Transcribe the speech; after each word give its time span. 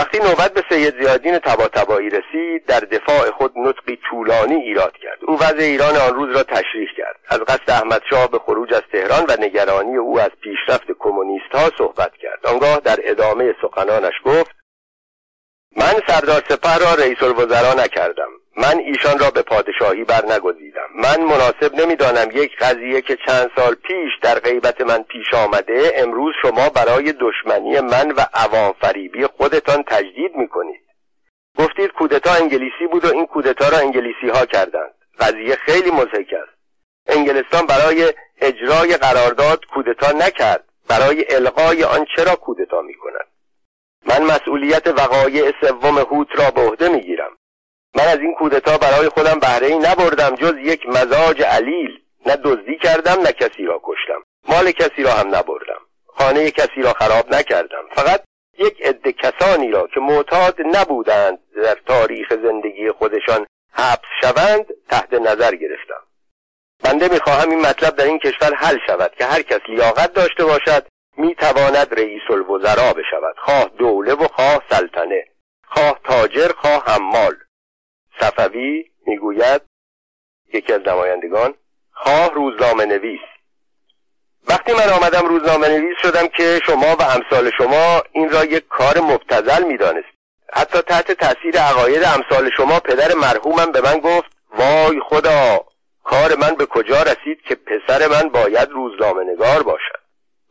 وقتی 0.00 0.18
نوبت 0.18 0.54
به 0.54 0.64
سید 0.70 1.02
زیادین 1.02 1.38
تبا 1.38 1.68
رسید 1.98 2.66
در 2.66 2.80
دفاع 2.80 3.30
خود 3.30 3.52
نطقی 3.56 3.98
طولانی 4.10 4.54
ایراد 4.54 4.96
کرد. 4.96 5.18
او 5.22 5.38
وضع 5.38 5.62
ایران 5.62 5.96
آن 5.96 6.14
روز 6.14 6.36
را 6.36 6.42
تشریح 6.42 6.88
کرد. 6.96 7.16
از 7.28 7.40
قصد 7.40 7.70
احمدشاه 7.70 8.30
به 8.30 8.38
خروج 8.38 8.74
از 8.74 8.82
تهران 8.92 9.24
و 9.28 9.36
نگرانی 9.40 9.96
او 9.96 10.20
از 10.20 10.30
پیشرفت 10.40 10.86
کمونیست 10.98 11.54
ها 11.54 11.70
صحبت 11.78 12.12
کرد. 12.16 12.46
آنگاه 12.46 12.80
در 12.80 12.98
ادامه 13.02 13.54
سخنانش 13.62 14.14
گفت 14.24 14.50
من 15.76 15.94
سردار 16.08 16.42
سپه 16.48 16.78
را 16.78 16.94
رئیس 16.94 17.22
الوزرا 17.22 17.74
نکردم. 17.74 18.30
من 18.56 18.78
ایشان 18.78 19.18
را 19.18 19.30
به 19.30 19.42
پادشاهی 19.42 20.04
برنگزیدم 20.04 20.88
من 20.94 21.20
مناسب 21.20 21.74
نمی‌دانم 21.74 22.28
یک 22.34 22.56
قضیه 22.58 23.00
که 23.00 23.18
چند 23.26 23.50
سال 23.56 23.74
پیش 23.74 24.10
در 24.22 24.38
غیبت 24.38 24.80
من 24.80 25.02
پیش 25.02 25.34
آمده 25.34 25.92
امروز 25.96 26.34
شما 26.42 26.68
برای 26.68 27.12
دشمنی 27.12 27.80
من 27.80 28.10
و 28.10 28.20
عوام 28.34 28.74
فریبی 28.80 29.26
خودتان 29.26 29.82
تجدید 29.82 30.36
می‌کنید. 30.36 30.80
گفتید 31.58 31.92
کودتا 31.92 32.34
انگلیسی 32.34 32.86
بود 32.90 33.04
و 33.04 33.14
این 33.14 33.26
کودتا 33.26 33.68
را 33.68 33.78
انگلیسی 33.78 34.28
ها 34.34 34.46
کردند. 34.46 34.94
قضیه 35.18 35.56
خیلی 35.56 35.90
مزهک 35.90 36.34
است. 36.42 36.58
انگلستان 37.06 37.66
برای 37.66 38.12
اجرای 38.40 38.96
قرارداد 38.96 39.66
کودتا 39.66 40.12
نکرد. 40.12 40.64
برای 40.88 41.34
القای 41.34 41.84
آن 41.84 42.06
چرا 42.16 42.34
کودتا 42.36 42.82
می‌کند؟ 42.82 43.26
من 44.06 44.22
مسئولیت 44.22 44.86
وقایع 44.86 45.52
سوم 45.60 45.98
هوت 45.98 46.28
را 46.38 46.50
به 46.50 46.60
عهده 46.60 46.88
می‌گیرم. 46.88 47.36
من 47.94 48.04
از 48.04 48.18
این 48.18 48.34
کودتا 48.34 48.78
برای 48.78 49.08
خودم 49.08 49.38
بهره 49.38 49.66
ای 49.66 49.78
نبردم 49.78 50.34
جز 50.34 50.54
یک 50.58 50.86
مزاج 50.88 51.42
علیل. 51.42 52.00
نه 52.26 52.36
دزدی 52.36 52.78
کردم 52.78 53.22
نه 53.22 53.32
کسی 53.32 53.64
را 53.64 53.80
کشتم. 53.84 54.22
مال 54.48 54.70
کسی 54.70 55.02
را 55.02 55.12
هم 55.12 55.28
نبردم. 55.28 55.80
خانه 56.06 56.50
کسی 56.50 56.82
را 56.82 56.92
خراب 56.92 57.34
نکردم. 57.34 57.82
فقط 57.94 58.22
یک 58.58 58.82
عده 58.82 59.12
کسانی 59.12 59.70
را 59.70 59.86
که 59.86 60.00
معتاد 60.00 60.56
نبودند 60.60 61.38
در 61.56 61.76
تاریخ 61.86 62.32
زندگی 62.42 62.90
خودشان 62.90 63.46
حبس 63.72 64.08
شوند 64.22 64.66
تحت 64.90 65.12
نظر 65.12 65.54
گرفتم. 65.54 66.02
بنده 66.84 67.08
می‌خواهم 67.08 67.50
این 67.50 67.60
مطلب 67.60 67.96
در 67.96 68.04
این 68.04 68.18
کشور 68.18 68.54
حل 68.54 68.78
شود 68.86 69.14
که 69.18 69.24
هر 69.24 69.42
کس 69.42 69.60
لیاقت 69.68 70.12
داشته 70.12 70.44
باشد 70.44 70.86
می‌تواند 71.16 71.94
رئیس 71.94 72.22
الوزراء 72.30 72.92
بشود. 72.92 73.36
خواه 73.38 73.70
دوله 73.78 74.14
و 74.14 74.28
خواه 74.28 74.62
سلطنه. 74.70 75.24
خواه 75.66 76.00
تاجر 76.04 76.48
خواه 76.48 76.84
حمال. 76.86 77.36
صفوی 78.20 78.84
می‌گوید 79.06 79.62
یکی 80.54 80.72
از 80.72 80.80
نمایندگان 80.86 81.54
خواه 81.92 82.34
روزنامه 82.34 82.84
نویس. 82.84 83.20
وقتی 84.48 84.72
من 84.72 84.88
آمدم 84.88 85.26
روزنامه 85.26 85.68
نویس 85.68 85.96
شدم 86.02 86.26
که 86.26 86.60
شما 86.66 86.96
و 86.96 87.02
امثال 87.02 87.50
شما 87.58 88.02
این 88.12 88.30
را 88.30 88.44
یک 88.44 88.68
کار 88.68 89.00
مبتزل 89.00 89.64
می‌دانست 89.64 90.08
حتی 90.52 90.82
تحت 90.82 91.12
تاثیر 91.12 91.58
عقاید 91.58 92.04
امثال 92.04 92.50
شما 92.56 92.80
پدر 92.80 93.14
مرحومم 93.14 93.72
به 93.72 93.80
من 93.80 93.98
گفت 93.98 94.30
وای 94.58 95.00
خدا 95.00 95.64
کار 96.04 96.36
من 96.36 96.54
به 96.54 96.66
کجا 96.66 97.02
رسید 97.02 97.42
که 97.48 97.54
پسر 97.54 98.08
من 98.08 98.28
باید 98.28 98.70
روزنامه 98.70 99.24
نگار 99.24 99.62
باشد؟ 99.62 100.00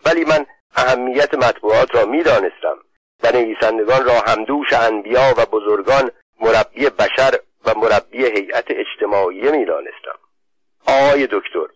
ولی 0.06 0.26
من 0.26 0.46
اهمیت 0.76 1.34
مطبوعات 1.34 1.96
را 1.96 2.06
می‌دانستم. 2.06 2.78
و 3.24 3.32
نویسندگان 3.32 4.06
را 4.06 4.20
همدوش 4.20 4.74
انبیا 4.74 5.34
و 5.38 5.46
بزرگان 5.46 6.12
مربی 6.40 6.90
بشر 6.90 7.40
و 7.66 7.74
مربی 7.80 8.26
هیئت 8.26 8.66
اجتماعی 8.70 9.52
می‌دانستم. 9.52 10.20
آقای 10.88 11.28
دکتر 11.32 11.68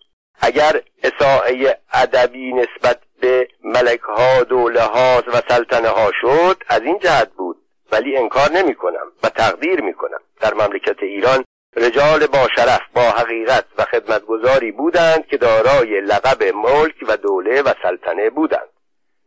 اگر 0.41 0.81
اصاعه 1.03 1.77
ادبی 1.93 2.53
نسبت 2.53 2.99
به 3.21 3.47
ملک 3.63 4.01
ها 4.01 4.43
دوله 4.43 4.81
ها 4.81 5.23
و 5.27 5.41
سلطنه 5.49 5.89
ها 5.89 6.11
شد 6.21 6.63
از 6.67 6.81
این 6.81 6.99
جهت 6.99 7.31
بود. 7.33 7.57
ولی 7.91 8.17
انکار 8.17 8.51
نمی 8.51 8.75
کنم 8.75 9.11
و 9.23 9.29
تقدیر 9.29 9.81
می 9.81 9.93
کنم 9.93 10.19
در 10.41 10.53
مملکت 10.53 11.03
ایران 11.03 11.43
رجال 11.75 12.27
با 12.27 12.47
شرف 12.55 12.81
با 12.95 13.01
حقیقت 13.01 13.65
و 13.77 13.83
خدمتگذاری 13.83 14.71
بودند 14.71 15.27
که 15.27 15.37
دارای 15.37 16.01
لقب 16.01 16.43
ملک 16.43 16.95
و 17.07 17.17
دوله 17.17 17.61
و 17.61 17.73
سلطنه 17.83 18.29
بودند. 18.29 18.69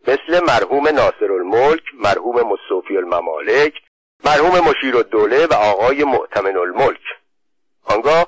مثل 0.09 0.45
مرحوم 0.45 0.89
ناصر 0.89 1.33
الملک 1.33 1.83
مرحوم 1.95 2.41
مصوفی 2.43 2.97
الممالک 2.97 3.72
مرحوم 4.25 4.60
مشیر 4.60 4.97
الدوله 4.97 5.47
و 5.47 5.54
آقای 5.54 6.04
معتمن 6.04 6.56
الملک. 6.56 7.00
آنگاه 7.84 8.27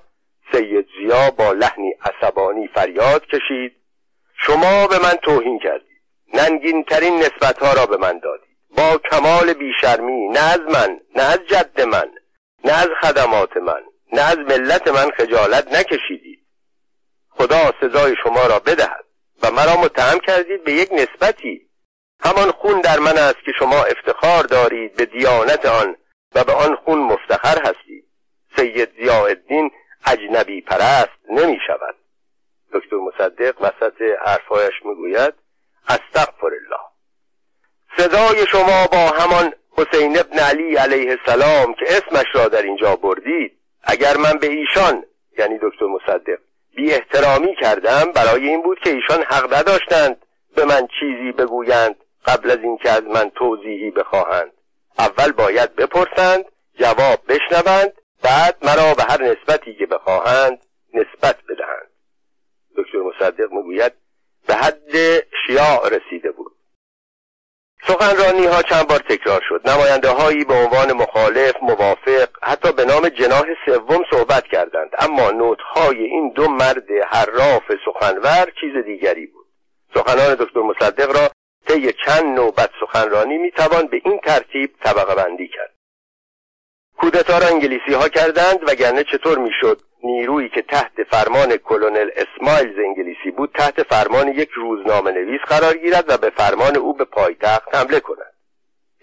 سید 0.52 0.86
زیا 0.98 1.30
با 1.30 1.52
لحنی 1.52 1.94
عصبانی 2.00 2.68
فریاد 2.68 3.26
کشید. 3.26 3.72
شما 4.46 4.86
به 4.86 4.98
من 4.98 5.14
توهین 5.22 5.58
کردید. 5.58 6.02
ننگین 6.34 6.84
ترین 6.84 7.18
نسبت 7.18 7.58
ها 7.58 7.72
را 7.72 7.86
به 7.86 7.96
من 7.96 8.18
دادید. 8.18 8.48
با 8.76 9.00
کمال 9.10 9.52
بیشرمی 9.52 10.28
نه 10.28 10.40
از 10.40 10.60
من 10.60 11.00
نه 11.16 11.22
از 11.22 11.38
جد 11.48 11.80
من 11.80 12.10
نه 12.64 12.72
از 12.72 12.88
خدمات 13.00 13.56
من 13.56 13.82
نه 14.12 14.22
از 14.22 14.38
ملت 14.38 14.88
من 14.88 15.10
خجالت 15.10 15.72
نکشیدید. 15.72 16.46
خدا 17.30 17.72
سزای 17.80 18.14
شما 18.24 18.46
را 18.46 18.58
بدهد 18.58 19.04
و 19.42 19.50
مرا 19.50 19.76
متهم 19.76 20.18
کردید 20.18 20.64
به 20.64 20.72
یک 20.72 20.92
نسبتی. 20.92 21.67
همان 22.24 22.50
خون 22.50 22.80
در 22.80 22.98
من 22.98 23.18
است 23.18 23.44
که 23.44 23.52
شما 23.58 23.84
افتخار 23.84 24.42
دارید 24.42 24.96
به 24.96 25.04
دیانت 25.04 25.66
آن 25.66 25.96
و 26.34 26.44
به 26.44 26.52
آن 26.52 26.76
خون 26.76 26.98
مفتخر 26.98 27.62
هستید. 27.62 28.04
سید 28.56 28.94
زیاءالدین 28.94 29.70
اجنبی 30.06 30.60
پرست 30.60 31.30
نمی 31.30 31.58
شود. 31.66 31.94
دکتر 32.72 32.96
مصدق 32.96 33.62
وسط 33.62 34.02
حرفهایش 34.26 34.74
می‌گوید 34.84 35.34
استغفر 35.88 36.46
الله. 36.46 36.88
صدای 37.96 38.46
شما 38.46 38.86
با 38.86 39.08
همان 39.08 39.52
حسین 39.72 40.18
ابن 40.18 40.38
علی 40.38 40.76
علیه 40.76 41.10
السلام 41.10 41.74
که 41.74 41.84
اسمش 41.88 42.26
را 42.34 42.48
در 42.48 42.62
اینجا 42.62 42.96
بردید 42.96 43.58
اگر 43.82 44.16
من 44.16 44.32
به 44.32 44.46
ایشان 44.46 45.04
یعنی 45.38 45.58
دکتر 45.62 45.86
مصدق 45.86 46.38
بی 46.76 46.92
احترامی 46.92 47.56
کردم 47.60 48.12
برای 48.12 48.48
این 48.48 48.62
بود 48.62 48.78
که 48.78 48.90
ایشان 48.90 49.22
حق 49.22 49.54
نداشتند 49.54 50.16
به 50.56 50.64
من 50.64 50.88
چیزی 51.00 51.32
بگویند. 51.32 51.96
قبل 52.26 52.50
از 52.50 52.58
اینکه 52.58 52.90
از 52.90 53.02
من 53.02 53.30
توضیحی 53.30 53.90
بخواهند. 53.90 54.52
اول 54.98 55.32
باید 55.32 55.76
بپرسند 55.76 56.44
جواب 56.74 57.20
بشنوند 57.28 57.92
بعد 58.22 58.56
مرا 58.62 58.94
به 58.94 59.02
هر 59.02 59.22
نسبتی 59.22 59.74
که 59.74 59.86
بخواهند 59.86 60.58
نسبت 60.94 61.36
بدهند. 61.48 61.90
دکتر 62.76 62.98
مصدق 62.98 63.52
می‌گوید 63.52 63.92
به 64.46 64.54
حد 64.54 64.96
شیاع 65.46 65.88
رسیده 65.88 66.30
بود. 66.30 66.52
سخنرانی 67.86 68.46
ها 68.46 68.62
چند 68.62 68.88
بار 68.88 68.98
تکرار 68.98 69.42
شد. 69.48 69.68
نماینده 69.68 70.08
هایی 70.08 70.44
به 70.44 70.54
عنوان 70.54 70.92
مخالف 70.92 71.54
موافق 71.62 72.28
حتی 72.42 72.72
به 72.72 72.84
نام 72.84 73.08
جناح 73.08 73.44
سوم 73.66 74.04
صحبت 74.10 74.44
کردند. 74.44 74.90
اما 74.98 75.30
نوت 75.30 75.58
های 75.60 76.04
این 76.04 76.32
دو 76.32 76.48
مرد 76.48 76.90
حراف 77.08 77.62
سخنور 77.84 78.52
چیز 78.60 78.84
دیگری 78.84 79.26
بود. 79.26 79.46
سخنان 79.94 80.34
دکتر 80.34 80.60
مصدق 80.60 81.16
را 81.16 81.30
طی 81.68 81.92
چند 82.06 82.24
نوبت 82.24 82.70
سخنرانی 82.80 83.38
می‌توان 83.38 83.86
به 83.86 84.00
این 84.04 84.18
ترتیب 84.18 84.70
طبقه 84.84 85.14
بندی 85.14 85.48
کرد. 85.48 85.74
کودتا 86.98 87.38
را 87.38 87.46
انگلیسی 87.46 87.92
ها 87.94 88.08
کردند 88.08 88.68
وگرنه 88.68 89.04
چطور 89.04 89.38
می‌شد 89.38 89.80
نیرویی 90.04 90.48
که 90.48 90.62
تحت 90.62 91.04
فرمان 91.10 91.56
کلونل 91.56 92.10
اسمایلز 92.16 92.78
انگلیسی 92.78 93.30
بود 93.30 93.50
تحت 93.54 93.82
فرمان 93.82 94.28
یک 94.28 94.50
روزنامه 94.50 95.10
نویس 95.10 95.40
قرار 95.40 95.76
گیرد 95.76 96.04
و 96.08 96.16
به 96.16 96.30
فرمان 96.30 96.76
او 96.76 96.94
به 96.94 97.04
پایتخت 97.04 97.74
حمله 97.74 98.00
کند. 98.00 98.34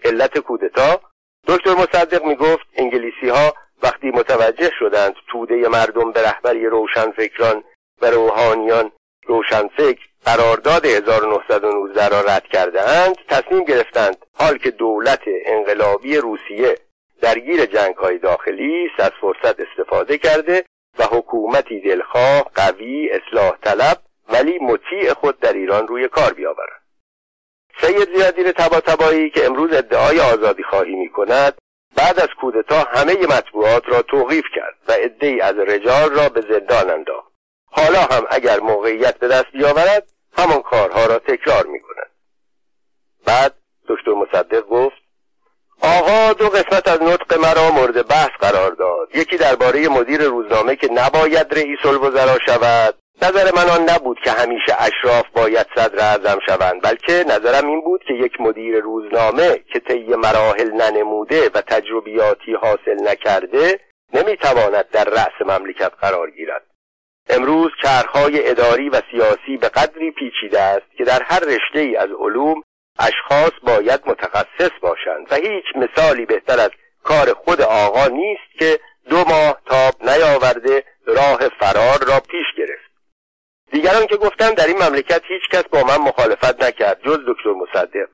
علت 0.04 0.38
کودتا 0.38 1.00
دکتر 1.46 1.74
مصدق 1.74 2.24
می 2.24 2.34
گفت 2.34 2.66
انگلیسی 2.76 3.28
ها 3.28 3.54
وقتی 3.82 4.10
متوجه 4.10 4.70
شدند 4.78 5.14
توده 5.28 5.68
مردم 5.68 6.12
به 6.12 6.22
رهبری 6.22 6.66
روشنفکران 6.66 7.62
و 8.02 8.06
روحانیان 8.06 8.92
روشنفکر 9.26 10.06
قرارداد 10.26 10.86
1919 10.86 12.08
را 12.08 12.20
رد 12.20 12.44
کرده 12.52 12.88
اند 12.88 13.16
تصمیم 13.28 13.64
گرفتند 13.64 14.16
حال 14.34 14.58
که 14.58 14.70
دولت 14.70 15.20
انقلابی 15.46 16.16
روسیه 16.16 16.78
درگیر 17.20 17.66
جنگ 17.66 17.94
های 17.96 18.18
داخلی 18.18 18.86
است 18.86 19.00
از 19.00 19.10
فرصت 19.20 19.60
استفاده 19.60 20.18
کرده 20.18 20.64
و 20.98 21.04
حکومتی 21.04 21.80
دلخواه 21.80 22.50
قوی 22.54 23.10
اصلاح 23.10 23.56
طلب 23.62 23.98
ولی 24.28 24.58
مطیع 24.58 25.12
خود 25.12 25.40
در 25.40 25.52
ایران 25.52 25.86
روی 25.88 26.08
کار 26.08 26.32
بیاورند 26.32 26.82
سید 27.80 28.16
زیادین 28.16 28.52
تبا 28.52 28.80
که 29.34 29.46
امروز 29.46 29.72
ادعای 29.72 30.20
آزادی 30.20 30.62
خواهی 30.62 30.94
می 30.94 31.08
کند 31.08 31.54
بعد 31.96 32.20
از 32.20 32.28
کودتا 32.40 32.78
همه 32.78 33.12
مطبوعات 33.12 33.82
را 33.88 34.02
توقیف 34.02 34.44
کرد 34.54 34.74
و 34.88 34.92
عدهای 34.92 35.40
از 35.40 35.58
رجال 35.58 36.10
را 36.10 36.28
به 36.28 36.40
زندان 36.40 36.90
انداخت. 36.90 37.32
حالا 37.70 37.98
هم 37.98 38.26
اگر 38.30 38.60
موقعیت 38.60 39.18
به 39.18 39.28
دست 39.28 39.52
بیاورد 39.52 40.15
همان 40.36 40.62
کارها 40.62 41.06
را 41.06 41.18
تکرار 41.18 41.66
می 41.66 41.80
کند 41.80 42.10
بعد 43.26 43.54
دکتر 43.88 44.12
مصدق 44.12 44.60
گفت 44.60 44.96
آقا 45.82 46.32
دو 46.32 46.48
قسمت 46.48 46.88
از 46.88 47.02
نطق 47.02 47.38
مرا 47.38 47.70
مورد 47.70 48.08
بحث 48.08 48.30
قرار 48.40 48.70
داد. 48.70 49.08
یکی 49.14 49.36
درباره 49.36 49.88
مدیر 49.88 50.22
روزنامه 50.22 50.76
که 50.76 50.88
نباید 50.92 51.54
رئیس 51.54 51.78
الوزرا 51.84 52.38
شود. 52.46 52.94
نظر 53.22 53.52
من 53.54 53.68
آن 53.68 53.90
نبود 53.90 54.18
که 54.24 54.30
همیشه 54.30 54.76
اشراف 54.78 55.24
باید 55.34 55.66
صدر 55.76 55.98
اعظم 55.98 56.38
شوند 56.46 56.82
بلکه 56.82 57.24
نظرم 57.28 57.68
این 57.68 57.80
بود 57.80 58.00
که 58.08 58.14
یک 58.14 58.40
مدیر 58.40 58.80
روزنامه 58.80 59.58
که 59.72 59.80
طی 59.80 60.14
مراحل 60.14 60.70
ننموده 60.70 61.50
و 61.54 61.60
تجربیاتی 61.60 62.54
حاصل 62.54 63.08
نکرده 63.08 63.80
نمی‌تواند 64.14 64.90
در 64.90 65.04
رأس 65.04 65.40
مملکت 65.40 65.92
قرار 66.00 66.30
گیرد. 66.30 66.62
امروز 67.28 67.70
چرخهای 67.82 68.50
اداری 68.50 68.88
و 68.88 69.00
سیاسی 69.10 69.56
به 69.60 69.68
قدری 69.68 70.10
پیچیده 70.10 70.60
است 70.60 70.86
که 70.98 71.04
در 71.04 71.22
هر 71.22 71.40
رشته 71.40 71.78
ای 71.78 71.96
از 71.96 72.08
علوم 72.18 72.62
اشخاص 72.98 73.52
باید 73.62 74.00
متخصص 74.06 74.70
باشند 74.80 75.26
و 75.30 75.34
هیچ 75.34 75.64
مثالی 75.76 76.26
بهتر 76.26 76.60
از 76.60 76.70
کار 77.02 77.32
خود 77.32 77.60
آقا 77.60 78.06
نیست 78.06 78.58
که 78.58 78.80
دو 79.10 79.16
ماه 79.16 79.60
تاب 79.66 79.94
نیاورده 80.10 80.84
راه 81.06 81.48
فرار 81.48 81.98
را 82.08 82.20
پیش 82.20 82.46
گرفت. 82.56 82.90
دیگران 83.72 84.06
که 84.06 84.16
گفتم 84.16 84.50
در 84.50 84.66
این 84.66 84.82
مملکت 84.82 85.22
هیچ 85.28 85.42
کس 85.52 85.62
با 85.62 85.82
من 85.82 85.96
مخالفت 85.96 86.62
نکرد 86.64 87.00
جز 87.04 87.18
دکتر 87.28 87.52
مصدق. 87.52 88.08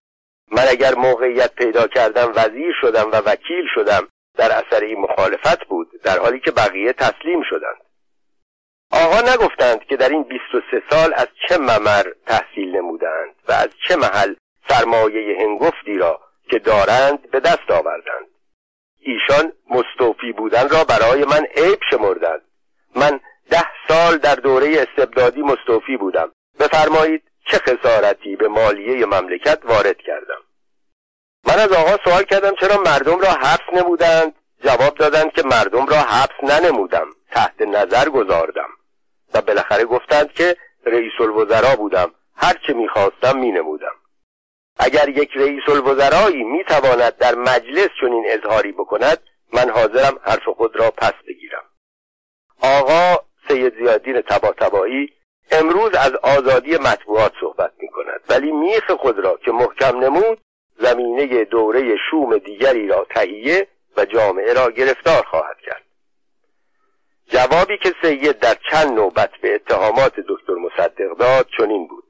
من 0.51 0.65
اگر 0.69 0.95
موقعیت 0.95 1.55
پیدا 1.55 1.87
کردم 1.87 2.33
وزیر 2.37 2.75
شدم 2.81 3.11
و 3.13 3.17
وکیل 3.17 3.65
شدم 3.75 4.09
در 4.37 4.53
اثر 4.53 4.85
این 4.85 5.01
مخالفت 5.01 5.65
بود 5.65 6.03
در 6.03 6.19
حالی 6.19 6.41
که 6.41 6.51
بقیه 6.51 6.93
تسلیم 6.93 7.43
شدند. 7.51 7.92
آقا 8.93 9.21
نگفتند 9.21 9.85
که 9.85 9.97
در 9.97 10.09
این 10.09 10.23
23 10.23 10.83
سال 10.91 11.15
از 11.17 11.29
چه 11.49 11.59
ممر 11.59 12.07
تحصیل 12.27 12.77
نمودند 12.77 13.35
و 13.49 13.53
از 13.53 13.69
چه 13.89 13.97
محل 13.97 14.35
سرمایه 14.69 15.37
هنگفتی 15.41 15.99
را 15.99 16.21
که 16.51 16.59
دارند 16.59 17.31
به 17.31 17.41
دست 17.41 17.71
آوردند. 17.71 18.27
ایشان 19.01 19.53
مستوفی 19.71 20.33
بودن 20.33 20.69
را 20.69 20.85
برای 20.85 21.25
من 21.25 21.45
عیب 21.57 21.79
شمردند. 21.91 22.43
من 22.97 23.21
ده 23.51 23.67
سال 23.89 24.19
در 24.19 24.35
دوره 24.35 24.87
استبدادی 24.89 25.43
مستوفی 25.43 25.97
بودم. 25.97 26.33
بفرمایید 26.61 27.23
چه 27.47 27.59
خسارتی 27.59 28.37
به 28.37 28.49
مالیه 28.49 29.07
مملکت 29.07 29.59
وارد 29.65 29.97
کردم. 29.97 30.41
من 31.47 31.59
از 31.59 31.73
آقا 31.73 31.97
سوال 32.05 32.23
کردم 32.23 32.55
چرا 32.61 32.83
مردم 32.83 33.21
را 33.21 33.31
حبس 33.31 33.73
نمودند؟ 33.73 34.35
جواب 34.65 34.95
دادند 34.95 35.33
که 35.33 35.43
مردم 35.43 35.87
را 35.87 35.97
حبس 35.97 36.37
ننمودم. 36.43 37.07
تحت 37.31 37.63
نظر 37.63 38.09
گذاردم. 38.09 38.69
و 39.35 39.41
بالاخره 39.41 39.85
گفتند 39.85 40.33
که 40.33 40.57
رئیس 40.87 41.13
الوزرا 41.21 41.77
بودم. 41.77 42.15
هر 42.37 42.55
چه 42.67 42.73
می‌خواستم 42.73 43.39
مینمودم. 43.39 43.95
اگر 44.79 45.09
یک 45.09 45.31
رئیس 45.35 45.63
الوزرایی 45.69 46.43
می‌تواند 46.43 47.17
در 47.17 47.35
مجلس 47.35 47.89
چنین 48.01 48.25
اظهاری 48.29 48.73
بکند 48.73 49.19
من 49.53 49.71
حاضرم 49.71 50.19
حرف 50.23 50.49
خود 50.49 50.77
را 50.77 50.91
پس 50.91 51.13
بگیرم. 51.29 51.65
آقا 52.63 53.17
سید 53.49 53.75
زیادین 53.75 54.21
تبا 54.21 54.53
تبایی 54.53 55.13
امروز 55.51 55.95
از 55.95 56.13
آزادی 56.23 56.77
مطبوعات 56.77 57.33
صحبت 57.41 57.73
می 57.79 57.89
کند 57.89 58.21
ولی 58.29 58.53
میخ 58.53 58.91
خود 58.91 59.19
را 59.19 59.39
که 59.45 59.53
محکم 59.53 59.99
نمود 59.99 60.41
زمینه 60.79 61.45
دوره 61.45 61.97
شوم 62.11 62.39
دیگری 62.39 62.89
را 62.89 63.07
تهیه 63.11 63.69
و 63.97 64.05
جامعه 64.05 64.53
را 64.53 64.71
گرفتار 64.71 65.23
خواهد 65.23 65.57
کرد. 65.67 65.83
جوابی 67.33 67.79
که 67.79 67.95
سید 68.03 68.39
در 68.39 68.57
چند 68.71 68.93
نوبت 68.93 69.31
به 69.43 69.55
اتهامات 69.55 70.13
دکتر 70.29 70.55
مصدق 70.55 71.17
داد 71.19 71.47
چنین 71.59 71.87
بود. 71.87 72.05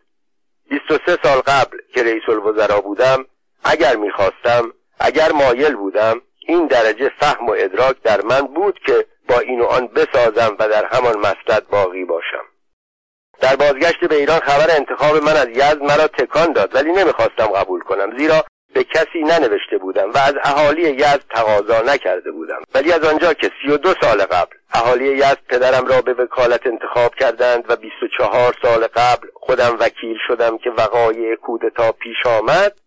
23 0.71 1.19
سال 1.23 1.41
قبل 1.41 1.79
که 1.95 2.03
رئیس 2.03 2.23
الوزرا 2.29 2.81
بودم 2.81 3.27
اگر 3.65 3.97
می‌خواستم 3.97 4.73
اگر 5.01 5.33
مایل 5.33 5.75
بودم 5.75 6.21
این 6.47 6.67
درجه 6.67 7.11
فهم 7.21 7.47
و 7.47 7.55
ادراک 7.59 8.03
در 8.03 8.21
من 8.21 8.41
بود 8.41 8.79
که 8.87 9.07
با 9.29 9.39
این 9.39 9.61
و 9.61 9.65
آن 9.65 9.87
بسازم 9.87 10.57
و 10.59 10.69
در 10.69 10.85
همان 10.85 11.19
مسلط 11.19 11.69
باقی 11.71 12.05
باشم. 12.05 12.45
در 13.41 13.57
بازگشت 13.57 14.05
به 14.05 14.15
ایران 14.15 14.41
خبر 14.41 14.77
انتخاب 14.77 15.17
من 15.17 15.37
از 15.37 15.49
یزد 15.49 15.83
مرا 15.83 16.07
تکان 16.07 16.53
داد 16.53 16.75
ولی 16.75 16.93
نمی‌خواستم 16.93 17.47
قبول 17.47 17.81
کنم 17.81 18.19
زیرا 18.19 18.45
به 18.75 18.85
کسی 18.85 19.19
ننوشته 19.19 19.79
بودم 19.79 20.11
و 20.11 20.19
از 20.19 20.35
اهالی 20.43 20.83
یزد 20.83 21.25
تقاضا 21.31 21.81
نکرده 21.81 22.31
بودم. 22.31 22.63
ولی 22.75 22.93
از 22.93 23.05
آنجا 23.05 23.35
که 23.35 23.51
سی 23.63 23.73
و 23.73 23.77
دو 23.77 23.95
سال 24.03 24.25
قبل 24.25 24.57
اهالی 24.75 25.17
یزد 25.17 25.39
پدرم 25.49 25.87
را 25.87 26.01
به 26.01 26.13
وکالت 26.13 26.67
انتخاب 26.67 27.15
کردند 27.15 27.65
و 27.69 27.77
بیست 27.77 28.03
و 28.03 28.09
چهار 28.19 28.57
سال 28.63 28.87
قبل 28.87 29.29
خودم 29.35 29.77
وکیل 29.81 30.17
شدم 30.27 30.59
که 30.59 30.71
وقایع 30.71 31.35
کودتا 31.35 31.93
پیش 31.93 32.27
آمد 32.27 32.79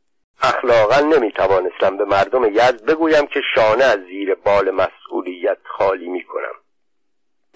اخلاقا 0.42 1.00
نمی‌توانستم 1.00 1.98
به 1.98 2.06
مردم 2.06 2.46
یزد 2.46 2.86
بگویم 2.86 3.28
که 3.28 3.42
شانه 3.56 3.84
از 3.84 4.00
زیر 4.00 4.36
بال 4.36 4.72
مسئولیت 4.72 5.58
خالی 5.78 6.10
می‌کنم. 6.10 6.54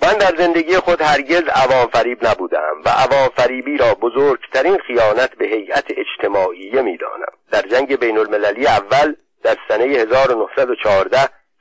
من 0.02 0.14
در 0.14 0.36
زندگی 0.38 0.78
خود 0.78 1.02
هرگز 1.02 1.44
عوام 1.44 1.88
فریب 1.88 2.28
نبودم 2.28 2.81
و 2.86 2.90
عوام 2.90 3.30
فریبی 3.38 3.78
را 3.78 3.94
بزرگترین 3.94 4.78
خیانت 4.78 5.36
به 5.36 5.46
هیئت 5.46 5.86
اجتماعیه 5.90 6.81
می‌دانم. 6.81 7.31
در 7.52 7.62
جنگ 7.62 8.00
بین 8.00 8.18
المللی 8.18 8.68
اول 8.68 9.16
در 9.44 9.56
سنه 9.68 9.84
1914 9.84 11.18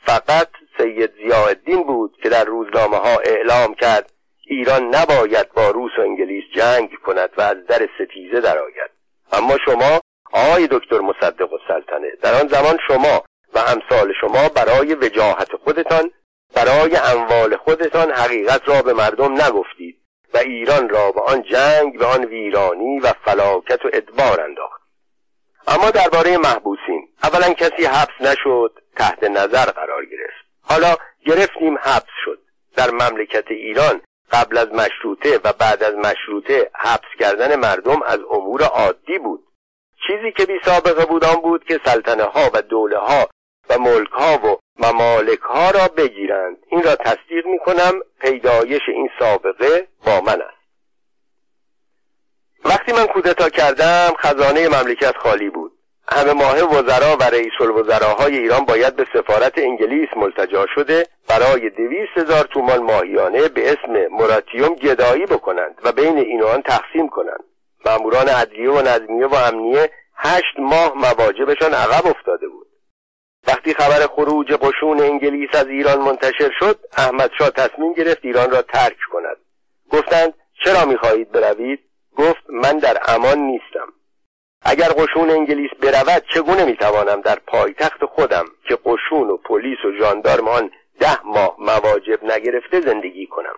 فقط 0.06 0.48
سید 0.78 1.10
زیاءالدین 1.14 1.82
بود 1.82 2.16
که 2.22 2.28
در 2.28 2.44
روزنامه 2.44 2.96
ها 2.96 3.18
اعلام 3.18 3.74
کرد 3.74 4.12
ایران 4.46 4.94
نباید 4.94 5.52
با 5.52 5.70
روس 5.70 5.92
و 5.98 6.00
انگلیس 6.00 6.44
جنگ 6.54 6.90
کند 7.06 7.30
و 7.36 7.40
از 7.40 7.56
در 7.68 7.88
ستیزه 7.94 8.40
درآید. 8.40 8.90
اما 9.32 9.58
شما 9.64 10.00
آقای 10.32 10.68
دکتر 10.70 11.00
مصدق 11.00 11.52
و 11.52 11.58
سلطنه 11.68 12.10
در 12.22 12.34
آن 12.34 12.48
زمان 12.48 12.78
شما 12.88 13.24
و 13.54 13.58
امثال 13.58 14.12
شما 14.20 14.48
برای 14.48 14.94
وجاهت 14.94 15.56
خودتان 15.64 16.10
برای 16.54 16.96
اموال 16.96 17.56
خودتان 17.56 18.12
حقیقت 18.12 18.68
را 18.68 18.82
به 18.82 18.92
مردم 18.92 19.32
نگفتید 19.32 19.98
و 20.34 20.38
ایران 20.38 20.88
را 20.88 21.12
به 21.12 21.20
آن 21.20 21.42
جنگ 21.42 21.98
به 21.98 22.06
آن 22.06 22.24
ویرانی 22.24 23.00
و 23.00 23.12
فلاکت 23.24 23.84
و 23.84 23.88
ادبار 23.92 24.40
انداخت. 24.40 24.80
اما 25.68 25.90
درباره 25.90 26.38
محبوسین 26.38 27.08
اولا 27.22 27.52
کسی 27.52 27.84
حبس 27.84 28.20
نشد 28.20 28.72
تحت 28.96 29.24
نظر 29.24 29.64
قرار 29.64 30.04
گرفت. 30.04 30.37
حالا 30.68 30.96
گرفتیم 31.26 31.78
حبس 31.78 32.12
شد. 32.24 32.38
در 32.76 32.90
مملکت 32.90 33.50
ایران 33.50 34.00
قبل 34.32 34.58
از 34.58 34.68
مشروطه 34.68 35.40
و 35.44 35.52
بعد 35.52 35.82
از 35.82 35.94
مشروطه 35.94 36.70
حبس 36.74 37.08
کردن 37.18 37.56
مردم 37.56 38.02
از 38.02 38.18
امور 38.30 38.62
عادی 38.62 39.18
بود. 39.18 39.44
چیزی 40.06 40.32
که 40.36 40.46
بی 40.46 40.60
سابقه 40.64 41.04
بود 41.04 41.24
آن 41.24 41.40
بود 41.40 41.64
که 41.64 41.80
سلطنه 41.84 42.24
ها 42.24 42.50
و 42.54 42.62
دوله 42.62 42.98
ها 42.98 43.28
و 43.70 43.78
ملک 43.78 44.10
ها 44.10 44.38
و 44.46 44.58
ممالک 44.78 45.40
ها 45.40 45.70
را 45.70 45.88
بگیرند. 45.88 46.56
این 46.70 46.82
را 46.82 46.96
تصدیق 46.96 47.46
می 47.46 47.58
کنم 47.58 48.00
پیدایش 48.20 48.82
این 48.88 49.10
سابقه 49.18 49.88
با 50.06 50.20
من 50.20 50.42
است. 50.42 50.58
وقتی 52.64 52.92
من 52.92 53.06
کودتا 53.06 53.48
کردم 53.48 54.10
خزانه 54.18 54.68
مملکت 54.68 55.16
خالی 55.16 55.50
بود. 55.50 55.67
همه 56.12 56.32
ماه 56.32 56.62
وزرا 56.62 57.16
و 57.20 57.22
رئیس 57.22 57.52
الوزراهای 57.60 58.38
ایران 58.38 58.64
باید 58.64 58.96
به 58.96 59.06
سفارت 59.12 59.58
انگلیس 59.58 60.08
ملتجا 60.16 60.66
شده 60.74 61.06
برای 61.28 61.70
دویست 61.70 62.12
هزار 62.16 62.44
تومان 62.44 62.82
ماهیانه 62.82 63.48
به 63.48 63.72
اسم 63.72 64.06
مراتیوم 64.10 64.74
گدایی 64.74 65.26
بکنند 65.26 65.80
و 65.84 65.92
بین 65.92 66.18
این 66.18 66.42
آن 66.42 66.62
تقسیم 66.62 67.08
کنند. 67.08 67.44
ماموران 67.86 68.28
عدلیه 68.28 68.70
و 68.70 68.82
نظمیه 68.82 69.26
و 69.26 69.34
امنیه 69.34 69.90
هشت 70.16 70.58
ماه 70.58 70.92
مواجبشان 70.96 71.74
عقب 71.74 72.06
افتاده 72.06 72.48
بود. 72.48 72.66
وقتی 73.46 73.74
خبر 73.74 74.06
خروج 74.06 74.52
قشون 74.52 75.00
انگلیس 75.00 75.50
از 75.52 75.66
ایران 75.66 75.98
منتشر 75.98 76.50
شد 76.60 76.78
احمد 76.96 77.30
شاه 77.38 77.50
تصمیم 77.50 77.92
گرفت 77.92 78.20
ایران 78.22 78.50
را 78.50 78.62
ترک 78.62 78.96
کند. 79.12 79.36
گفتند 79.90 80.34
چرا 80.64 80.84
می‌خواهید 80.84 81.32
بروید؟ 81.32 81.80
گفت 82.16 82.42
من 82.50 82.78
در 82.78 82.98
امان 83.08 83.38
نیستم. 83.38 83.92
اگر 84.62 84.88
قشون 84.88 85.30
انگلیس 85.30 85.70
برود 85.80 86.24
چگونه 86.34 86.64
می‌توانم 86.64 87.20
در 87.20 87.38
پایتخت 87.46 88.04
خودم 88.04 88.44
که 88.68 88.78
قشون 88.84 89.30
و 89.30 89.36
پلیس 89.36 89.84
و 89.84 89.92
ژاندارم 89.98 90.48
آن 90.48 90.70
ده 91.00 91.26
ماه 91.26 91.56
مواجب 91.58 92.24
نگرفته 92.24 92.80
زندگی 92.80 93.26
کنم؟ 93.26 93.54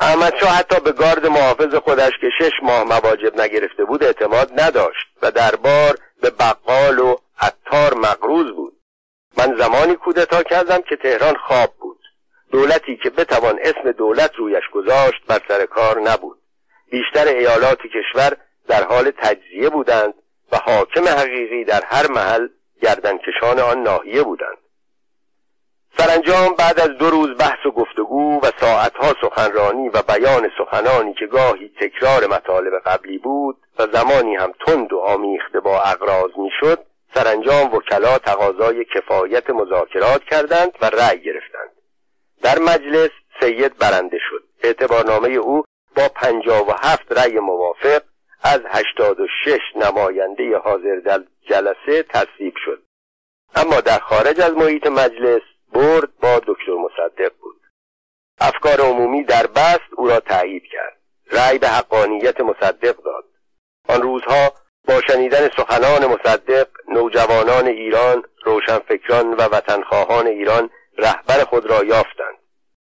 احمد 0.00 0.32
شاه 0.40 0.50
حتی 0.50 0.80
به 0.80 0.92
گارد 0.92 1.26
محافظ 1.26 1.74
خودش 1.74 2.12
که 2.20 2.30
شش 2.38 2.52
ماه 2.62 2.84
مواجب 2.84 3.40
نگرفته 3.40 3.84
بود 3.84 4.04
اعتماد 4.04 4.60
نداشت 4.60 5.06
و 5.22 5.30
دربار 5.30 5.98
به 6.22 6.30
بقال 6.30 6.98
و 6.98 7.16
عطار 7.40 7.94
مقروض 7.94 8.52
بود. 8.52 8.72
من 9.38 9.56
زمانی 9.58 9.94
کودتا 9.94 10.42
کردم 10.42 10.82
که 10.88 10.96
تهران 10.96 11.36
خواب 11.36 11.74
بود. 11.80 11.98
دولتی 12.50 12.96
که 13.02 13.10
بتوان 13.10 13.58
اسم 13.62 13.92
دولت 13.92 14.34
رویش 14.36 14.64
گذاشت 14.72 15.26
بر 15.28 15.40
سر 15.48 15.66
کار 15.66 16.00
نبود. 16.00 16.38
بیشتر 16.90 17.26
ایالات 17.26 17.78
کشور 17.78 18.36
در 18.72 18.84
حال 18.84 19.10
تجزیه 19.10 19.68
بودند 19.68 20.14
و 20.52 20.56
حاکم 20.56 21.08
حقیقی 21.08 21.64
در 21.64 21.82
هر 21.84 22.10
محل 22.10 22.48
گردنکشان 22.82 23.58
آن 23.58 23.82
ناحیه 23.82 24.22
بودند. 24.22 24.58
سرانجام 25.98 26.54
بعد 26.54 26.80
از 26.80 26.88
دو 26.88 27.10
روز 27.10 27.38
بحث 27.38 27.66
و 27.66 27.70
گفتگو 27.70 28.40
و 28.40 28.50
ساعتها 28.60 29.14
سخنرانی 29.20 29.88
و 29.88 30.02
بیان 30.02 30.50
سخنانی 30.58 31.14
که 31.14 31.26
گاهی 31.26 31.70
تکرار 31.80 32.26
مطالب 32.26 32.72
قبلی 32.86 33.18
بود 33.18 33.56
و 33.78 33.86
زمانی 33.92 34.36
هم 34.36 34.52
تند 34.66 34.92
و 34.92 34.98
آمیخته 34.98 35.60
با 35.60 35.82
اغراض 35.82 36.30
می‌شد 36.36 36.78
سرانجام 37.14 37.74
وکلا 37.74 38.18
تقاضای 38.18 38.84
کفایت 38.84 39.50
مذاکرات 39.50 40.24
کردند 40.24 40.72
و 40.82 40.86
رأی 40.86 41.20
گرفتند. 41.22 41.72
در 42.42 42.58
مجلس 42.58 43.10
سید 43.40 43.78
برنده 43.78 44.18
شد. 44.30 44.42
اعتبارنامه 44.62 45.28
او 45.28 45.64
با 45.96 46.08
پنجاه 46.08 46.68
و 46.68 46.72
هفت 46.82 47.12
رأی 47.12 47.38
موافق 47.38 48.02
از 48.42 48.60
هشتاد 48.68 49.20
و 49.20 49.26
شش 49.44 49.60
نماینده 49.76 50.58
حاضر 50.58 50.96
در 51.04 51.24
جلسه 51.48 52.02
تصویب 52.02 52.54
شد. 52.64 52.82
اما 53.54 53.80
در 53.80 53.98
خارج 53.98 54.40
از 54.40 54.52
محیط 54.52 54.86
مجلس 54.86 55.42
برد 55.72 56.18
با 56.20 56.38
دکتر 56.38 56.72
مصدق 56.72 57.32
بود. 57.40 57.60
افکار 58.40 58.80
عمومی 58.80 59.24
در 59.24 59.46
بست 59.46 59.92
او 59.96 60.08
را 60.08 60.20
تایید 60.20 60.62
کرد. 60.72 60.98
رأی 61.30 61.58
به 61.58 61.68
حقانیت 61.68 62.40
مصدق 62.40 62.96
داد. 63.02 63.24
آن 63.88 64.02
روزها 64.02 64.52
با 64.88 65.00
شنیدن 65.00 65.48
سخنان 65.56 66.06
مصدق 66.06 66.68
نوجوانان 66.88 67.66
ایران 67.66 68.22
روشنفکران 68.44 69.34
و 69.34 69.42
وطنخواهان 69.42 70.26
ایران 70.26 70.70
رهبر 70.98 71.44
خود 71.44 71.66
را 71.66 71.84
یافتند. 71.84 72.38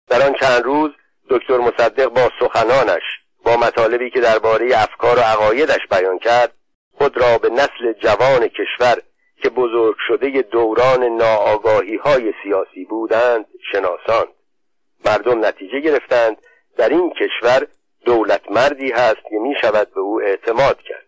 در 0.07 0.21
آن 0.21 0.33
چند 0.33 0.63
روز 0.63 0.91
دکتر 1.29 1.57
مصدق 1.57 2.05
با 2.07 2.31
سخنانش 2.39 3.03
با 3.45 3.57
مطالبی 3.57 4.09
که 4.09 4.19
درباره 4.21 4.69
افکار 4.75 5.17
و 5.17 5.21
عقایدش 5.21 5.87
بیان 5.91 6.19
کرد 6.19 6.57
خود 6.97 7.17
را 7.17 7.37
به 7.37 7.49
نسل 7.49 7.93
جوان 7.93 8.47
کشور 8.47 9.01
که 9.43 9.49
بزرگ 9.49 9.95
شده 10.07 10.41
دوران 10.41 11.03
ناآگاهی 11.03 11.95
های 11.95 12.33
سیاسی 12.43 12.85
بودند 12.85 13.45
شناساند. 13.71 14.27
مردم 15.05 15.45
نتیجه 15.45 15.79
گرفتند 15.79 16.37
در 16.77 16.89
این 16.89 17.13
کشور 17.13 17.67
دولت 18.05 18.51
مردی 18.51 18.91
هست 18.91 19.23
که 19.29 19.35
می 19.41 19.55
شود 19.61 19.93
به 19.93 19.99
او 19.99 20.21
اعتماد 20.21 20.81
کرد. 20.81 21.05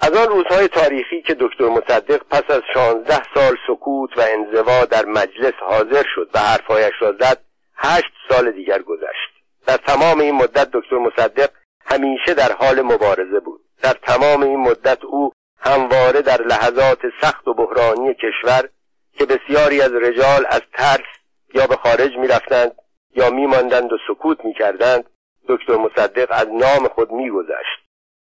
از 0.00 0.12
آن 0.12 0.28
روزهای 0.28 0.68
تاریخی 0.68 1.22
که 1.22 1.36
دکتر 1.40 1.68
مصدق 1.68 2.22
پس 2.30 2.50
از 2.50 2.62
شانزده 2.74 3.22
سال 3.34 3.56
سکوت 3.66 4.18
و 4.18 4.20
انزوا 4.20 4.84
در 4.84 5.04
مجلس 5.04 5.54
حاضر 5.60 6.04
شد 6.14 6.30
و 6.34 6.38
حرفهایش 6.38 6.94
را 7.00 7.12
زد 7.12 7.40
هشت 7.76 8.12
سال 8.28 8.50
دیگر 8.50 8.82
گذشت. 8.82 9.37
در 9.68 9.76
تمام 9.76 10.20
این 10.20 10.34
مدت 10.34 10.68
دکتر 10.72 10.98
مصدق 10.98 11.50
همیشه 11.86 12.34
در 12.34 12.52
حال 12.52 12.82
مبارزه 12.82 13.40
بود. 13.40 13.60
در 13.82 13.92
تمام 13.92 14.42
این 14.42 14.56
مدت 14.56 15.04
او 15.04 15.32
همواره 15.58 16.22
در 16.22 16.42
لحظات 16.42 16.98
سخت 17.20 17.48
و 17.48 17.54
بحرانی 17.54 18.14
کشور 18.14 18.68
که 19.12 19.24
بسیاری 19.26 19.80
از 19.82 19.92
رجال 19.92 20.46
از 20.48 20.60
ترس 20.72 21.06
یا 21.54 21.66
به 21.66 21.76
خارج 21.76 22.16
می‌رفتند 22.16 22.72
یا 23.14 23.30
میماندند 23.30 23.92
و 23.92 23.98
سکوت 24.08 24.44
می‌کردند 24.44 25.04
دکتر 25.48 25.76
مصدق 25.76 26.26
از 26.30 26.48
نام 26.48 26.88
خود 26.88 27.12
میگذشت. 27.12 27.78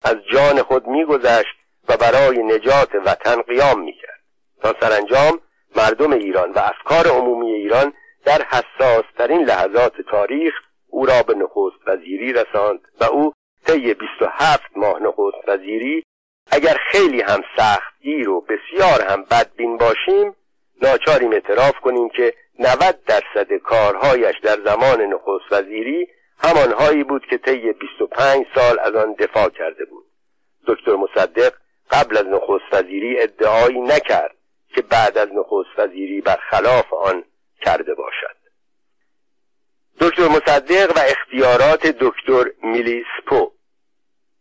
از 0.03 0.15
جان 0.33 0.61
خود 0.61 0.87
میگذشت 0.87 1.55
و 1.89 1.97
برای 1.97 2.43
نجات 2.43 2.89
وطن 3.05 3.41
قیام 3.41 3.79
می‌کرد. 3.79 4.19
تا 4.61 4.75
سرانجام 4.79 5.39
مردم 5.75 6.13
ایران 6.13 6.51
و 6.51 6.59
افکار 6.59 7.07
عمومی 7.07 7.53
ایران 7.53 7.93
در 8.25 8.41
حساسترین 8.41 9.45
لحظات 9.45 9.93
تاریخ 10.11 10.53
او 10.93 11.05
را 11.05 11.23
به 11.23 11.33
نخست 11.33 11.87
وزیری 11.87 12.33
رساند 12.33 12.79
و 13.01 13.03
او 13.03 13.33
طی 13.65 13.93
27 13.93 14.63
ماه 14.75 14.99
نخست 14.99 15.47
وزیری 15.47 16.03
اگر 16.51 16.77
خیلی 16.91 17.21
هم 17.21 17.41
سخت 17.57 18.01
گیر 18.01 18.29
و 18.29 18.41
بسیار 18.41 19.01
هم 19.01 19.23
بدبین 19.23 19.77
باشیم 19.77 20.35
ناچاریم 20.81 21.31
اعتراف 21.31 21.79
کنیم 21.79 22.09
که 22.09 22.33
90 22.59 22.99
درصد 23.05 23.53
کارهایش 23.63 24.35
در 24.43 24.57
زمان 24.65 25.01
نخست 25.01 25.51
وزیری 25.51 26.07
همانهایی 26.39 27.03
بود 27.03 27.25
که 27.29 27.37
طی 27.37 27.73
25 27.73 28.45
سال 28.55 28.79
از 28.79 28.95
آن 28.95 29.13
دفاع 29.13 29.49
کرده 29.49 29.85
بود. 29.85 30.05
دکتر 30.67 30.95
مصدق 30.95 31.53
قبل 31.91 32.17
از 32.17 32.25
نخست 32.25 32.73
وزیری 32.73 33.19
ادعایی 33.19 33.81
نکرد 33.81 34.35
که 34.75 34.81
بعد 34.81 35.17
از 35.17 35.29
نخست 35.33 35.79
وزیری 35.79 36.21
برخلاف 36.21 36.93
آن 36.93 37.23
کرده 37.61 37.93
باشد. 37.93 38.42
دکتر 39.99 40.27
مصدق 40.27 40.97
و 40.97 40.99
اختیارات 40.99 41.87
دکتر 41.87 42.45
میلیسپو. 42.63 43.51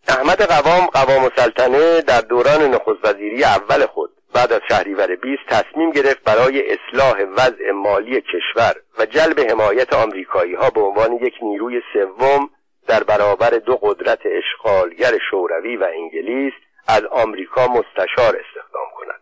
احمد 0.09 0.43
قوام 0.43 0.87
قوام 0.87 1.25
السلطنه 1.25 2.01
در 2.01 2.21
دوران 2.21 2.63
نخست 2.63 3.05
وزیری 3.05 3.45
اول 3.45 3.87
خود 3.87 4.11
بعد 4.35 4.53
از 4.53 4.61
شهریور 4.69 5.17
20 5.17 5.43
تصمیم 5.49 5.91
گرفت 5.91 6.25
برای 6.25 6.63
اصلاح 6.73 7.23
وضع 7.37 7.71
مالی 7.71 8.21
کشور 8.21 8.75
و 8.99 9.07
جلب 9.07 9.41
حمایت 9.51 9.93
آمریکایی 9.93 10.55
ها 10.55 10.71
به 10.71 10.81
عنوان 10.81 11.13
یک 11.13 11.35
نیروی 11.43 11.83
سوم 11.93 12.51
در 12.87 13.03
برابر 13.03 13.51
دو 13.51 13.77
قدرت 13.77 14.21
اشغالگر 14.25 15.19
شوروی 15.31 15.77
و 15.77 15.85
انگلیس 15.85 16.53
از 16.89 17.05
آمریکا 17.05 17.67
مستشار 17.67 18.37
استخدام 18.37 18.87
کند. 18.97 19.21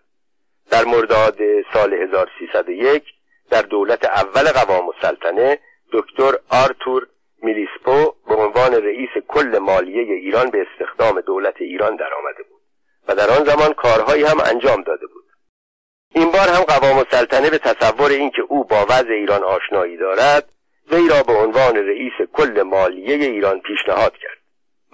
در 0.70 0.84
مرداد 0.84 1.38
سال 1.72 1.94
1301 1.94 3.04
در 3.50 3.62
دولت 3.62 4.04
اول 4.04 4.52
قوام 4.52 4.88
السلطنه 4.88 5.58
دکتر 5.92 6.32
آرتور 6.50 7.06
میلیسپو 7.42 8.14
به 8.28 8.35
عنوان 8.35 8.75
رئیس 8.75 9.11
کل 9.28 9.59
مالیه 9.59 10.14
ایران 10.14 10.50
به 10.50 10.66
استخدام 10.70 11.20
دولت 11.20 11.54
ایران 11.61 11.97
درآمده 11.97 12.42
بود 12.50 12.61
و 13.09 13.14
در 13.14 13.30
آن 13.30 13.44
زمان 13.44 13.73
کارهایی 13.73 14.25
هم 14.25 14.40
انجام 14.40 14.82
داده 14.82 15.06
بود. 15.06 15.25
این 16.14 16.30
بار 16.30 16.49
هم 16.49 16.62
قوام 16.62 16.99
السلطنه 16.99 17.50
به 17.50 17.59
تصور 17.59 18.11
اینکه 18.11 18.42
او 18.42 18.64
با 18.64 18.87
وضع 18.90 19.12
ایران 19.12 19.42
آشنایی 19.42 19.97
دارد 19.97 20.52
وی 20.92 21.09
را 21.09 21.23
به 21.23 21.32
عنوان 21.32 21.76
رئیس 21.76 22.12
کل 22.32 22.62
مالیه 22.62 23.14
ایران 23.14 23.61
پیشنهاد 23.61 24.16
کرد. 24.16 24.38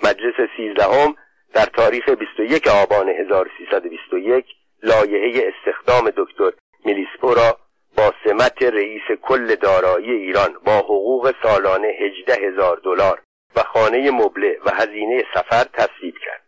مجلس 0.03 0.35
سیزدهم 0.57 1.17
در 1.55 1.65
تاریخ 1.65 2.09
21 2.09 2.69
آبان 2.69 3.09
1321 3.09 4.47
لایحه 4.83 5.53
استخدام 5.53 6.11
دکتر 6.17 6.51
میلیسپو 6.85 7.35
را 7.35 7.59
با 7.97 8.13
سمت 8.25 8.63
رئیس 8.63 9.03
کل 9.23 9.55
دارایی 9.55 10.11
ایران 10.11 10.57
با 10.65 10.79
حقوق 10.79 11.35
سالانه 11.43 11.89
18 11.89 12.35
هزار 12.35 12.77
دلار 12.77 13.23
و 13.57 13.63
خانه 13.63 14.11
مبله 14.11 14.59
و 14.65 14.71
هزینه 14.71 15.25
سفر 15.35 15.65
تصویب 15.73 16.15
کرد. 16.25 16.43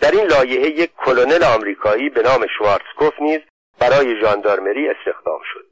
در 0.00 0.10
این 0.10 0.26
لایحه 0.26 0.66
یک 0.66 0.90
کلونل 0.96 1.44
آمریکایی 1.44 2.08
به 2.08 2.22
نام 2.22 2.46
شوارتسکوف 2.58 3.20
نیز 3.20 3.40
برای 3.78 4.20
ژاندارمری 4.20 4.88
استخدام 4.88 5.40
شد. 5.52 5.66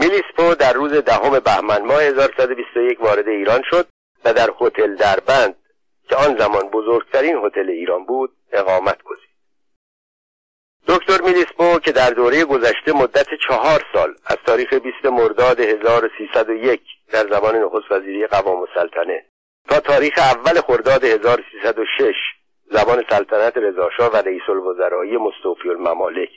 میلیسپو 0.00 0.54
در 0.54 0.72
روز 0.72 0.92
دهم 0.92 1.38
بهمن 1.38 1.84
ماه 1.84 2.02
1121 2.02 3.00
وارد 3.00 3.28
ایران 3.28 3.62
شد 3.70 3.86
و 4.24 4.32
در 4.32 4.50
هتل 4.60 4.96
دربند 4.96 5.54
که 6.08 6.16
آن 6.16 6.38
زمان 6.38 6.68
بزرگترین 6.68 7.36
هتل 7.36 7.70
ایران 7.70 8.04
بود 8.04 8.36
اقامت 8.52 9.02
گزید. 9.02 9.33
دکتر 10.88 11.22
میلیسپو 11.22 11.78
که 11.78 11.92
در 11.92 12.10
دوره 12.10 12.44
گذشته 12.44 12.92
مدت 12.92 13.26
چهار 13.48 13.84
سال 13.92 14.14
از 14.26 14.36
تاریخ 14.46 14.74
20 14.74 15.04
مرداد 15.04 15.60
1301 15.60 16.80
در 17.12 17.26
زمان 17.28 17.56
نخست 17.56 17.92
وزیری 17.92 18.26
قوام 18.26 18.60
السلطنه 18.60 19.24
تا 19.68 19.80
تاریخ 19.80 20.14
اول 20.18 20.60
خرداد 20.60 21.04
1306 21.04 22.14
زبان 22.70 23.04
سلطنت 23.10 23.56
رضاشاه 23.56 24.10
و 24.12 24.16
رئیس 24.16 24.42
الوزرایی 24.48 25.16
مستوفی 25.16 25.68
الممالک. 25.68 26.28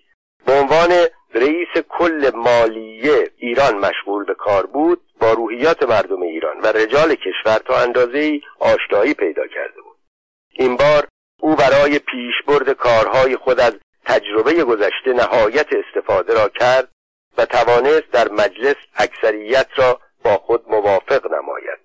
به 0.46 0.54
عنوان 0.54 0.90
رئیس 1.34 1.84
کل 1.90 2.32
مالیه 2.36 3.32
ایران 3.38 3.76
مشغول 3.76 4.26
به 4.26 4.34
کار 4.34 4.66
بود 4.66 5.02
با 5.20 5.34
روحیات 5.34 5.84
مردم 5.84 6.22
ایران 6.22 6.60
و 6.60 6.68
رجال 6.68 7.16
کشور 7.16 7.58
تا 7.58 7.78
اندازه 7.82 8.40
آشنایی 8.60 9.14
پیدا 9.14 9.48
کرده 9.48 9.82
بود. 9.82 9.98
این 10.54 10.78
بار 10.78 11.08
او 11.40 11.56
برای 11.56 12.00
پیشبرد 12.00 12.72
کارهای 12.72 13.36
خود 13.36 13.60
از 13.60 13.74
تجربه 14.08 14.64
گذشته 14.64 15.14
نهایت 15.14 15.68
استفاده 15.72 16.34
را 16.34 16.50
کرد 16.50 16.90
و 17.38 17.46
توانست 17.46 18.12
در 18.12 18.28
مجلس 18.30 18.76
اکثریت 18.96 19.68
را 19.76 20.00
با 20.24 20.38
خود 20.38 20.64
موافق 20.70 21.34
نماید. 21.34 21.80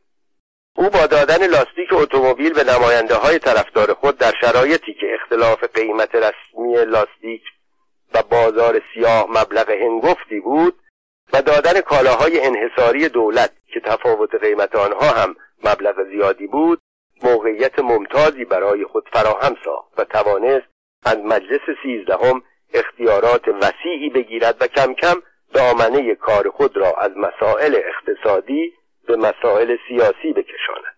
او 0.77 0.91
با 0.91 1.07
دادن 1.07 1.47
لاستیک 1.47 1.93
اتومبیل 1.93 2.53
به 2.53 2.65
نماینده 2.65 3.15
های 3.15 3.39
طرفدار 3.39 3.95
خود 3.95 4.19
در 4.19 4.33
شرایطی 4.41 4.95
که 4.95 5.07
اختلاف 5.15 5.65
قیمت 5.75 6.15
رسمی 6.15 6.85
لاستیک 6.85 7.43
و 8.15 8.23
بازار 8.23 8.83
سیاه 8.95 9.27
مبلغ 9.31 9.71
هنگفتی 9.71 10.41
بود 10.41 10.79
و 11.33 11.43
دادن 11.43 11.81
کالاهای 11.81 12.41
انحصاری 12.41 13.09
دولت 13.09 13.53
که 13.67 13.81
تفاوت 13.81 14.35
قیمت 14.35 14.77
آنها 14.77 15.07
هم 15.07 15.37
مبلغ 15.65 15.95
زیادی 16.11 16.47
بود 16.47 16.81
موقعیت 17.23 17.79
ممتازی 17.79 18.45
برای 18.45 18.85
خود 18.85 19.09
فراهم 19.13 19.57
ساخت 19.65 19.93
و 19.99 20.05
توانست 20.05 20.72
از 21.03 21.19
مجلس 21.19 21.61
سیزدهم 21.83 22.43
اختیارات 22.75 23.49
وسیعی 23.49 24.11
بگیرد 24.11 24.57
و 24.61 24.67
کم 24.67 24.95
کم 24.95 25.23
دامنه 25.55 26.15
کار 26.15 26.51
خود 26.51 26.77
را 26.77 26.93
از 26.93 27.11
مسائل 27.17 27.81
اقتصادی 27.85 28.73
به 29.07 29.17
مسائل 29.17 29.77
سیاسی 29.89 30.33
بکشاند. 30.33 30.95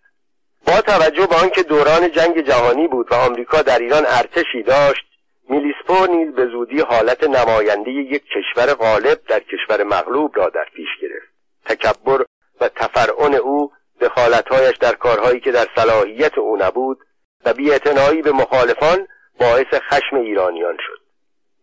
با 0.67 0.81
توجه 0.81 1.27
به 1.27 1.37
آنکه 1.37 1.63
دوران 1.63 2.11
جنگ 2.11 2.41
جهانی 2.41 2.89
بود 2.89 3.13
و 3.13 3.15
آمریکا 3.15 3.63
در 3.63 3.79
ایران 3.79 4.03
ارتشی 4.07 4.63
داشت 4.63 5.05
میلیسپو 5.49 6.07
نیز 6.07 6.35
به 6.35 6.47
زودی 6.47 6.81
حالت 6.81 7.25
نماینده 7.25 7.91
یک 7.91 8.23
کشور 8.25 8.75
غالب 8.75 9.21
در 9.29 9.41
کشور 9.41 9.83
مغلوب 9.83 10.39
را 10.39 10.49
در 10.49 10.67
پیش 10.75 10.89
گرفت. 11.03 11.35
تکبر 11.65 12.25
و 12.61 12.69
تفرعن 12.69 13.35
او 13.35 13.73
دخالتهایش 14.01 14.77
در 14.77 14.93
کارهایی 14.93 15.41
که 15.41 15.53
در 15.53 15.67
صلاحیت 15.77 16.39
او 16.39 16.57
نبود 16.57 16.99
و 17.45 17.53
بیاعتنایی 17.53 18.23
به 18.23 18.33
مخالفان 18.33 19.07
باعث 19.41 19.67
خشم 19.73 20.17
ایرانیان 20.17 20.77
شد. 20.87 21.01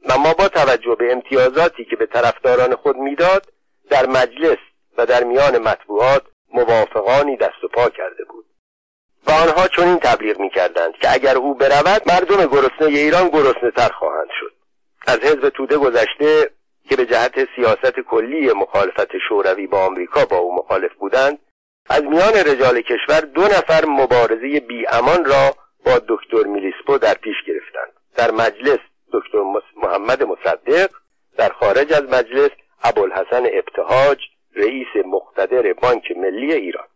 و 0.09 0.17
ما 0.17 0.33
با 0.33 0.47
توجه 0.47 0.95
به 0.95 1.11
امتیازاتی 1.11 1.85
که 1.85 1.95
به 1.95 2.05
طرفداران 2.05 2.75
خود 2.75 2.95
می‌داد 2.95 3.47
در 3.89 4.05
مجلس 4.05 4.57
و 4.97 5.05
در 5.05 5.23
میان 5.23 5.57
مطبوعات 5.57 6.23
موافقانی 6.53 7.37
دست 7.37 7.63
و 7.63 7.67
پا 7.67 7.89
کرده 7.89 8.23
بود. 8.29 8.45
و 9.27 9.31
آنها 9.31 9.67
چنین 9.67 9.99
تبلیغ 9.99 10.39
می‌کردند 10.39 10.93
که 10.93 11.13
اگر 11.13 11.35
او 11.35 11.53
برود 11.55 12.01
مردم 12.11 12.45
گرسنه 12.45 12.87
ایران 12.87 13.27
گرسنه 13.27 13.71
تر 13.71 13.89
خواهند 13.89 14.29
شد. 14.39 14.53
از 15.07 15.19
حزب 15.19 15.49
توده 15.49 15.77
گذشته 15.77 16.51
که 16.89 16.95
به 16.95 17.05
جهت 17.05 17.47
سیاست 17.55 17.99
کلی 17.99 18.53
مخالفت 18.53 19.17
شوروی 19.29 19.67
با 19.67 19.85
آمریکا 19.85 20.25
با 20.25 20.37
او 20.37 20.55
مخالف 20.55 20.93
بودند 20.93 21.39
از 21.89 22.03
میان 22.03 22.33
رجال 22.33 22.81
کشور 22.81 23.19
دو 23.19 23.41
نفر 23.41 23.85
مبارزه 23.85 24.59
بی 24.59 24.87
امان 24.87 25.25
را 25.25 25.55
با 25.85 26.01
دکتر 26.07 26.47
میلیسپو 26.47 26.97
در 26.97 27.13
پیش 27.13 27.35
گرفتند 27.47 27.93
در 28.15 28.31
مجلس 28.31 28.79
دکتر 29.13 29.43
محمد 29.83 30.23
مصدق 30.23 30.89
در 31.37 31.49
خارج 31.49 31.93
از 31.93 32.03
مجلس 32.03 32.49
ابوالحسن 32.83 33.45
ابتهاج 33.45 34.17
رئیس 34.55 34.87
مقتدر 35.05 35.73
بانک 35.73 36.11
ملی 36.17 36.53
ایران. 36.53 36.87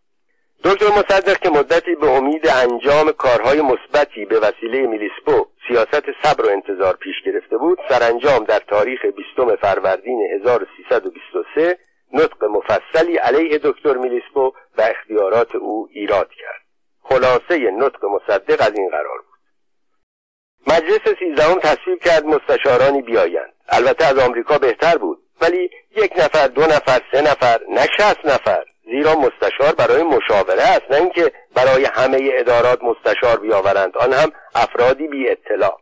دکتر 0.64 0.88
مصدق 0.88 1.40
که 1.40 1.50
مدتی 1.50 1.96
به 1.96 2.10
امید 2.10 2.48
انجام 2.48 3.12
کارهای 3.12 3.62
مثبتی 3.62 4.26
به 4.26 4.40
وسیله 4.40 4.88
میلیسپو 4.88 5.46
سیاست 5.68 6.06
صبر 6.24 6.46
و 6.46 6.50
انتظار 6.50 6.96
پیش 6.96 7.16
گرفته 7.26 7.58
بود 7.58 7.80
سرانجام 7.90 8.44
در 8.44 8.60
تاریخ 8.60 9.06
20 9.06 9.56
فروردین 9.62 10.28
1323 10.36 11.78
نطق 12.14 12.44
مفصلی 12.44 13.18
علیه 13.18 13.60
دکتر 13.64 13.94
میلیسپو 13.94 14.54
و 14.78 14.82
اختیارات 14.82 15.56
او 15.56 15.88
ایراد 15.92 16.30
کرد. 16.30 16.65
خلاصه 17.10 17.72
نطق 17.78 18.06
مصدق 18.06 18.62
از 18.62 18.74
این 18.76 18.90
قرار 18.90 19.18
بود. 19.18 19.36
مجلس 20.68 21.16
سیزدهم 21.20 21.60
تصویب 21.60 22.00
کرد 22.00 22.26
مستشارانی 22.26 23.02
بیایند. 23.02 23.54
البته 23.70 24.06
از 24.06 24.20
آمریکا 24.20 24.58
بهتر 24.58 24.98
بود. 24.98 25.24
ولی 25.42 25.70
یک 25.96 26.12
نفر 26.18 26.48
دو 26.48 26.62
نفر 26.62 27.02
سه 27.12 27.22
نفر 27.22 27.60
نه 27.70 27.88
شست 27.98 28.26
نفر. 28.26 28.66
زیرا 28.86 29.16
مستشار 29.16 29.76
برای 29.78 30.04
مشاوره 30.04 30.62
است. 30.62 30.92
نه 30.92 30.98
اینکه 30.98 31.32
برای 31.56 31.86
همه 31.86 32.30
ادارات 32.34 32.80
مستشار 32.84 33.40
بیاورند. 33.40 33.98
آن 33.98 34.14
هم 34.14 34.32
افرادی 34.56 35.08
بی 35.08 35.30
اطلاع. 35.30 35.82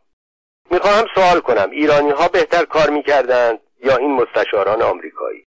می‌خواهم 0.72 1.06
سوال 1.16 1.40
کنم. 1.40 1.70
ایرانی 1.72 2.12
ها 2.12 2.28
بهتر 2.28 2.66
کار 2.66 2.90
می‌کردند 2.90 3.60
یا 3.84 3.98
این 3.98 4.12
مستشاران 4.12 4.82
آمریکایی؟ 4.82 5.46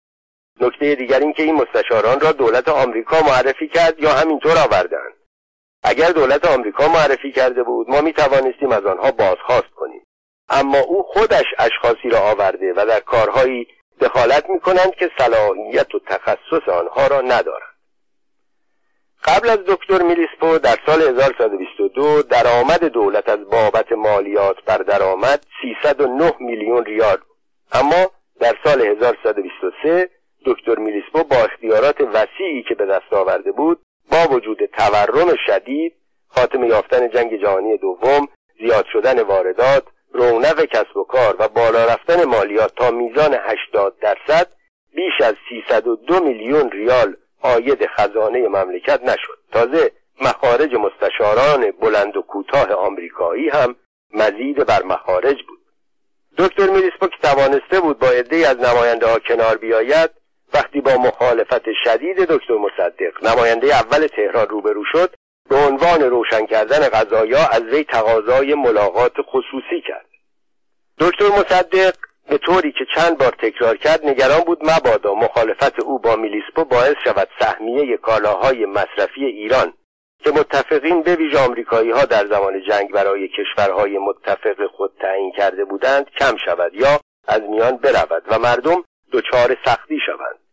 نکته 0.61 0.95
دیگر 0.95 1.21
این 1.21 1.33
که 1.33 1.43
این 1.43 1.54
مستشاران 1.54 2.21
را 2.21 2.33
دولت 2.33 2.69
آمریکا 2.69 3.21
معرفی 3.21 3.69
کرد 3.69 4.00
یا 4.00 4.11
همینطور 4.11 4.59
آوردند. 4.59 5.14
اگر 5.85 6.11
دولت 6.11 6.47
آمریکا 6.47 6.88
معرفی 6.88 7.33
کرده 7.33 7.62
بود 7.62 7.91
ما 7.91 8.00
می 8.00 8.12
توانستیم 8.12 8.73
از 8.73 8.87
آنها 8.87 9.11
بازخواست 9.11 9.75
کنیم. 9.76 10.07
اما 10.49 10.79
او 10.79 11.03
خودش 11.03 11.45
اشخاصی 11.59 12.09
را 12.11 12.19
آورده 12.19 12.73
و 12.76 12.87
در 12.87 13.00
کارهایی 13.00 13.67
دخالت 14.00 14.50
می 14.50 14.61
کنند 14.61 14.95
که 14.95 15.11
صلاحیت 15.19 15.95
و 15.95 15.99
تخصص 15.99 16.69
آنها 16.69 17.07
را 17.07 17.21
ندارند. 17.21 17.75
قبل 19.25 19.49
از 19.49 19.59
دکتر 19.67 20.03
میلیسپو 20.03 20.59
در 20.59 20.76
سال 20.87 21.03
1122 21.03 22.23
درآمد 22.23 22.85
دولت 22.85 23.29
از 23.29 23.38
بابت 23.50 23.93
مالیات 23.93 24.57
بر 24.67 24.79
درآمد 24.79 25.47
309 25.62 26.33
میلیون 26.41 26.85
ریال 26.85 27.19
اما 27.73 28.11
در 28.41 28.55
سال 28.64 28.83
1123 28.83 30.11
دکتر 30.47 30.75
میلیسپو 30.79 31.25
با 31.25 31.37
اختیارات 31.37 32.00
وسیعی 32.00 32.62
که 32.62 32.75
به 32.75 32.87
دست 32.87 33.12
آورده 33.12 33.53
بود 33.53 33.81
با 34.11 34.34
وجود 34.34 34.58
تورم 34.64 35.37
شدید 35.46 35.94
خاتمه 36.28 36.66
یافتن 36.66 37.08
جنگ 37.08 37.40
جهانی 37.40 37.76
دوم 37.76 38.28
زیاد 38.61 38.87
شدن 38.92 39.23
واردات 39.23 39.84
رونق 40.12 40.64
کسب 40.64 40.96
و 40.96 41.04
کار 41.04 41.37
و 41.38 41.49
بالا 41.49 41.84
رفتن 41.84 42.25
مالیات 42.25 42.75
تا 42.76 42.90
میزان 42.90 43.34
80 43.34 43.99
درصد 44.00 44.52
بیش 44.94 45.20
از 45.20 45.34
302 45.49 46.25
میلیون 46.25 46.70
ریال 46.70 47.16
آید 47.42 47.87
خزانه 47.87 48.49
مملکت 48.49 49.02
نشد. 49.02 49.38
تازه 49.52 49.92
مخارج 50.20 50.75
مستشاران 50.75 51.70
بلند 51.70 52.16
و 52.16 52.23
کوتاه 52.23 52.73
آمریکایی 52.73 53.49
هم 53.49 53.76
مزید 54.14 54.56
بر 54.66 54.82
مخارج 54.82 55.37
بود. 55.49 55.58
دکتر 56.38 56.70
میریسپو 56.70 57.06
که 57.06 57.16
توانسته 57.23 57.80
بود 57.80 57.99
با 57.99 58.08
عدهای 58.08 58.44
از 58.44 58.56
نماینده 58.56 59.06
ها 59.06 59.18
کنار 59.18 59.56
بیاید 59.56 60.11
وقتی 60.54 60.80
با 60.80 60.94
مخالفت 60.94 61.73
شدید 61.84 62.16
دکتر 62.16 62.54
مصدق 62.54 63.25
نماینده 63.25 63.67
اول 63.67 64.06
تهران 64.06 64.49
روبرو 64.49 64.84
شد 64.93 65.14
به 65.50 65.56
عنوان 65.56 66.00
روشن 66.00 66.47
کردن 66.47 66.88
قضایا 66.88 67.47
از 67.52 67.62
وی 67.62 67.84
تقاضای 67.84 68.54
ملاقات 68.54 69.12
خصوصی 69.21 69.82
کرد. 69.88 70.06
دکتر 70.99 71.28
مصدق 71.28 71.95
به 72.28 72.38
طوری 72.38 72.73
که 72.73 72.86
چند 72.95 73.19
بار 73.19 73.34
تکرار 73.43 73.76
کرد 73.76 74.06
نگران 74.06 74.40
بود 74.40 74.58
مبادا 74.62 75.14
مخالفت 75.14 75.80
او 75.80 75.99
با 75.99 76.17
میلیسپو 76.17 76.64
باعث 76.64 76.95
شود 77.04 77.28
سهمیه 77.40 77.97
کالاهای 77.97 78.67
مصرفی 78.67 79.25
ایران 79.25 79.73
که 80.25 80.30
متفقین 80.30 81.02
به 81.02 81.17
ویژه 81.17 81.38
آمریکایی 81.38 81.90
ها 81.90 82.04
در 82.04 82.26
زمان 82.26 82.62
جنگ 82.69 82.90
برای 82.90 83.28
کشورهای 83.28 83.99
متفق 83.99 84.67
خود 84.67 84.93
تعیین 85.00 85.32
کرده 85.32 85.64
بودند 85.64 86.10
کم 86.10 86.36
شود 86.45 86.75
یا 86.75 87.00
از 87.28 87.40
میان 87.40 87.76
برود 87.76 88.23
و 88.26 88.38
مردم 88.38 88.84
دچار 89.12 89.56
سختی 89.64 89.99
شوند. 90.06 90.44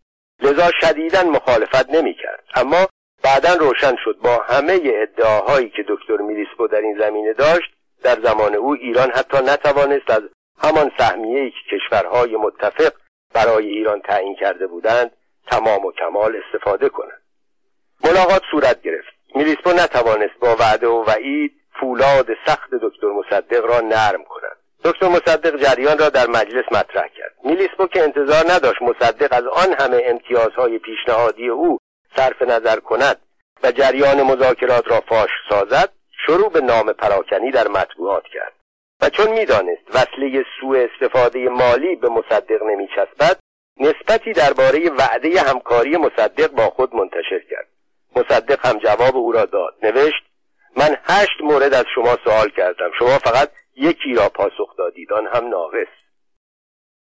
لذا 0.42 0.72
شدیدا 0.82 1.24
مخالفت 1.24 1.90
نمی 1.90 2.14
کرد 2.14 2.44
اما 2.56 2.88
بعدا 3.24 3.54
روشن 3.54 3.96
شد 4.04 4.18
با 4.24 4.38
همه 4.38 4.80
ادعاهایی 4.86 5.70
که 5.70 5.86
دکتر 5.88 6.18
میلیسپو 6.18 6.68
در 6.68 6.82
این 6.82 7.00
زمینه 7.00 7.34
داشت 7.34 7.74
در 8.04 8.22
زمان 8.24 8.56
او 8.56 8.74
ایران 8.74 9.12
حتی 9.12 9.38
نتوانست 9.38 10.10
از 10.10 10.22
همان 10.64 10.92
سهمیه‌ای 10.98 11.52
که 11.52 11.78
کشورهای 11.78 12.36
متفق 12.36 12.94
برای 13.34 13.68
ایران 13.68 14.02
تعیین 14.02 14.36
کرده 14.36 14.68
بودند 14.68 15.12
تمام 15.52 15.86
و 15.86 15.92
کمال 15.92 16.36
استفاده 16.46 16.90
کند 16.90 17.22
ملاقات 18.04 18.42
صورت 18.52 18.82
گرفت. 18.82 19.14
میلیسپو 19.36 19.70
نتوانست 19.70 20.40
با 20.40 20.56
وعده 20.56 20.88
و 20.88 21.04
وعید 21.04 21.52
فولاد 21.80 22.28
سخت 22.46 22.70
دکتر 22.82 23.08
مصدق 23.08 23.66
را 23.66 23.80
نرم 23.80 24.24
کند. 24.24 24.58
دکتر 24.84 25.08
مصدق 25.08 25.58
جریان 25.58 25.98
را 25.98 26.10
در 26.10 26.28
مجلس 26.28 26.66
مطرح 26.72 27.08
کرد. 27.08 27.34
میلیسپو 27.44 27.88
که 27.88 28.04
انتظار 28.04 28.52
نداشت 28.52 28.82
مصدق 28.82 29.28
از 29.32 29.44
آن 29.48 29.74
همه 29.80 30.04
امتیازهای 30.06 30.80
پیشنهادی 30.80 31.48
او 31.48 31.78
صرف 32.16 32.42
نظر 32.42 32.80
کند 32.80 33.18
و 33.64 33.72
جریان 33.72 34.22
مذاکرات 34.22 34.88
را 34.88 35.02
فاش 35.10 35.30
سازد 35.50 35.90
شروع 36.26 36.52
به 36.52 36.62
نام 36.62 36.94
پراکنی 36.94 37.52
در 37.52 37.68
مطبوعات 37.68 38.24
کرد. 38.34 38.54
و 39.02 39.10
چون 39.10 39.32
می‌دانست 39.32 39.82
وصله 39.90 40.46
سوء 40.60 40.88
استفاده 40.94 41.50
مالی 41.50 41.96
به 41.96 42.10
مصدق 42.10 42.64
نمیچسبد 42.64 43.40
نسبتی 43.78 44.34
درباره 44.34 44.90
وعده 44.90 45.42
همکاری 45.42 45.98
مصدق 45.98 46.52
با 46.52 46.70
خود 46.70 46.96
منتشر 46.96 47.40
کرد. 47.50 47.68
مصدق 48.16 48.66
هم 48.66 48.80
جواب 48.80 49.16
او 49.16 49.32
را 49.32 49.46
داد. 49.46 49.76
نوشت 49.84 50.24
من 50.78 50.98
هشت 51.04 51.42
مورد 51.44 51.74
از 51.74 51.86
شما 51.96 52.18
سوال 52.24 52.50
کردم. 52.50 52.92
شما 53.00 53.18
فقط 53.18 53.50
یکی 53.76 54.14
را 54.14 54.30
پاسخ 54.30 54.78
دادید 54.78 55.14
آن 55.14 55.28
هم 55.28 55.48
ناقص. 55.48 55.88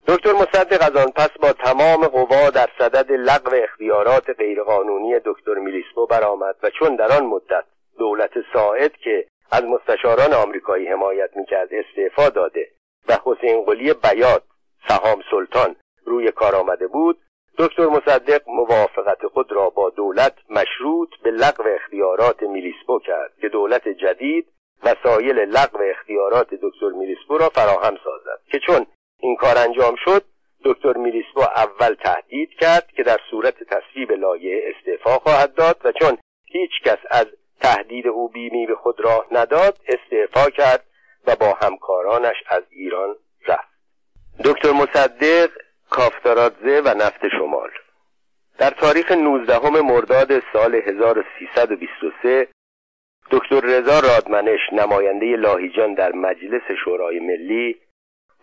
دکتر 0.08 0.34
مصدق 0.34 0.82
از 0.82 0.96
آن 0.96 1.12
پس 1.12 1.30
با 1.42 1.54
تمام 1.54 2.08
قوا 2.08 2.50
در 2.50 2.70
صدد 2.78 3.12
لغو 3.12 3.56
اختیارات 3.64 4.30
غیرقانونی 4.30 5.20
دکتر 5.26 5.54
میلیسپو 5.54 6.06
برآمد 6.06 6.56
و 6.64 6.70
چون 6.70 6.96
در 6.96 7.12
آن 7.12 7.26
مدت 7.26 7.64
دولت 7.98 8.32
ساعد 8.54 8.98
که 8.98 9.28
از 9.52 9.64
مستشاران 9.64 10.34
آمریکایی 10.34 10.88
حمایت 10.88 11.30
می‌کرد 11.36 11.70
استعفا 11.72 12.30
داده 12.30 12.68
و 13.10 13.18
حسین 13.26 13.66
قلی 13.66 13.94
بیات 13.94 14.44
سهام 14.88 15.24
سلطان 15.32 15.76
روی 16.06 16.32
کار 16.32 16.56
آمده 16.56 16.88
بود 16.88 17.20
دکتر 17.58 17.86
مصدق 17.86 18.42
موافقت 18.50 19.28
خود 19.28 19.52
را 19.52 19.70
با 19.70 19.90
دولت 19.90 20.34
مشروط 20.50 21.10
به 21.24 21.32
لغو 21.32 21.64
اختیارات 21.68 22.44
میلیسپو 22.44 23.00
کرد 23.00 23.34
که 23.42 23.50
دولت 23.50 23.88
جدید 23.90 24.48
وسایل 24.88 25.40
لغو 25.40 25.80
اختیارات 25.92 26.48
دکتر 26.54 26.90
میلیسپو 26.90 27.38
را 27.38 27.50
فراهم 27.50 27.98
سازد 28.04 28.40
که 28.52 28.60
چون 28.60 28.86
این 29.20 29.36
کار 29.36 29.58
انجام 29.58 29.96
شد 30.06 30.24
دکتر 30.66 30.94
میلیسپو 30.94 31.42
اول 31.42 31.94
تهدید 31.94 32.50
کرد 32.60 32.88
که 32.96 33.04
در 33.04 33.18
صورت 33.32 33.56
تصویب 33.64 34.12
لایه 34.12 34.74
استعفا 34.76 35.20
خواهد 35.20 35.54
داد 35.54 35.82
و 35.84 35.92
چون 35.92 36.18
هیچ 36.46 36.72
کس 36.86 36.98
از 37.12 37.26
تهدید 37.62 38.08
او 38.08 38.30
بیمی 38.30 38.68
به 38.68 38.76
خود 38.76 39.00
راه 39.00 39.26
نداد 39.32 39.78
استعفا 39.88 40.50
کرد 40.50 40.84
و 41.28 41.36
با 41.36 41.54
همکارانش 41.62 42.36
از 42.50 42.64
ایران 42.70 43.16
رفت. 43.48 43.78
دکتر 44.46 44.72
مصدق 44.72 45.50
کافتارادزه 45.90 46.82
و 46.86 46.94
نفت 46.98 47.28
شمال. 47.40 47.70
در 48.58 48.70
تاریخ 48.70 49.12
19 49.12 49.82
مرداد 49.82 50.44
سال 50.54 50.76
1323 50.76 52.48
دکتر 53.32 53.60
رضا 53.60 54.00
رادمنش 54.00 54.60
نماینده 54.72 55.36
لاهیجان 55.36 55.94
در 55.94 56.12
مجلس 56.12 56.62
شورای 56.86 57.20
ملی 57.20 57.76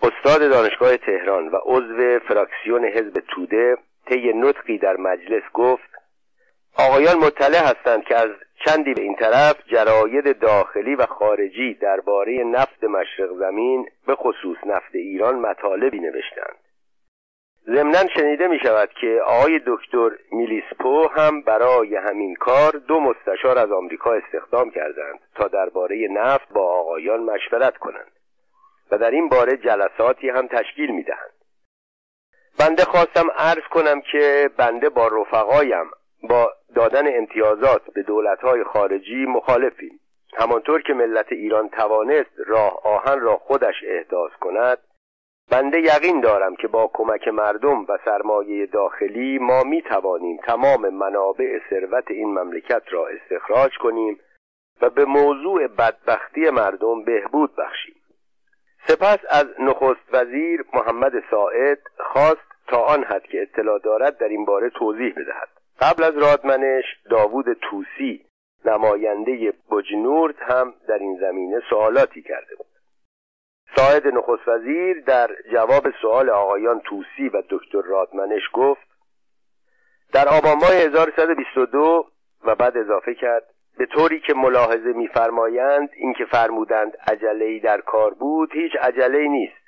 استاد 0.03 0.51
دانشگاه 0.51 0.97
تهران 0.97 1.49
و 1.49 1.57
عضو 1.65 2.19
فراکسیون 2.29 2.85
حزب 2.85 3.23
توده 3.29 3.77
طی 4.09 4.33
نطقی 4.33 4.79
در 4.79 4.97
مجلس 4.97 5.43
گفت 5.55 5.89
آقایان 6.79 7.17
مطلع 7.19 7.59
هستند 7.59 8.05
که 8.05 8.17
از 8.17 8.31
چندی 8.67 8.95
به 8.95 9.03
این 9.03 9.15
طرف 9.15 9.57
جراید 9.67 10.39
داخلی 10.39 10.95
و 10.95 11.07
خارجی 11.07 11.75
درباره 11.75 12.45
نفت 12.45 12.85
مشرق 12.85 13.39
زمین 13.39 13.87
به 14.07 14.15
خصوص 14.15 14.57
نفت 14.67 14.95
ایران 14.95 15.35
مطالبی 15.35 16.01
نوشتند. 16.01 16.64
ضمنا 17.67 18.09
شنیده 18.15 18.49
می 18.49 18.59
شود 18.59 18.91
که 19.01 19.21
آقای 19.27 19.61
دکتر 19.67 20.11
میلیسپو 20.33 21.09
هم 21.09 21.43
برای 21.43 21.97
همین 21.97 22.35
کار 22.35 22.73
دو 22.73 23.01
مستشار 23.01 23.59
از 23.59 23.73
آمریکا 23.73 24.13
استخدام 24.13 24.71
کردند 24.71 25.21
تا 25.35 25.49
درباره 25.49 26.09
نفت 26.11 26.49
با 26.49 26.81
آقایان 26.81 27.21
مشورت 27.21 27.77
کنند 27.77 28.13
و 28.91 28.99
در 28.99 29.11
این 29.11 29.29
باره 29.29 29.57
جلساتی 29.57 30.29
هم 30.29 30.47
تشکیل 30.47 30.91
می 30.91 31.03
دهند. 31.03 31.35
بنده 32.59 32.85
خواستم 32.85 33.31
عرض 33.37 33.65
کنم 33.71 34.01
که 34.01 34.51
بنده 34.57 34.89
با 34.89 35.09
رفقایم 35.09 35.91
با 36.23 36.53
دادن 36.75 37.19
امتیازات 37.19 37.83
به 37.95 38.03
دولتهای 38.03 38.65
خارجی 38.65 39.27
مخالفیم 39.27 40.01
همانطور 40.37 40.83
که 40.83 40.95
ملت 40.95 41.33
ایران 41.33 41.69
توانست 41.69 42.31
راه 42.47 42.81
آهن 42.85 43.21
را 43.21 43.37
خودش 43.37 43.75
احداث 43.87 44.33
کند 44.41 44.79
بنده 45.51 45.81
یقین 45.81 46.21
دارم 46.21 46.57
که 46.57 46.69
با 46.69 46.91
کمک 46.95 47.29
مردم 47.29 47.85
و 47.89 47.99
سرمایه 48.05 48.67
داخلی 48.67 49.39
ما 49.39 49.63
می 49.63 49.83
توانیم 49.83 50.37
تمام 50.37 50.89
منابع 50.89 51.59
ثروت 51.71 52.11
این 52.11 52.39
مملکت 52.39 52.83
را 52.91 53.09
استخراج 53.09 53.71
کنیم 53.81 54.21
و 54.81 54.91
به 54.91 55.05
موضوع 55.05 55.67
بدبختی 55.67 56.51
مردم 56.51 57.05
بهبود 57.05 57.57
بخشیم. 57.57 57.95
سپس 58.89 59.19
از 59.31 59.47
نخست 59.59 60.09
وزیر 60.13 60.65
محمد 60.75 61.13
ساعد 61.31 61.79
خواست 61.99 62.55
تا 62.69 62.81
آن 62.81 63.05
حد 63.05 63.23
که 63.23 63.43
اطلاع 63.43 63.79
دارد 63.79 64.19
در 64.19 64.29
این 64.29 64.45
باره 64.45 64.71
توضیح 64.71 65.13
بدهد. 65.13 65.49
قبل 65.81 66.05
از 66.05 66.19
رادمنش 66.19 66.85
داوود 67.11 67.53
توسی 67.53 68.25
نماینده 68.65 69.53
بجنورد 69.71 70.35
هم 70.39 70.75
در 70.89 70.99
این 70.99 71.19
زمینه 71.21 71.61
سوالاتی 71.71 72.23
کرده 72.23 72.57
بود. 72.57 72.74
ساعد 73.77 74.07
نخست 74.07 74.49
وزیر 74.49 75.01
در 75.01 75.31
جواب 75.53 75.91
سوال 76.03 76.31
آقایان 76.31 76.81
توسی 76.81 77.29
و 77.29 77.43
دکتر 77.51 77.83
رادمنش 77.83 78.43
گفت 78.53 78.89
در 80.13 80.29
آبان 80.29 80.55
ماه 80.55 80.75
1122 80.75 82.07
و 82.45 82.55
بعد 82.55 82.77
اضافه 82.77 83.15
کرد 83.15 83.45
به 83.79 83.87
طوری 83.87 84.21
که 84.21 84.35
ملاحظه 84.35 84.93
میفرمایند 84.93 85.89
اینکه 85.97 86.25
فرمودند 86.25 86.97
عجله 87.07 87.59
در 87.59 87.81
کار 87.81 88.15
بود 88.15 88.53
هیچ 88.53 88.73
عجله 88.81 89.29
نیست. 89.29 89.65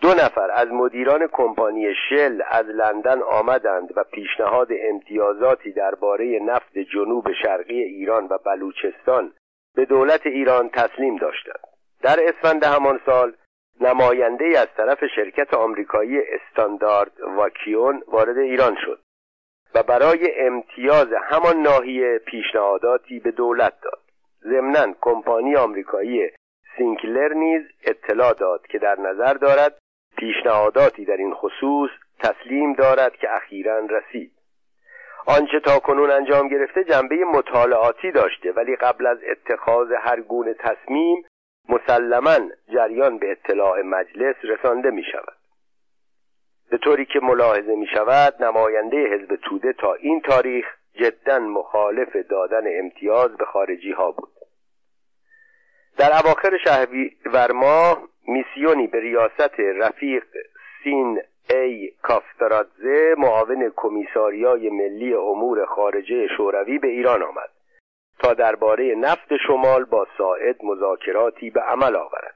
دو 0.00 0.08
نفر 0.08 0.50
از 0.50 0.68
مدیران 0.68 1.28
کمپانی 1.32 1.94
شل 2.08 2.42
از 2.50 2.66
لندن 2.66 3.22
آمدند 3.22 3.92
و 3.96 4.04
پیشنهاد 4.04 4.68
امتیازاتی 4.90 5.72
درباره 5.72 6.40
نفت 6.42 6.78
جنوب 6.78 7.32
شرقی 7.42 7.82
ایران 7.82 8.26
و 8.30 8.38
بلوچستان 8.38 9.32
به 9.74 9.84
دولت 9.84 10.26
ایران 10.26 10.68
تسلیم 10.68 11.16
داشتند. 11.16 11.73
در 12.04 12.16
اسفند 12.28 12.64
همان 12.64 13.00
سال 13.06 13.32
نماینده 13.80 14.58
از 14.58 14.68
طرف 14.76 14.98
شرکت 15.16 15.54
آمریکایی 15.54 16.18
استاندارد 16.20 17.20
واکیون 17.20 18.02
وارد 18.08 18.38
ایران 18.38 18.76
شد 18.84 19.00
و 19.74 19.82
برای 19.82 20.40
امتیاز 20.40 21.08
همان 21.30 21.56
ناحیه 21.56 22.18
پیشنهاداتی 22.26 23.20
به 23.20 23.30
دولت 23.30 23.72
داد. 23.82 24.00
ضمنا 24.42 24.94
کمپانی 25.00 25.56
آمریکایی 25.56 26.30
سینکلر 26.78 27.32
نیز 27.32 27.62
اطلاع 27.84 28.32
داد 28.32 28.66
که 28.66 28.78
در 28.78 29.00
نظر 29.00 29.34
دارد 29.34 29.78
پیشنهاداتی 30.16 31.04
در 31.04 31.16
این 31.16 31.34
خصوص 31.34 31.90
تسلیم 32.18 32.72
دارد 32.72 33.16
که 33.16 33.34
اخیرا 33.34 33.78
رسید. 33.78 34.32
آنچه 35.26 35.60
تا 35.60 35.78
کنون 35.78 36.10
انجام 36.10 36.48
گرفته 36.48 36.84
جنبه 36.84 37.16
مطالعاتی 37.16 38.12
داشته 38.12 38.52
ولی 38.52 38.76
قبل 38.76 39.06
از 39.06 39.18
اتخاذ 39.30 39.88
هر 39.92 40.20
گونه 40.20 40.54
تصمیم 40.54 41.24
مسلما 41.68 42.38
جریان 42.72 43.18
به 43.18 43.30
اطلاع 43.30 43.82
مجلس 43.82 44.36
رسانده 44.42 44.90
می 44.90 45.04
شود. 45.12 45.36
به 46.70 46.78
طوری 46.78 47.06
که 47.06 47.20
ملاحظه 47.22 47.74
می 47.74 47.86
شود 47.86 48.44
نماینده 48.44 48.96
حزب 48.96 49.36
توده 49.36 49.72
تا 49.72 49.94
این 49.94 50.20
تاریخ 50.20 50.66
جدا 50.94 51.38
مخالف 51.38 52.16
دادن 52.16 52.62
امتیاز 52.78 53.36
به 53.36 53.44
خارجی 53.44 53.92
ها 53.92 54.10
بود. 54.10 54.32
در 55.96 56.10
اواخر 56.12 56.58
شهریور 56.64 57.52
ماه 57.52 58.08
میسیونی 58.28 58.86
به 58.86 59.00
ریاست 59.00 59.60
رفیق 59.60 60.24
سین 60.84 61.20
ای 61.50 61.92
کافترادزه 62.02 63.14
معاون 63.18 63.72
کمیساریای 63.76 64.70
ملی 64.70 65.14
امور 65.14 65.66
خارجه 65.66 66.26
شوروی 66.36 66.78
به 66.78 66.88
ایران 66.88 67.22
آمد. 67.22 67.50
تا 68.18 68.34
درباره 68.34 68.94
نفت 68.94 69.36
شمال 69.46 69.84
با 69.84 70.06
ساعد 70.18 70.56
مذاکراتی 70.64 71.50
به 71.50 71.60
عمل 71.60 71.96
آورد. 71.96 72.34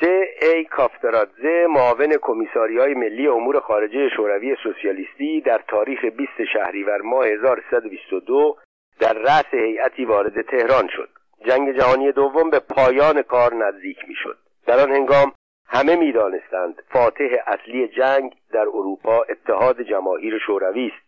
سه 0.00 0.28
ای 0.42 0.64
کافترادزه 0.64 1.66
معاون 1.70 2.16
کمیساریای 2.22 2.94
ملی 2.94 3.26
امور 3.28 3.60
خارجه 3.60 4.08
شوروی 4.16 4.56
سوسیالیستی 4.62 5.40
در 5.40 5.60
تاریخ 5.68 6.04
20 6.04 6.30
شهریور 6.52 7.00
ماه 7.00 7.26
1322 7.26 8.56
در 9.00 9.12
رأس 9.12 9.54
هیئتی 9.54 10.04
وارد 10.04 10.42
تهران 10.42 10.88
شد. 10.96 11.08
جنگ 11.46 11.76
جهانی 11.76 12.12
دوم 12.12 12.50
به 12.50 12.58
پایان 12.58 13.22
کار 13.22 13.54
نزدیک 13.54 13.98
می‌شد. 14.08 14.38
در 14.66 14.80
آن 14.80 14.90
هنگام 14.90 15.32
همه 15.66 15.96
می‌دانستند 15.96 16.82
فاتح 16.92 17.36
اصلی 17.46 17.88
جنگ 17.88 18.34
در 18.52 18.68
اروپا 18.68 19.22
اتحاد 19.22 19.82
جماهیر 19.82 20.38
شوروی 20.46 20.86
است. 20.86 21.07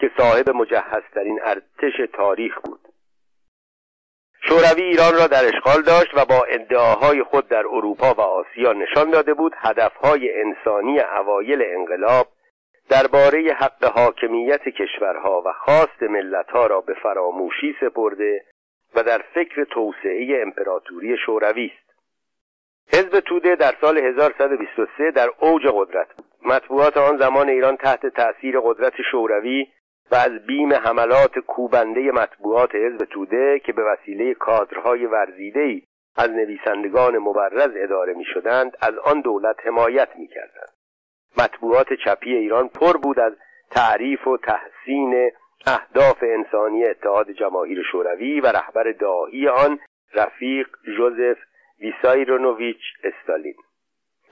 که 0.00 0.10
صاحب 0.16 0.50
مجهزترین 0.50 1.40
ارتش 1.42 2.10
تاریخ 2.12 2.60
بود. 2.60 2.80
شوروی 4.42 4.82
ایران 4.82 5.14
را 5.14 5.26
در 5.26 5.44
اشغال 5.44 5.82
داشت 5.82 6.14
و 6.14 6.24
با 6.24 6.44
ادعاهای 6.44 7.22
خود 7.22 7.48
در 7.48 7.66
اروپا 7.66 8.14
و 8.14 8.20
آسیا 8.20 8.72
نشان 8.72 9.10
داده 9.10 9.34
بود 9.34 9.52
هدفهای 9.56 10.40
انسانی 10.40 11.00
اوایل 11.00 11.62
انقلاب 11.62 12.28
درباره 12.88 13.52
حق 13.52 13.84
حاکمیت 13.84 14.68
کشورها 14.68 15.42
و 15.46 15.52
خواست 15.52 16.02
ملتها 16.02 16.66
را 16.66 16.80
به 16.80 16.94
فراموشی 17.02 17.76
سپرده 17.80 18.44
و 18.94 19.02
در 19.02 19.24
فکر 19.34 19.64
توسعه 19.64 20.42
امپراتوری 20.42 21.16
شوروی 21.26 21.66
است. 21.66 21.90
حزب 22.92 23.20
توده 23.20 23.56
در 23.56 23.74
سال 23.80 23.98
1123 23.98 25.10
در 25.10 25.28
اوج 25.40 25.62
قدرت 25.66 26.08
بود. 26.16 26.26
مطبوعات 26.42 26.96
آن 26.96 27.18
زمان 27.18 27.48
ایران 27.48 27.76
تحت 27.76 28.06
تأثیر 28.06 28.60
قدرت 28.60 28.94
شوروی 29.10 29.66
و 30.10 30.14
از 30.14 30.46
بیم 30.46 30.72
حملات 30.72 31.38
کوبنده 31.38 32.12
مطبوعات 32.12 32.74
حزب 32.74 33.04
توده 33.04 33.58
که 33.58 33.72
به 33.72 33.82
وسیله 33.82 34.34
کادرهای 34.34 35.06
ورزیدهی 35.06 35.82
از 36.16 36.30
نویسندگان 36.30 37.18
مبرز 37.18 37.70
اداره 37.76 38.12
می 38.12 38.24
شدند 38.24 38.76
از 38.82 38.98
آن 38.98 39.20
دولت 39.20 39.56
حمایت 39.64 40.08
می 40.16 40.28
کردند. 40.28 40.72
مطبوعات 41.38 41.86
چپی 42.04 42.36
ایران 42.36 42.68
پر 42.68 42.96
بود 42.96 43.20
از 43.20 43.32
تعریف 43.70 44.26
و 44.26 44.36
تحسین 44.36 45.30
اهداف 45.66 46.22
انسانی 46.22 46.84
اتحاد 46.84 47.30
جماهیر 47.30 47.82
شوروی 47.92 48.40
و 48.40 48.46
رهبر 48.46 48.92
داهی 48.92 49.48
آن 49.48 49.78
رفیق 50.14 50.68
جوزف 50.96 51.38
ویسایرونوویچ 51.80 52.80
استالین 53.04 53.54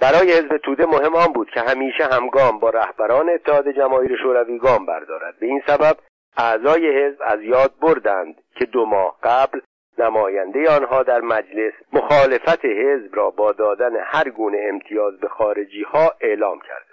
برای 0.00 0.32
حزب 0.32 0.56
توده 0.56 0.87
مهم 0.87 1.14
آن 1.14 1.32
بود 1.32 1.50
که 1.50 1.61
همیشه 1.61 2.04
همگام 2.04 2.58
با 2.58 2.70
رهبران 2.70 3.30
اتحاد 3.30 3.68
جماهیر 3.68 4.16
شوروی 4.22 4.58
گام 4.58 4.87
بردارد. 4.87 5.38
به 5.40 5.46
این 5.46 5.62
سبب 5.66 5.96
اعضای 6.37 7.04
حزب 7.04 7.18
از 7.24 7.40
یاد 7.42 7.72
بردند 7.80 8.34
که 8.56 8.64
دو 8.64 8.84
ماه 8.84 9.18
قبل 9.22 9.61
نماینده 9.98 10.70
آنها 10.70 11.02
در 11.02 11.20
مجلس 11.20 11.72
مخالفت 11.92 12.64
حزب 12.64 13.16
را 13.16 13.30
با 13.30 13.52
دادن 13.52 13.96
هر 14.04 14.28
گونه 14.28 14.58
امتیاز 14.68 15.18
به 15.20 15.28
خارجی 15.28 15.82
ها 15.82 16.12
اعلام 16.20 16.58
کرد 16.61 16.88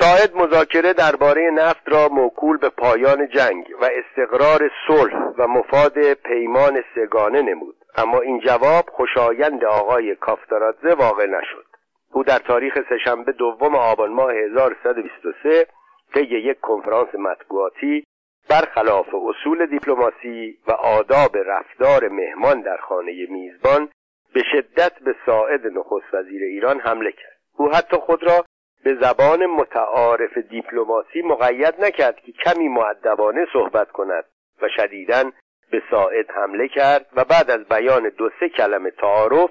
ساعد 0.00 0.36
مذاکره 0.36 0.92
درباره 0.92 1.50
نفت 1.50 1.88
را 1.88 2.08
موکول 2.08 2.56
به 2.56 2.68
پایان 2.68 3.28
جنگ 3.28 3.64
و 3.80 3.84
استقرار 3.84 4.70
صلح 4.86 5.16
و 5.38 5.46
مفاد 5.46 6.12
پیمان 6.12 6.84
سگانه 6.94 7.42
نمود. 7.42 7.76
اما 7.96 8.20
این 8.20 8.40
جواب 8.40 8.84
خوشایند 8.90 9.64
آقای 9.64 10.16
کافتارادزه 10.16 10.94
واقع 10.94 11.26
نشد. 11.26 11.71
او 12.12 12.22
در 12.22 12.38
تاریخ 12.38 12.78
سهشنبه 12.88 13.32
دوم 13.32 13.76
آبان 13.76 14.12
ماه 14.12 14.32
1123 14.34 15.66
طی 16.14 16.20
یک 16.20 16.60
کنفرانس 16.60 17.14
مطبوعاتی 17.14 18.04
برخلاف 18.50 19.14
اصول 19.14 19.66
دیپلماسی 19.66 20.58
و 20.66 20.72
آداب 20.72 21.36
رفتار 21.36 22.08
مهمان 22.08 22.60
در 22.60 22.76
خانه 22.76 23.26
میزبان 23.30 23.88
به 24.34 24.42
شدت 24.52 24.98
به 24.98 25.14
ساعد 25.26 25.66
نخست 25.66 26.14
وزیر 26.14 26.42
ایران 26.42 26.80
حمله 26.80 27.12
کرد. 27.12 27.38
او 27.56 27.70
حتی 27.70 27.96
خود 27.96 28.22
را 28.22 28.44
به 28.84 28.94
زبان 28.94 29.46
متعارف 29.46 30.38
دیپلماسی 30.38 31.22
مقید 31.22 31.74
نکرد 31.84 32.20
که 32.20 32.32
کمی 32.32 32.68
معدبانه 32.68 33.46
صحبت 33.52 33.90
کند 33.90 34.24
و 34.62 34.68
شدیداً 34.76 35.32
به 35.70 35.82
ساعد 35.90 36.30
حمله 36.30 36.68
کرد 36.68 37.06
و 37.16 37.24
بعد 37.24 37.50
از 37.50 37.64
بیان 37.68 38.08
دو 38.08 38.30
سه 38.40 38.48
کلمه 38.48 38.90
تعارف 38.90 39.50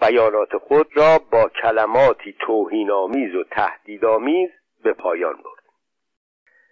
بیانات 0.00 0.56
خود 0.56 0.86
را 0.96 1.18
با 1.30 1.50
کلماتی 1.62 2.34
توهینآمیز 2.40 3.34
و 3.34 3.44
تهدیدآمیز 3.44 4.50
به 4.84 4.92
پایان 4.92 5.32
برد. 5.32 5.60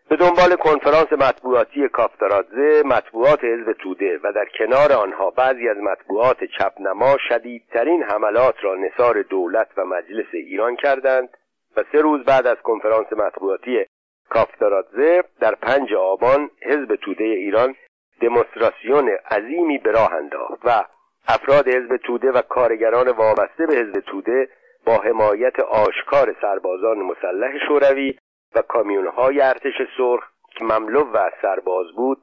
به 0.09 0.17
دنبال 0.17 0.57
کنفرانس 0.57 1.13
مطبوعاتی 1.13 1.89
کافترادزه 1.89 2.83
مطبوعات 2.87 3.45
حزب 3.45 3.73
توده 3.73 4.21
و 4.25 4.33
در 4.33 4.47
کنار 4.59 4.93
آنها 4.93 5.31
بعضی 5.31 5.69
از 5.69 5.77
مطبوعات 5.77 6.45
چپنما 6.59 7.17
شدیدترین 7.29 8.03
حملات 8.03 8.55
را 8.61 8.75
نصار 8.75 9.23
دولت 9.23 9.69
و 9.77 9.85
مجلس 9.85 10.27
ایران 10.33 10.77
کردند 10.77 11.29
و 11.77 11.85
سه 11.93 12.01
روز 12.01 12.25
بعد 12.25 12.47
از 12.47 12.57
کنفرانس 12.57 13.13
مطبوعاتی 13.13 13.85
کافتارادزه 14.29 15.23
در 15.41 15.55
پنج 15.55 15.95
آبان 15.95 16.51
حزب 16.63 16.97
توده 16.97 17.25
ایران 17.25 17.75
دمونستراسیون 18.21 19.09
عظیمی 19.09 19.79
به 19.79 19.91
راه 19.91 20.13
انداخت 20.13 20.61
و 20.65 20.85
افراد 21.29 21.69
حزب 21.69 21.97
توده 21.97 22.33
و 22.33 22.43
کارگران 22.43 23.09
وابسته 23.09 23.67
به 23.67 23.75
حزب 23.75 24.01
توده 24.01 24.49
با 24.87 24.97
حمایت 24.97 25.61
آشکار 25.61 26.37
سربازان 26.41 26.99
مسلح 26.99 27.59
شوروی 27.69 28.19
و 28.55 28.63
کامیونهای 28.63 29.41
ارتش 29.41 29.75
سرخ 29.97 30.23
که 30.57 30.65
مملو 30.65 31.05
و 31.13 31.31
سرباز 31.43 31.87
بود 31.97 32.19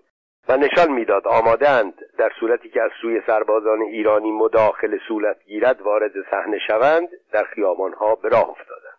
و 0.49 0.57
نشان 0.57 0.91
می‌داد 0.91 1.27
آمادند 1.27 1.93
در 2.17 2.31
صورتی 2.39 2.69
که 2.69 2.81
از 2.81 2.91
سوی 3.01 3.21
سربازان 3.27 3.81
ایرانی 3.81 4.31
مداخل 4.31 4.97
صورت 5.07 5.43
گیرد 5.43 5.81
وارد 5.81 6.11
صحنه 6.31 6.59
شوند 6.67 7.09
در 7.31 7.43
خیابانها 7.43 8.15
به 8.15 8.29
راه 8.29 8.49
افتادند. 8.49 8.95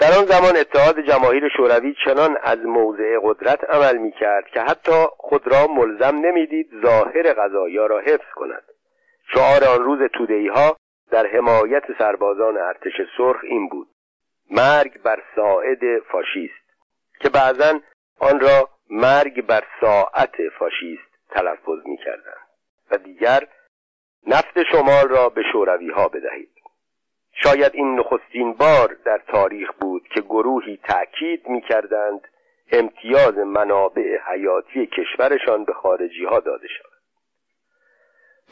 در 0.00 0.18
آن 0.18 0.24
زمان 0.24 0.56
اتحاد 0.56 1.00
جماهیر 1.00 1.48
شوروی 1.56 1.94
چنان 2.04 2.36
از 2.42 2.58
موضع 2.58 3.18
قدرت 3.22 3.70
عمل 3.70 3.96
می 3.96 4.12
کرد 4.12 4.46
که 4.46 4.60
حتی 4.60 5.06
خود 5.16 5.52
را 5.52 5.66
ملزم 5.66 6.16
نمی‌دید 6.16 6.70
ظاهر 6.84 7.32
غذایا 7.32 7.86
را 7.86 7.98
حفظ 7.98 8.32
کند. 8.34 8.71
شعار 9.34 9.64
آن 9.64 9.84
روز 9.84 10.10
تودهی 10.14 10.48
ها 10.48 10.76
در 11.10 11.26
حمایت 11.26 11.82
سربازان 11.98 12.56
ارتش 12.56 12.92
سرخ 13.16 13.40
این 13.42 13.68
بود 13.68 13.88
مرگ 14.50 15.02
بر 15.02 15.22
ساعد 15.36 15.98
فاشیست 16.12 16.62
که 17.20 17.28
بعضا 17.28 17.80
آن 18.20 18.40
را 18.40 18.68
مرگ 18.90 19.46
بر 19.46 19.64
ساعت 19.80 20.48
فاشیست 20.58 21.12
تلفظ 21.30 21.86
می 21.86 21.96
کردن. 21.96 22.42
و 22.90 22.98
دیگر 22.98 23.48
نفت 24.26 24.62
شمال 24.72 25.08
را 25.08 25.28
به 25.28 25.42
شوروی 25.52 25.90
ها 25.90 26.08
بدهید 26.08 26.52
شاید 27.32 27.72
این 27.74 27.98
نخستین 27.98 28.52
بار 28.52 28.96
در 29.04 29.18
تاریخ 29.18 29.72
بود 29.80 30.08
که 30.14 30.20
گروهی 30.20 30.76
تأکید 30.76 31.48
می 31.48 31.60
کردند 31.60 32.20
امتیاز 32.72 33.38
منابع 33.38 34.18
حیاتی 34.26 34.86
کشورشان 34.86 35.64
به 35.64 35.72
خارجی 35.72 36.24
ها 36.24 36.40
داده 36.40 36.68
شود 36.68 36.91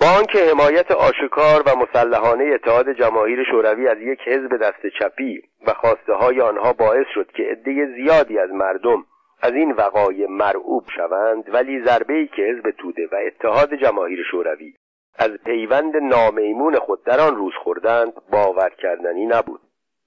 با 0.00 0.06
آنکه 0.18 0.38
حمایت 0.38 0.90
آشکار 0.90 1.62
و 1.66 1.78
مسلحانه 1.78 2.44
اتحاد 2.44 2.92
جماهیر 2.92 3.44
شوروی 3.50 3.88
از 3.88 3.98
یک 3.98 4.20
حزب 4.26 4.56
دست 4.56 4.86
چپی 4.98 5.42
و 5.66 5.74
خواسته 5.74 6.14
های 6.14 6.40
آنها 6.40 6.72
باعث 6.72 7.06
شد 7.14 7.32
که 7.32 7.42
عده 7.42 7.86
زیادی 7.86 8.38
از 8.38 8.50
مردم 8.50 9.04
از 9.42 9.52
این 9.52 9.72
وقایع 9.72 10.26
مرعوب 10.28 10.84
شوند 10.96 11.54
ولی 11.54 11.84
ضربه 11.84 12.14
ای 12.14 12.26
که 12.26 12.42
حزب 12.42 12.70
توده 12.70 13.08
و 13.12 13.16
اتحاد 13.26 13.74
جماهیر 13.74 14.22
شوروی 14.30 14.74
از 15.18 15.30
پیوند 15.30 15.96
نامیمون 15.96 16.78
خود 16.78 17.04
در 17.04 17.20
آن 17.20 17.36
روز 17.36 17.52
خوردند 17.64 18.12
باور 18.32 18.70
کردنی 18.78 19.26
نبود. 19.26 19.60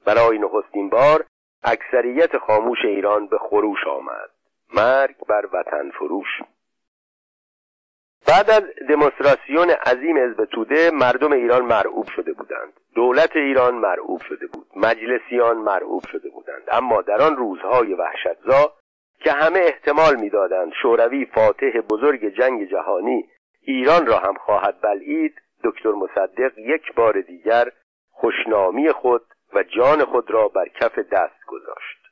برای 0.05 0.37
نخستین 0.37 0.89
بار 0.89 1.25
اکثریت 1.63 2.37
خاموش 2.37 2.85
ایران 2.85 3.27
به 3.27 3.37
خروش 3.37 3.87
آمد. 3.87 4.29
مرگ 4.73 5.15
بر 5.29 5.45
وطن 5.53 5.89
فروش 5.89 6.27
بعد 8.33 8.49
از 8.49 8.63
دمونستراسیون 8.89 9.69
عظیم 9.69 10.17
حزب 10.17 10.45
توده 10.45 10.91
مردم 10.93 11.31
ایران 11.31 11.65
مرعوب 11.65 12.07
شده 12.15 12.33
بودند. 12.33 12.73
دولت 12.95 13.35
ایران 13.35 13.75
مرعوب 13.75 14.21
شده 14.21 14.47
بود. 14.47 14.67
مجلسیان 14.75 15.57
مرعوب 15.57 16.03
شده 16.11 16.29
بودند. 16.29 16.61
اما 16.71 17.01
در 17.01 17.21
آن 17.21 17.35
روزهای 17.35 17.93
وحشتزا 17.93 18.73
که 19.19 19.31
همه 19.31 19.59
احتمال 19.59 20.15
می‌دادند 20.15 20.71
شوروی 20.81 21.25
فاتح 21.25 21.79
بزرگ 21.89 22.35
جنگ 22.37 22.69
جهانی 22.69 23.29
ایران 23.61 24.05
را 24.05 24.17
هم 24.17 24.33
خواهد 24.33 24.81
بلعید 24.81 25.41
دکتر 25.63 25.91
مصدق 25.91 26.57
یک 26.57 26.93
بار 26.95 27.21
دیگر 27.21 27.71
خوشنامی 28.11 28.91
خود 28.91 29.25
و 29.53 29.63
جان 29.63 30.05
خود 30.05 30.31
را 30.31 30.47
بر 30.47 30.67
کف 30.67 30.99
دست 30.99 31.45
گذاشت. 31.47 32.02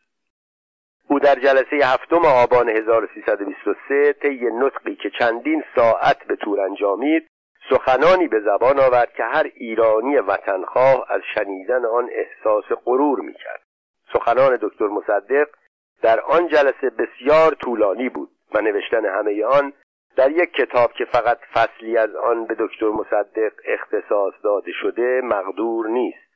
او 1.07 1.19
در 1.19 1.35
جلسه 1.35 1.75
هفتم 1.85 2.25
آبان 2.25 2.69
1323 2.69 4.13
طی 4.13 4.45
نطقی 4.45 4.95
که 4.95 5.09
چندین 5.19 5.63
ساعت 5.75 6.23
به 6.27 6.35
طور 6.35 6.61
انجامید 6.61 7.27
سخنانی 7.69 8.27
به 8.27 8.39
زبان 8.39 8.79
آورد 8.79 9.13
که 9.13 9.23
هر 9.23 9.51
ایرانی 9.55 10.17
وطنخواه 10.17 11.05
از 11.09 11.21
شنیدن 11.35 11.85
آن 11.85 12.09
احساس 12.11 12.65
غرور 12.85 13.19
می‌کرد. 13.19 13.61
سخنان 14.13 14.57
دکتر 14.61 14.87
مصدق 14.87 15.47
در 16.01 16.19
آن 16.19 16.47
جلسه 16.47 16.89
بسیار 16.89 17.53
طولانی 17.53 18.09
بود 18.09 18.29
و 18.53 18.61
نوشتن 18.61 19.05
همه 19.05 19.45
آن 19.45 19.73
در 20.15 20.31
یک 20.31 20.53
کتاب 20.53 20.93
که 20.93 21.05
فقط 21.05 21.37
فصلی 21.53 21.97
از 21.97 22.15
آن 22.15 22.45
به 22.45 22.55
دکتر 22.59 22.89
مصدق 22.89 23.51
اختصاص 23.65 24.33
داده 24.43 24.71
شده 24.71 25.21
مقدور 25.23 25.87
نیست. 25.87 26.31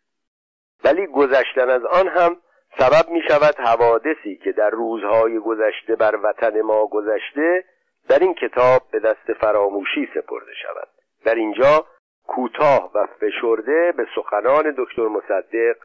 ولی 0.84 1.08
گذشتن 1.08 1.70
از 1.70 1.86
آن 1.86 2.08
هم 2.08 2.38
سبب 2.80 3.10
می 3.10 3.22
شود 3.28 3.56
حوادثی 3.56 4.36
که 4.44 4.52
در 4.52 4.70
روزهای 4.70 5.40
گذشته 5.40 5.96
بر 5.96 6.16
وطن 6.24 6.62
ما 6.62 6.88
گذشته 6.88 7.64
در 8.10 8.20
این 8.20 8.34
کتاب 8.34 8.82
به 8.92 9.00
دست 9.00 9.34
فراموشی 9.42 10.10
سپرده 10.14 10.54
شود. 10.64 10.88
در 11.26 11.36
اینجا 11.36 11.86
کوتاه 12.28 12.92
و 12.96 13.08
فشرده 13.20 13.94
به 13.98 14.08
سخنان 14.16 14.76
دکتر 14.78 15.08
مصدق 15.08 15.76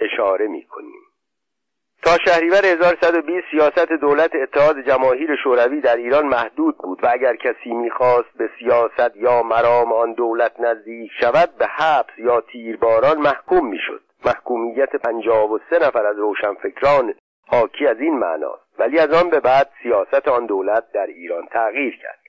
اشاره 0.00 0.46
می 0.46 0.64
کنیم. 0.64 1.00
تا 2.02 2.16
شهریور 2.24 2.66
1120 2.66 3.46
سیاست 3.50 3.92
دولت 3.92 4.34
اتحاد 4.34 4.80
جماهیر 4.80 5.36
شوروی 5.44 5.80
در 5.80 5.96
ایران 5.96 6.26
محدود 6.26 6.78
بود 6.78 7.04
و 7.04 7.08
اگر 7.12 7.36
کسی 7.36 7.70
می‌خواست 7.70 8.28
به 8.36 8.50
سیاست 8.58 9.16
یا 9.16 9.42
مرام 9.42 9.92
آن 9.92 10.12
دولت 10.12 10.60
نزدیک 10.60 11.10
شود 11.20 11.50
به 11.58 11.66
حبس 11.66 12.18
یا 12.18 12.40
تیرباران 12.40 13.18
محکوم 13.18 13.68
می‌شد 13.68 14.02
محکومیت 14.24 14.96
پنجاب 14.96 15.50
و 15.50 15.58
سه 15.70 15.78
نفر 15.78 16.06
از 16.06 16.16
روشنفکران 16.16 17.14
حاکی 17.48 17.86
از 17.86 18.00
این 18.00 18.18
معناست. 18.18 18.62
ولی 18.78 18.98
از 18.98 19.12
آن 19.12 19.30
به 19.30 19.40
بعد 19.40 19.70
سیاست 19.82 20.28
آن 20.28 20.46
دولت 20.46 20.92
در 20.92 21.06
ایران 21.06 21.46
تغییر 21.46 21.98
کرد. 22.02 22.20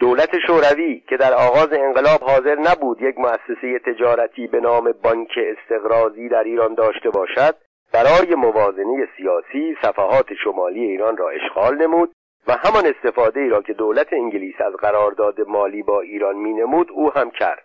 دولت 0.00 0.38
شوروی 0.46 1.02
که 1.08 1.16
در 1.16 1.32
آغاز 1.32 1.72
انقلاب 1.72 2.20
حاضر 2.20 2.58
نبود 2.58 3.02
یک 3.02 3.18
مؤسسه 3.18 3.78
تجارتی 3.78 4.46
به 4.46 4.60
نام 4.60 4.92
بانک 4.92 5.30
استقرازی 5.36 6.28
در 6.28 6.44
ایران 6.44 6.74
داشته 6.74 7.10
باشد 7.10 7.54
برای 7.92 8.34
موازنه 8.34 9.08
سیاسی 9.16 9.76
صفحات 9.82 10.34
شمالی 10.44 10.80
ایران 10.80 11.16
را 11.16 11.28
اشغال 11.30 11.82
نمود 11.82 12.12
و 12.48 12.52
همان 12.52 12.86
استفاده 12.86 13.40
ای 13.40 13.48
را 13.48 13.62
که 13.62 13.72
دولت 13.72 14.12
انگلیس 14.12 14.60
از 14.60 14.72
قرارداد 14.72 15.40
مالی 15.40 15.82
با 15.82 16.00
ایران 16.00 16.36
می 16.36 16.52
نمود 16.52 16.90
او 16.90 17.12
هم 17.12 17.30
کرد. 17.30 17.64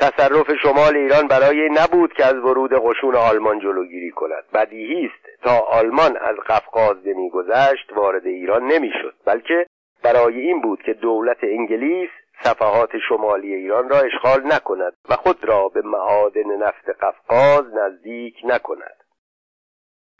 تصرف 0.00 0.46
شمال 0.62 0.96
ایران 0.96 1.28
برای 1.28 1.68
نبود 1.68 2.12
که 2.12 2.24
از 2.24 2.34
ورود 2.34 2.72
قشون 2.72 3.16
آلمان 3.16 3.60
جلوگیری 3.60 4.10
کند. 4.10 4.44
بدیهی 4.54 5.06
است 5.06 5.42
تا 5.42 5.58
آلمان 5.58 6.16
از 6.16 6.36
قفقاز 6.36 6.96
میگذشت 7.06 7.92
وارد 7.96 8.26
ایران 8.26 8.66
نمی‌شد. 8.66 9.14
بلکه 9.24 9.66
برای 10.02 10.40
این 10.40 10.60
بود 10.60 10.82
که 10.82 10.92
دولت 10.92 11.38
انگلیس 11.42 12.10
صفحات 12.42 12.90
شمالی 13.08 13.54
ایران 13.54 13.88
را 13.88 13.96
اشغال 14.00 14.46
نکند 14.46 14.92
و 15.08 15.16
خود 15.16 15.44
را 15.44 15.68
به 15.68 15.82
معادن 15.82 16.56
نفت 16.58 16.90
قفقاز 17.00 17.64
نزدیک 17.74 18.34
نکند. 18.44 18.96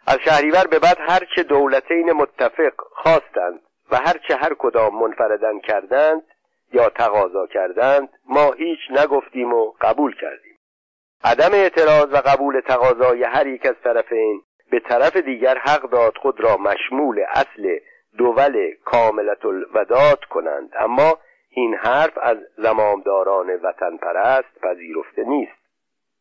از 0.07 0.19
شهریور 0.25 0.67
به 0.67 0.79
بعد 0.79 0.97
هرچه 1.01 1.43
دولتین 1.43 2.13
متفق 2.13 2.73
خواستند 2.91 3.61
و 3.91 3.97
هرچه 3.97 4.37
هر 4.37 4.55
کدام 4.59 5.03
منفردن 5.03 5.61
کردند 5.61 6.23
یا 6.73 6.89
تقاضا 6.89 7.47
کردند 7.47 8.09
ما 8.25 8.53
هیچ 8.53 8.79
نگفتیم 8.91 9.53
و 9.53 9.73
قبول 9.81 10.15
کردیم. 10.21 10.57
عدم 11.25 11.53
اعتراض 11.53 12.07
و 12.13 12.17
قبول 12.17 12.61
تقاضای 12.61 13.25
هر 13.25 13.47
یک 13.47 13.67
از 13.67 13.75
طرفین 13.85 14.43
به 14.71 14.81
طرف 14.81 15.17
دیگر 15.17 15.59
حق 15.59 15.91
داد 15.91 16.17
خود 16.17 16.41
را 16.41 16.57
مشمول 16.57 17.25
اصل 17.31 17.79
دول 18.19 18.75
کاملت 18.85 19.45
الوداد 19.45 20.25
کنند. 20.25 20.71
اما 20.79 21.19
این 21.51 21.75
حرف 21.75 22.19
از 22.23 22.37
زمامداران 22.57 23.51
وطن 23.51 23.97
پرست 23.97 24.61
پذیرفته 24.63 25.25
نیست. 25.25 25.59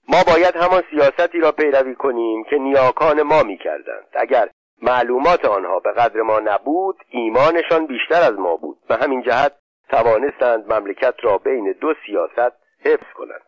ما 0.10 0.18
باید 0.34 0.56
همان 0.56 0.84
سیاستی 0.92 1.40
را 1.40 1.52
پیروی 1.52 1.96
کنیم 1.96 2.44
که 2.44 2.58
نیاکان 2.58 3.22
ما 3.22 3.44
می 3.44 3.58
کردند. 3.58 4.08
اگر 4.14 4.50
معلومات 4.82 5.46
آنها 5.46 5.80
به 5.80 5.92
قدر 5.92 6.22
ما 6.22 6.40
نبود 6.40 6.98
ایمانشان 7.10 7.86
بیشتر 7.86 8.22
از 8.22 8.34
ما 8.34 8.56
بود. 8.56 8.78
و 8.90 8.96
همین 8.96 9.22
جهت 9.22 9.54
توانستند 9.90 10.74
مملکت 10.74 11.16
را 11.22 11.38
بین 11.38 11.76
دو 11.82 11.94
سیاست 12.06 12.54
حفظ 12.86 13.14
کنند. 13.16 13.42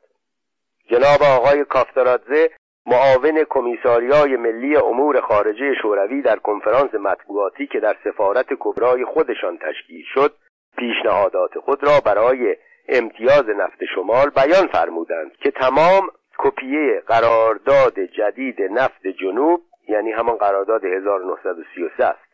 جناب 0.90 1.24
آقای 1.24 1.66
کافترادزه 1.66 2.50
معاون 2.86 3.44
کمیساریای 3.50 4.36
ملی 4.36 4.76
امور 4.76 5.22
خارجه 5.22 5.74
شوروی 5.82 6.22
در 6.22 6.36
کنفرانس 6.36 6.94
مطبوعاتی 6.94 7.68
که 7.68 7.80
در 7.80 7.96
سفارت 8.04 8.46
کبرای 8.60 9.06
خودشان 9.06 9.58
تشکیل 9.58 10.06
شد 10.14 10.34
پیشنهادات 10.78 11.60
خود 11.60 11.84
را 11.84 12.00
برای 12.06 12.56
امتیاز 12.90 13.50
نفت 13.50 13.86
شمال 13.96 14.30
بیان 14.30 14.68
فرمودند 14.68 15.32
که 15.32 15.52
تمام 15.52 16.10
کپیه 16.38 17.04
قرارداد 17.08 18.00
جدید 18.00 18.62
نفت 18.62 19.08
جنوب 19.08 19.62
یعنی 19.88 20.12
همان 20.12 20.38
قرارداد 20.38 20.86
1933 20.86 22.06
است 22.06 22.29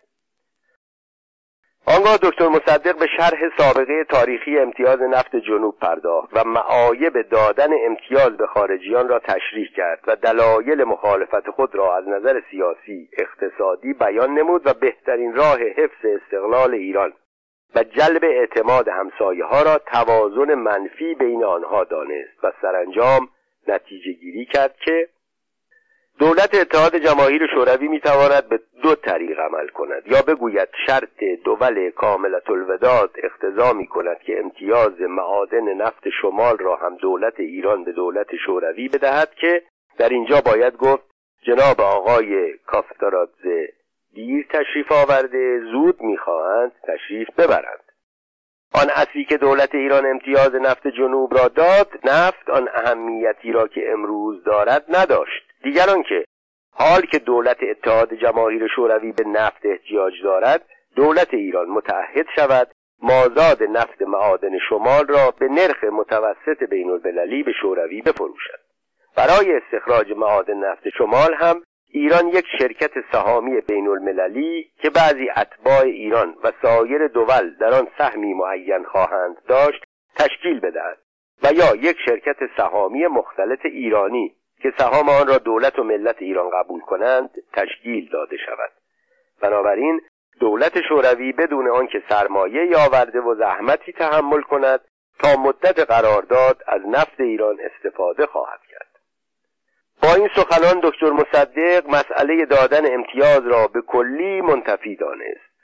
آنگاه 1.88 2.18
دکتر 2.18 2.48
مصدق 2.48 2.98
به 3.00 3.08
شرح 3.18 3.40
سابقه 3.58 4.04
تاریخی 4.04 4.58
امتیاز 4.58 5.02
نفت 5.02 5.36
جنوب 5.36 5.80
پرداخت 5.80 6.30
و 6.34 6.44
معایب 6.44 7.22
دادن 7.22 7.70
امتیاز 7.86 8.38
به 8.38 8.48
خارجیان 8.48 9.08
را 9.08 9.20
تشریح 9.20 9.68
کرد 9.78 10.00
و 10.08 10.16
دلایل 10.16 10.84
مخالفت 10.84 11.50
خود 11.50 11.76
را 11.76 11.98
از 11.98 12.08
نظر 12.08 12.42
سیاسی 12.52 13.10
اقتصادی 13.18 13.94
بیان 13.94 14.34
نمود 14.34 14.68
و 14.68 14.74
بهترین 14.74 15.34
راه 15.34 15.60
حفظ 15.60 16.06
استقلال 16.06 16.74
ایران 16.74 17.14
و 17.76 17.84
جلب 17.84 18.24
اعتماد 18.24 18.88
همسایه 18.88 19.46
ها 19.46 19.62
را 19.62 19.78
توازن 19.78 20.54
منفی 20.54 21.16
بین 21.16 21.44
آنها 21.44 21.84
دانست 21.84 22.44
و 22.44 22.52
سرانجام 22.62 23.30
نتیجه 23.68 24.12
گیری 24.12 24.46
کرد 24.46 24.76
که 24.86 25.08
دولت 26.20 26.56
اتحاد 26.56 26.96
جماهیر 26.96 27.48
شوروی 27.48 27.88
می‌تواند 27.88 28.50
به 28.50 28.60
دو 28.84 28.96
طریق 28.96 29.40
عمل 29.40 29.68
کند. 29.68 30.04
یا 30.06 30.22
بگوید 30.22 30.70
شرط 30.88 31.24
دول 31.44 31.90
کاملت 31.90 32.50
الوداد 32.50 33.16
اقتضا 33.24 33.74
می 33.74 33.88
کند 33.88 34.20
که 34.20 34.40
امتیاز 34.40 35.02
معادن 35.02 35.74
نفت 35.74 36.10
شمال 36.22 36.58
را 36.58 36.76
هم 36.76 36.96
دولت 36.96 37.40
ایران 37.40 37.84
به 37.84 37.92
دولت 37.92 38.36
شوروی 38.46 38.88
بدهد 38.88 39.36
که 39.36 39.62
در 39.98 40.10
اینجا 40.10 40.42
باید 40.42 40.78
گفت 40.78 41.04
جناب 41.44 41.82
آقای 41.82 42.54
کافتارادزه 42.66 43.70
دیر 44.14 44.48
تشریف 44.50 44.92
آورده 44.92 45.60
زود 45.72 46.02
می‌خواهند 46.02 46.72
تشریف 46.84 47.30
ببرند. 47.38 47.86
آن 48.74 48.90
اصلی 48.90 49.26
که 49.26 49.38
دولت 49.38 49.76
ایران 49.76 50.06
امتیاز 50.06 50.56
نفت 50.56 50.88
جنوب 50.88 51.38
را 51.38 51.48
داد 51.48 51.92
نفت 52.04 52.50
آن 52.50 52.70
اهمیتی 52.74 53.52
را 53.52 53.68
که 53.68 53.92
امروز 53.92 54.44
دارد 54.44 54.86
نداشت. 54.90 55.45
دیگران 55.66 56.04
که 56.04 56.26
حال 56.72 57.02
که 57.02 57.20
دولت 57.20 57.58
اتحاد 57.64 58.14
جماهیر 58.14 58.68
شوروی 58.76 59.12
به 59.12 59.24
نفت 59.24 59.66
احتیاج 59.66 60.14
دارد 60.24 60.66
دولت 60.96 61.34
ایران 61.34 61.70
متعهد 61.70 62.26
شود 62.36 62.72
مازاد 63.02 63.64
نفت 63.64 64.02
معادن 64.02 64.60
شمال 64.70 65.08
را 65.08 65.32
به 65.40 65.48
نرخ 65.48 65.84
متوسط 65.84 66.64
بین 66.70 66.90
المللی 66.90 67.44
به 67.44 67.52
شوروی 67.62 68.02
بفروشد. 68.02 68.60
برای 69.18 69.54
استخراج 69.56 70.12
معادن 70.12 70.58
نفت 70.58 70.90
شمال 70.98 71.34
هم 71.34 71.62
ایران 71.90 72.28
یک 72.28 72.46
شرکت 72.60 72.92
سهامی 73.12 73.62
بین 73.62 73.88
المللی 73.88 74.72
که 74.82 74.90
بعضی 74.90 75.30
اتباع 75.38 75.82
ایران 75.82 76.36
و 76.44 76.52
سایر 76.62 77.08
دول 77.08 77.56
در 77.60 77.74
آن 77.74 77.88
سهمی 77.98 78.34
معین 78.34 78.84
خواهند 78.84 79.38
داشت 79.48 79.84
تشکیل 80.16 80.60
بدهد 80.60 80.98
و 81.44 81.54
یا 81.54 81.76
یک 81.76 81.98
شرکت 82.06 82.38
سهامی 82.58 83.08
مختلط 83.08 83.66
ایرانی 83.66 84.36
که 84.66 84.74
سهام 84.78 85.10
آن 85.10 85.28
را 85.28 85.38
دولت 85.38 85.80
و 85.80 85.84
ملت 85.84 86.16
ایران 86.20 86.50
قبول 86.50 86.82
کنند 86.82 87.30
تشکیل 87.54 88.10
داده 88.10 88.38
شود. 88.46 88.72
بنابراین 89.42 90.02
دولت 90.40 90.82
شوروی 90.82 91.32
بدون 91.32 91.70
آنکه 91.70 92.04
سرمایه 92.10 92.78
آورده 92.78 93.20
و 93.20 93.36
زحمتی 93.36 93.92
تحمل 93.92 94.42
کند 94.42 94.80
تا 95.20 95.36
مدت 95.36 95.80
قرارداد 95.80 96.64
از 96.68 96.82
نفت 96.88 97.20
ایران 97.20 97.58
استفاده 97.60 98.26
خواهد 98.26 98.60
کرد. 98.72 98.88
با 100.04 100.14
این 100.16 100.30
سخنان 100.36 100.80
دکتر 100.84 101.10
مصدق 101.10 101.88
مسئله 101.88 102.46
دادن 102.46 102.94
امتیاز 102.94 103.48
را 103.48 103.68
به 103.68 103.82
کلی 103.82 104.42
منتفی 104.42 104.96
دانست. 104.96 105.55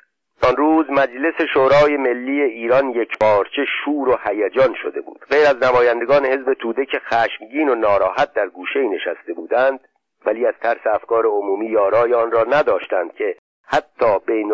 آن 0.49 0.55
روز 0.55 0.89
مجلس 0.89 1.41
شورای 1.53 1.97
ملی 1.97 2.41
ایران 2.41 2.89
یک 2.89 3.19
بارچه 3.19 3.65
شور 3.83 4.09
و 4.09 4.17
هیجان 4.23 4.75
شده 4.83 5.01
بود. 5.01 5.25
غیر 5.29 5.47
از 5.47 5.63
نمایندگان 5.63 6.25
حزب 6.25 6.53
توده 6.53 6.85
که 6.85 6.99
خشمگین 6.99 7.69
و 7.69 7.75
ناراحت 7.75 8.33
در 8.33 8.47
گوشه 8.47 8.79
نشسته 8.79 9.33
بودند 9.33 9.79
ولی 10.25 10.45
از 10.45 10.53
ترس 10.61 10.87
افکار 10.87 11.25
عمومی 11.25 11.67
یارای 11.67 12.13
آن 12.13 12.31
را 12.31 12.43
نداشتند 12.43 13.13
که 13.13 13.35
حتی 13.65 14.19
بین 14.25 14.51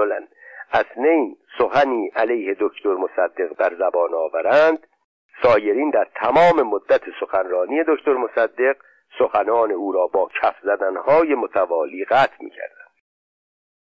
اسنین 0.73 1.37
سخنی 1.57 2.11
علیه 2.15 2.55
دکتر 2.59 2.93
مصدق 2.93 3.53
در 3.59 3.75
زبان 3.75 4.13
آورند 4.13 4.87
سایرین 5.43 5.89
در 5.89 6.07
تمام 6.15 6.61
مدت 6.61 7.01
سخنرانی 7.19 7.83
دکتر 7.87 8.13
مصدق 8.13 8.75
سخنان 9.19 9.71
او 9.71 9.91
را 9.91 10.07
با 10.07 10.27
کف 10.41 10.55
زدنهای 10.63 11.35
متوالی 11.35 12.05
قطع 12.05 12.35
می‌کردند. 12.39 12.87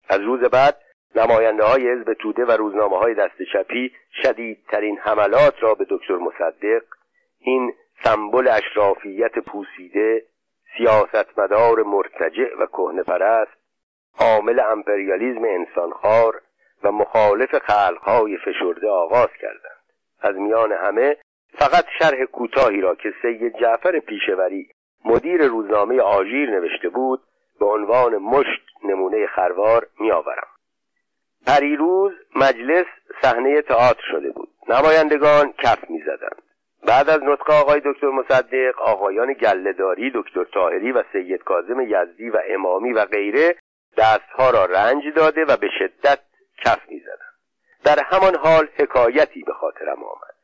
از 0.08 0.20
روز 0.20 0.40
بعد 0.40 0.76
نماینده 1.14 1.64
های 1.64 1.90
حزب 1.90 2.12
توده 2.12 2.44
و 2.44 2.50
روزنامه 2.50 2.98
های 2.98 3.14
دست 3.14 3.42
چپی 3.52 3.92
شدیدترین 4.22 4.98
حملات 4.98 5.54
را 5.60 5.74
به 5.74 5.86
دکتر 5.90 6.16
مصدق 6.16 6.82
این 7.38 7.72
سمبل 8.04 8.48
اشرافیت 8.48 9.38
پوسیده 9.38 10.24
سیاستمدار 10.76 11.82
مرتجع 11.82 12.54
و 12.58 12.66
کهنه 12.66 13.02
پرست 13.02 13.52
عامل 14.20 14.60
امپریالیزم 14.60 15.44
انسانخوار 15.44 16.42
و 16.84 16.92
مخالف 16.92 17.58
خلقهای 17.58 18.36
فشرده 18.36 18.88
آغاز 18.88 19.28
کردند. 19.40 19.84
از 20.20 20.36
میان 20.36 20.72
همه 20.72 21.16
فقط 21.58 21.84
شرح 21.98 22.24
کوتاهی 22.24 22.80
را 22.80 22.94
که 22.94 23.14
سید 23.22 23.58
جعفر 23.60 23.98
پیشوری 23.98 24.68
مدیر 25.04 25.46
روزنامه 25.46 26.00
آژیر 26.00 26.50
نوشته 26.50 26.88
بود 26.88 27.22
به 27.60 27.66
عنوان 27.66 28.16
مشت 28.16 28.62
نمونه 28.84 29.26
خروار 29.26 29.86
میآورم. 30.00 30.46
پریروز 31.46 32.12
مجلس 32.36 32.86
صحنه 33.22 33.62
تئاتر 33.62 34.02
شده 34.10 34.30
بود. 34.30 34.48
نمایندگان 34.68 35.52
کف 35.52 35.90
می‌زدند. 35.90 36.42
بعد 36.86 37.10
از 37.10 37.22
نطق 37.22 37.50
آقای 37.50 37.82
دکتر 37.84 38.10
مصدق 38.10 38.80
آقایان 38.80 39.32
گلهداری 39.32 40.12
دکتر 40.14 40.44
تاهری 40.44 40.92
و 40.92 41.02
سید 41.12 41.44
کاظم 41.44 41.80
یزدی 41.80 42.30
و 42.30 42.38
امامی 42.48 42.92
و 42.92 43.04
غیره 43.04 43.56
دستها 43.96 44.50
را 44.50 44.64
رنج 44.64 45.02
داده 45.16 45.44
و 45.44 45.56
به 45.56 45.68
شدت 45.78 46.18
کف 46.64 46.88
می‌زدند. 46.88 47.34
در 47.84 47.98
همان 48.04 48.34
حال 48.36 48.68
حکایتی 48.78 49.42
به 49.42 49.52
خاطرم 49.52 50.04
آمد. 50.04 50.34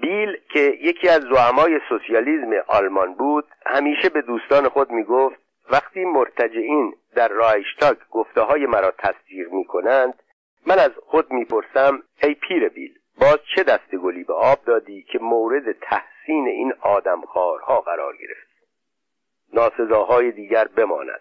بیل 0.00 0.36
که 0.52 0.60
یکی 0.60 1.08
از 1.08 1.20
زعمای 1.20 1.80
سوسیالیسم 1.88 2.64
آلمان 2.66 3.14
بود 3.14 3.44
همیشه 3.66 4.08
به 4.08 4.22
دوستان 4.22 4.68
خود 4.68 4.90
می‌گفت 4.90 5.36
وقتی 5.70 6.04
مرتجعین 6.04 6.94
در 7.14 7.28
رایشتاگ 7.28 7.96
گفته 8.10 8.40
های 8.40 8.66
مرا 8.66 8.92
تصدیق 8.98 9.52
می 9.52 9.64
کنند 9.64 10.14
من 10.66 10.78
از 10.78 10.90
خود 11.06 11.32
می‌پرسم 11.32 12.02
ای 12.22 12.34
پیر 12.34 12.68
بیل 12.68 12.98
باز 13.20 13.38
چه 13.56 13.62
دست 13.62 13.94
گلی 13.94 14.24
به 14.24 14.34
آب 14.34 14.64
دادی 14.64 15.02
که 15.02 15.18
مورد 15.18 15.72
تحسین 15.72 16.46
این 16.46 16.72
آدمخوارها 16.80 17.80
قرار 17.80 18.16
گرفت؟ 18.16 18.50
ناسزاهای 19.52 20.32
دیگر 20.32 20.64
بماند. 20.64 21.20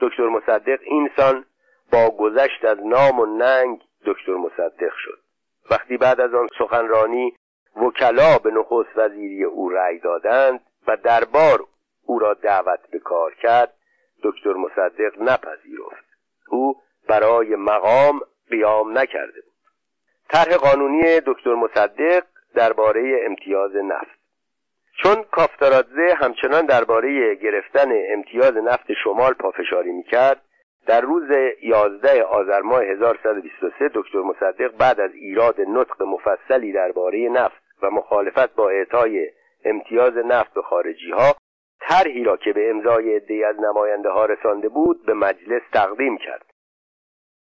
دکتر 0.00 0.28
مصدق 0.28 0.78
اینسان 0.82 1.44
با 1.92 2.10
گذشت 2.10 2.64
از 2.64 2.78
نام 2.84 3.20
و 3.20 3.26
ننگ 3.26 3.80
دکتر 4.06 4.34
مصدق 4.34 4.92
شد. 4.96 5.18
وقتی 5.70 5.96
بعد 5.96 6.20
از 6.20 6.34
آن 6.34 6.48
سخنرانی 6.58 7.36
وکلا 7.76 8.38
به 8.38 8.50
نخست 8.50 8.96
وزیری 8.96 9.44
او 9.44 9.68
رأی 9.68 9.98
دادند 9.98 10.60
و 10.86 10.96
دربار 10.96 11.64
او 12.04 12.18
را 12.18 12.34
دعوت 12.34 12.80
به 12.90 12.98
کار 12.98 13.34
کرد 13.34 13.74
دکتر 14.22 14.52
مصدق 14.52 15.22
نپذیرفت. 15.22 16.04
او 16.48 16.82
برای 17.08 17.56
مقام 17.56 18.20
قیام 18.50 18.98
نکرده 18.98 19.40
بود. 19.40 19.54
طرح 20.28 20.56
قانونی 20.56 21.20
دکتر 21.20 21.54
مصدق 21.54 22.24
درباره 22.54 23.20
امتیاز 23.26 23.76
نفت. 23.76 24.18
چون 25.02 25.22
کافتارادزه 25.22 26.14
همچنان 26.16 26.66
درباره 26.66 27.34
گرفتن 27.34 27.88
امتیاز 28.12 28.56
نفت 28.56 28.92
شمال 29.04 29.32
پافشاری 29.32 29.92
می‌کرد 29.92 30.42
در 30.86 31.00
روز 31.00 31.30
11 31.62 32.22
آذر 32.22 32.60
ماه 32.60 32.82
1123 32.82 33.90
دکتر 33.94 34.18
مصدق 34.18 34.76
بعد 34.76 35.00
از 35.00 35.10
ایراد 35.14 35.60
نطق 35.60 36.02
مفصلی 36.02 36.72
درباره 36.72 37.28
نفت 37.28 37.62
و 37.82 37.90
مخالفت 37.90 38.54
با 38.54 38.70
اعطای 38.70 39.30
امتیاز 39.64 40.16
نفت 40.16 40.54
به 40.54 40.62
خارجی 40.62 41.10
ها 41.10 41.36
طرحی 41.80 42.24
را 42.24 42.36
که 42.36 42.52
به 42.52 42.70
امضای 42.70 43.16
عدهای 43.16 43.44
از 43.44 43.60
نماینده 43.60 44.10
ها 44.10 44.24
رسانده 44.24 44.68
بود 44.68 45.06
به 45.06 45.14
مجلس 45.14 45.62
تقدیم 45.72 46.18
کرد. 46.18 46.47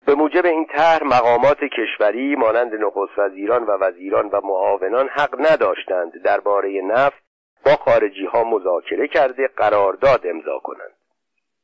به 0.06 0.16
موجب 0.16 0.46
این 0.46 0.66
طرح 0.66 1.04
مقامات 1.04 1.64
کشوری 1.64 2.36
مانند 2.36 2.76
نخست 2.76 3.20
وزیران 3.20 3.64
و 3.64 3.72
وزیران 3.72 4.30
و 4.30 4.42
معاونان 4.44 5.08
حق 5.08 5.52
نداشتند 5.52 6.24
درباره 6.24 6.82
نفت 6.82 7.24
با 7.66 7.72
خارجی 7.72 8.26
ها 8.26 8.44
مذاکره 8.44 9.08
کرده 9.08 9.48
قرارداد 9.48 10.28
امضا 10.28 10.60
کنند. 10.60 10.92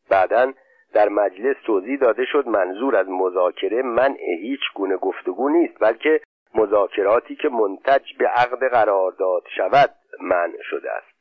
بعدا 0.09 0.53
در 0.93 1.09
مجلس 1.09 1.55
توضیح 1.65 1.99
داده 1.99 2.25
شد 2.25 2.47
منظور 2.47 2.95
از 2.95 3.07
مذاکره 3.09 3.81
منع 3.81 4.35
هیچ 4.41 4.61
گونه 4.75 4.97
گفتگو 4.97 5.49
نیست 5.49 5.73
بلکه 5.79 6.21
مذاکراتی 6.55 7.35
که 7.35 7.49
منتج 7.49 8.13
به 8.19 8.27
عقد 8.27 8.69
قرارداد 8.71 9.43
شود 9.57 9.89
منع 10.21 10.61
شده 10.69 10.91
است. 10.91 11.16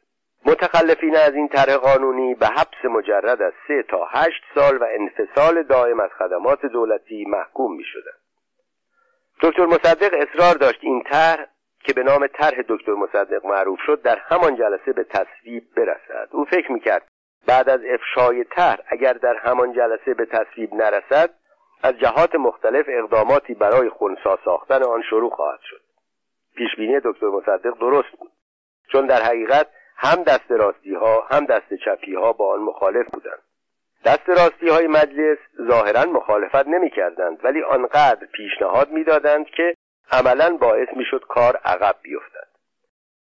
متخلفین 0.47 1.17
از 1.17 1.35
این 1.35 1.49
طرح 1.49 1.77
قانونی 1.77 2.35
به 2.35 2.47
حبس 2.47 2.85
مجرد 2.85 3.43
از 3.43 3.53
سه 3.69 3.83
تا 3.83 4.05
هشت 4.05 4.43
سال 4.55 4.79
و 4.79 4.87
انفصال 4.91 5.63
دائم 5.63 6.01
از 6.01 6.11
خدمات 6.19 6.67
دولتی 6.67 7.25
محکوم 7.25 7.77
می 7.77 7.85
شدن. 7.85 8.17
دکتر 9.43 9.67
مصدق 9.67 10.15
اصرار 10.15 10.55
داشت 10.55 10.79
این 10.83 11.03
طرح 11.03 11.47
که 11.85 11.93
به 11.93 12.03
نام 12.03 12.27
طرح 12.27 12.63
دکتر 12.69 12.93
مصدق 12.93 13.47
معروف 13.47 13.79
شد 13.87 14.03
در 14.03 14.19
همان 14.19 14.57
جلسه 14.57 14.93
به 14.93 15.05
تصویب 15.05 15.65
برسد. 15.77 16.29
او 16.31 16.45
فکر 16.45 16.79
کرد 16.79 17.09
بعد 17.47 17.69
از 17.69 17.81
افشای 17.85 18.45
طرح 18.45 18.81
اگر 18.87 19.13
در 19.13 19.37
همان 19.37 19.73
جلسه 19.73 20.15
به 20.15 20.27
تصویب 20.27 20.75
نرسد 20.75 21.31
از 21.83 21.99
جهات 21.99 22.35
مختلف 22.35 22.87
اقداماتی 22.89 23.55
برای 23.55 23.89
خونسا 23.89 24.39
ساختن 24.45 24.83
آن 24.83 25.03
شروع 25.11 25.31
خواهد 25.31 25.61
شد. 25.63 25.81
پیشبینی 26.57 27.01
دکتر 27.05 27.27
مصدق 27.27 27.79
درست 27.81 28.11
بود. 28.21 28.31
چون 28.93 29.07
در 29.07 29.23
حقیقت 29.23 29.67
هم 29.97 30.23
دست 30.23 30.51
راستی 30.51 30.95
ها 30.95 31.27
هم 31.31 31.45
دست 31.47 31.75
چپی 31.85 32.15
ها 32.15 32.33
با 32.33 32.53
آن 32.53 32.61
مخالف 32.61 33.07
بودند. 33.13 33.43
دست 34.05 34.29
راستی 34.29 34.69
های 34.69 34.87
مجلس 34.87 35.39
ظاهرا 35.69 36.05
مخالفت 36.05 36.67
نمی 36.67 36.91
کردند 36.91 37.45
ولی 37.45 37.63
آنقدر 37.63 38.27
پیشنهاد 38.33 38.91
می‌دادند 38.91 39.47
که 39.47 39.75
عملا 40.13 40.57
باعث 40.57 40.89
می‌شد 40.97 41.25
کار 41.29 41.57
عقب 41.57 41.97
بیفتد. 42.03 42.49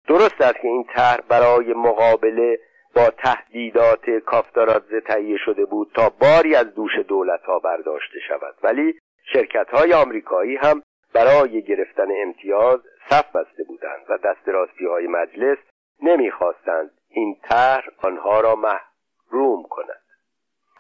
درست 0.08 0.42
است 0.42 0.62
که 0.62 0.68
این 0.68 0.84
طرح 0.84 1.22
برای 1.30 1.74
مقابله 1.74 2.60
با 2.96 3.10
تهدیدات 3.10 4.10
کافتارادزه 4.10 5.02
تهیه 5.02 5.38
شده 5.38 5.66
بود 5.66 5.92
تا 5.96 6.10
باری 6.10 6.56
از 6.56 6.76
دوش 6.76 6.92
دولت 7.08 7.44
ها 7.44 7.60
برداشته 7.60 8.20
شود 8.28 8.56
ولی 8.64 9.00
شرکت 9.34 9.70
های 9.70 9.94
آمریکایی 9.94 10.56
هم 10.56 10.84
برای 11.14 11.62
گرفتن 11.62 12.08
امتیاز 12.24 12.80
صف 13.10 13.36
بسته 13.36 13.64
بودند 13.64 14.06
و 14.10 14.18
دست 14.18 14.48
راستی 14.50 14.86
های 14.86 15.08
مجلس 15.08 15.58
نمی‌خواستند 16.02 16.92
این 17.10 17.38
طرح 17.50 17.86
آنها 18.02 18.40
را 18.42 18.56
محروم 18.56 19.64
کند. 19.64 20.02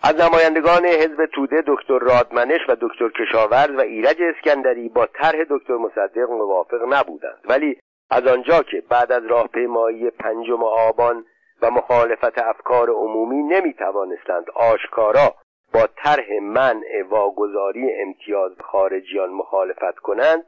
از 0.03 0.15
نمایندگان 0.21 0.85
حزب 0.85 1.25
توده 1.25 1.63
دکتر 1.67 1.99
رادمنش 1.99 2.61
و 2.67 2.75
دکتر 2.81 3.09
کشاورز 3.09 3.69
و 3.69 3.81
ایرج 3.81 4.17
اسکندری 4.21 4.89
با 4.89 5.05
طرح 5.05 5.43
دکتر 5.49 5.77
مصدق 5.77 6.29
موافق 6.29 6.93
نبودند. 6.93 7.39
ولی 7.45 7.79
از 8.09 8.27
آنجا 8.27 8.63
که 8.63 8.83
بعد 8.89 9.11
از 9.11 9.25
راهپیمایی 9.25 10.09
پنجم 10.09 10.63
آبان 10.63 11.25
و 11.61 11.71
مخالفت 11.71 12.39
افکار 12.39 12.89
عمومی 12.89 13.43
نمی 13.43 13.73
توانستند 13.73 14.45
آشکارا 14.55 15.35
با 15.73 15.87
طرح 15.95 16.39
منع 16.41 17.03
واگذاری 17.09 17.93
امتیاز 18.01 18.51
خارجیان 18.63 19.29
مخالفت 19.29 19.95
کنند 19.95 20.43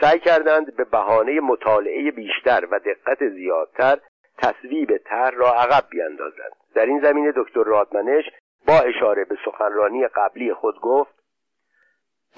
سعی 0.00 0.18
کردند 0.18 0.76
به 0.76 0.84
بهانه 0.84 1.40
مطالعه 1.40 2.10
بیشتر 2.10 2.68
و 2.70 2.78
دقت 2.78 3.28
زیادتر 3.28 3.98
تصویب 4.38 4.96
طرح 4.96 5.34
را 5.34 5.52
عقب 5.52 5.84
بیاندازند 5.90 6.52
در 6.74 6.86
این 6.86 7.00
زمینه 7.00 7.32
دکتر 7.36 7.64
رادمنش 7.64 8.24
با 8.66 8.80
اشاره 8.80 9.24
به 9.24 9.36
سخنرانی 9.44 10.08
قبلی 10.08 10.54
خود 10.54 10.80
گفت 10.80 11.18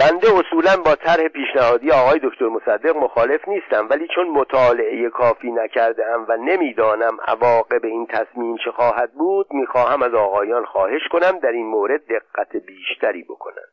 بنده 0.00 0.26
اصولا 0.38 0.76
با 0.84 0.94
طرح 0.94 1.28
پیشنهادی 1.28 1.90
آقای 1.90 2.20
دکتر 2.22 2.48
مصدق 2.48 2.96
مخالف 2.96 3.48
نیستم 3.48 3.88
ولی 3.90 4.08
چون 4.14 4.28
مطالعه 4.28 5.10
کافی 5.10 5.52
نکرده 5.52 6.04
و 6.28 6.36
نمی‌دانم 6.36 7.18
عواقب 7.26 7.84
این 7.84 8.06
تصمیم 8.06 8.56
چه 8.64 8.70
خواهد 8.70 9.12
بود 9.12 9.46
می‌خواهم 9.50 10.02
از 10.02 10.14
آقایان 10.14 10.64
خواهش 10.64 11.02
کنم 11.12 11.38
در 11.38 11.52
این 11.52 11.66
مورد 11.66 12.06
دقت 12.06 12.56
بیشتری 12.56 13.22
بکنند. 13.22 13.72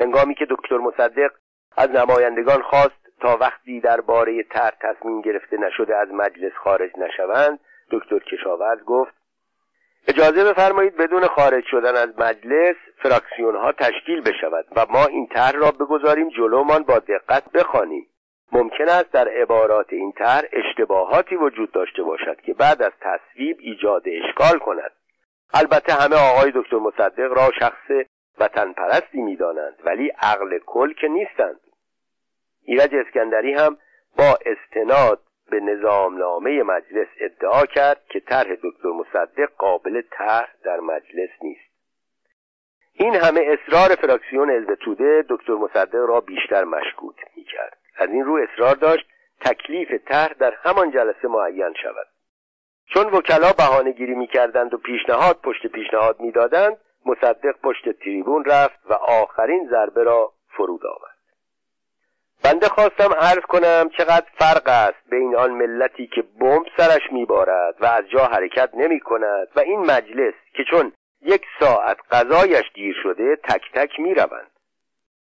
هنگامی 0.00 0.34
که 0.34 0.46
دکتر 0.50 0.76
مصدق 0.76 1.30
از 1.76 1.90
نمایندگان 1.90 2.62
خواست 2.62 2.99
تا 3.20 3.36
وقتی 3.36 3.80
درباره 3.80 4.42
طرح 4.42 4.76
تصمیم 4.80 5.20
گرفته 5.20 5.56
نشده 5.56 5.96
از 5.96 6.08
مجلس 6.12 6.52
خارج 6.52 6.90
نشوند 6.98 7.60
دکتر 7.90 8.18
کشاورز 8.18 8.84
گفت 8.84 9.12
اجازه 10.08 10.44
بفرمایید 10.44 10.96
بدون 10.96 11.26
خارج 11.26 11.64
شدن 11.70 11.96
از 11.96 12.08
مجلس 12.18 12.76
فراکسیون 13.02 13.56
ها 13.56 13.72
تشکیل 13.72 14.20
بشود 14.20 14.66
و 14.76 14.86
ما 14.90 15.06
این 15.06 15.26
طرح 15.26 15.56
را 15.56 15.70
بگذاریم 15.70 16.28
جلومان 16.28 16.82
با 16.82 16.98
دقت 16.98 17.52
بخوانیم. 17.52 18.06
ممکن 18.52 18.88
است 18.88 19.12
در 19.12 19.28
عبارات 19.28 19.92
این 19.92 20.12
طرح 20.12 20.48
اشتباهاتی 20.52 21.36
وجود 21.36 21.72
داشته 21.72 22.02
باشد 22.02 22.40
که 22.40 22.54
بعد 22.54 22.82
از 22.82 22.92
تصویب 23.00 23.56
ایجاد 23.60 24.02
اشکال 24.06 24.58
کند. 24.58 24.92
البته 25.54 25.92
همه 25.92 26.16
آقای 26.16 26.52
دکتر 26.54 26.76
مصدق 26.76 27.32
را 27.32 27.50
شخص 27.60 28.06
وطن 28.38 28.72
پرستی 28.72 29.22
می‌دانند 29.22 29.76
ولی 29.84 30.08
عقل 30.08 30.58
کل 30.66 30.92
که 30.92 31.08
نیستند. 31.08 31.60
ایرج 32.64 32.94
اسکندری 32.94 33.52
هم 33.52 33.78
با 34.18 34.38
استناد 34.46 35.20
به 35.50 35.60
نظامنامه 35.60 36.62
مجلس 36.62 37.08
ادعا 37.20 37.66
کرد 37.66 38.04
که 38.08 38.20
طرح 38.20 38.54
دکتر 38.62 38.88
مصدق 38.88 39.50
قابل 39.58 40.02
طرح 40.10 40.54
در 40.64 40.80
مجلس 40.80 41.30
نیست. 41.42 41.70
این 42.92 43.14
همه 43.14 43.40
اصرار 43.40 43.88
فراکسیون 43.94 44.50
حزب 44.50 44.74
توده 44.74 45.24
دکتر 45.28 45.52
مصدق 45.52 46.04
را 46.08 46.20
بیشتر 46.20 46.64
مشکوک 46.64 47.16
کرد 47.52 47.78
از 47.96 48.08
این 48.08 48.24
رو 48.24 48.34
اصرار 48.34 48.74
داشت 48.74 49.06
تکلیف 49.40 49.88
طرح 50.08 50.32
در 50.32 50.54
همان 50.62 50.90
جلسه 50.90 51.28
معین 51.28 51.74
شود. 51.82 52.06
چون 52.86 53.06
وکلا 53.06 53.52
بهانه 53.52 53.92
گیری 53.92 54.14
می‌کردند 54.14 54.74
و 54.74 54.78
پیشنهاد 54.78 55.40
پشت 55.42 55.66
پیشنهاد 55.66 56.20
می‌دادند 56.20 56.78
مصدق 57.06 57.60
پشت 57.62 57.90
تریبون 57.90 58.44
رفت 58.44 58.80
و 58.90 58.92
آخرین 58.92 59.68
ضربه 59.70 60.02
را 60.02 60.32
فرود 60.48 60.86
آورد. 60.86 61.19
بنده 62.44 62.68
خواستم 62.68 63.12
عرض 63.20 63.42
کنم 63.48 63.90
چقدر 63.98 64.26
فرق 64.38 64.68
است 64.68 65.10
بین 65.10 65.36
آن 65.36 65.50
ملتی 65.50 66.06
که 66.06 66.22
بمب 66.22 66.66
سرش 66.76 67.12
میبارد 67.12 67.74
و 67.80 67.86
از 67.86 68.04
جا 68.08 68.24
حرکت 68.24 68.70
نمی 68.74 69.00
کند 69.00 69.48
و 69.56 69.60
این 69.60 69.80
مجلس 69.80 70.34
که 70.54 70.64
چون 70.70 70.92
یک 71.22 71.42
ساعت 71.60 71.96
غذایش 72.10 72.64
دیر 72.74 72.96
شده 73.02 73.36
تک 73.36 73.62
تک 73.74 74.00
می 74.00 74.14
روند. 74.14 74.50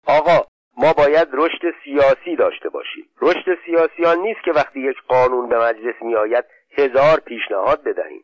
آقا 0.06 0.46
ما 0.76 0.92
باید 0.92 1.28
رشد 1.32 1.74
سیاسی 1.84 2.36
داشته 2.36 2.68
باشیم. 2.68 3.08
رشد 3.20 3.58
سیاسیان 3.66 4.18
نیست 4.18 4.40
که 4.44 4.52
وقتی 4.52 4.80
یک 4.80 4.96
قانون 5.08 5.48
به 5.48 5.58
مجلس 5.58 5.94
می 6.02 6.16
آید 6.16 6.44
هزار 6.78 7.20
پیشنهاد 7.20 7.82
بدهیم. 7.82 8.22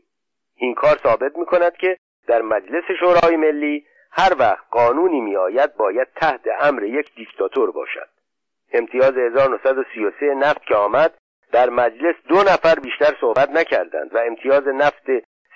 این 0.57 0.75
کار 0.75 0.97
ثابت 1.03 1.37
می 1.37 1.47
کند 1.47 1.77
که 1.77 1.97
در 2.27 2.43
مجلس 2.43 2.85
شورای 3.01 3.37
ملی 3.37 3.87
هر 4.11 4.33
وقت 4.39 4.65
قانونی 4.71 5.21
می 5.21 5.37
آید 5.37 5.77
باید 5.77 6.09
تحت 6.17 6.41
امر 6.61 6.83
یک 6.83 7.15
دیکتاتور 7.15 7.71
باشد. 7.73 8.16
امتیاز 8.73 9.17
1933 9.17 10.35
نفت 10.35 10.67
که 10.67 10.75
آمد 10.75 11.15
در 11.53 11.71
مجلس 11.71 12.15
دو 12.29 12.37
نفر 12.37 12.75
بیشتر 12.75 13.17
صحبت 13.21 13.51
نکردند 13.51 14.15
و 14.15 14.19
امتیاز 14.19 14.69
نفت 14.69 15.07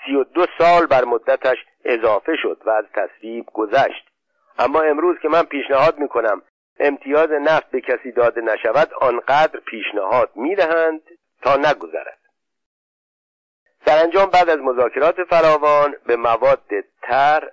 32 0.06 0.46
سال 0.58 0.86
بر 0.86 1.04
مدتش 1.04 1.58
اضافه 1.84 2.36
شد 2.42 2.62
و 2.66 2.70
از 2.70 2.84
تصویب 2.94 3.46
گذشت. 3.54 4.11
اما 4.58 4.80
امروز 4.80 5.18
که 5.22 5.28
من 5.28 5.42
پیشنهاد 5.42 5.98
می‌کنم 5.98 6.42
امتیاز 6.80 7.30
نفت 7.30 7.70
به 7.70 7.80
کسی 7.80 8.12
داده 8.12 8.40
نشود 8.40 8.94
آنقدر 9.00 9.61
پیشنهاد 9.61 10.30
می‌دهند 10.34 11.02
تا 11.42 11.56
نگذرد. 11.56 12.18
سرانجام 13.86 14.30
بعد 14.30 14.50
از 14.50 14.58
مذاکرات 14.58 15.24
فراوان 15.24 15.96
به 16.06 16.16
مواد 16.16 16.62
تر 17.02 17.50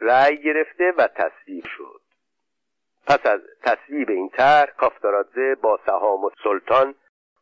رأی 0.00 0.42
گرفته 0.42 0.92
و 0.98 1.06
تصویب 1.06 1.64
شد. 1.76 2.01
پس 3.06 3.26
از 3.26 3.40
تصویب 3.62 4.10
این 4.10 4.28
طرح 4.28 4.70
کافتارادزه 4.76 5.54
با 5.54 5.80
سهام 5.86 6.24
و 6.24 6.30
سلطان 6.44 6.94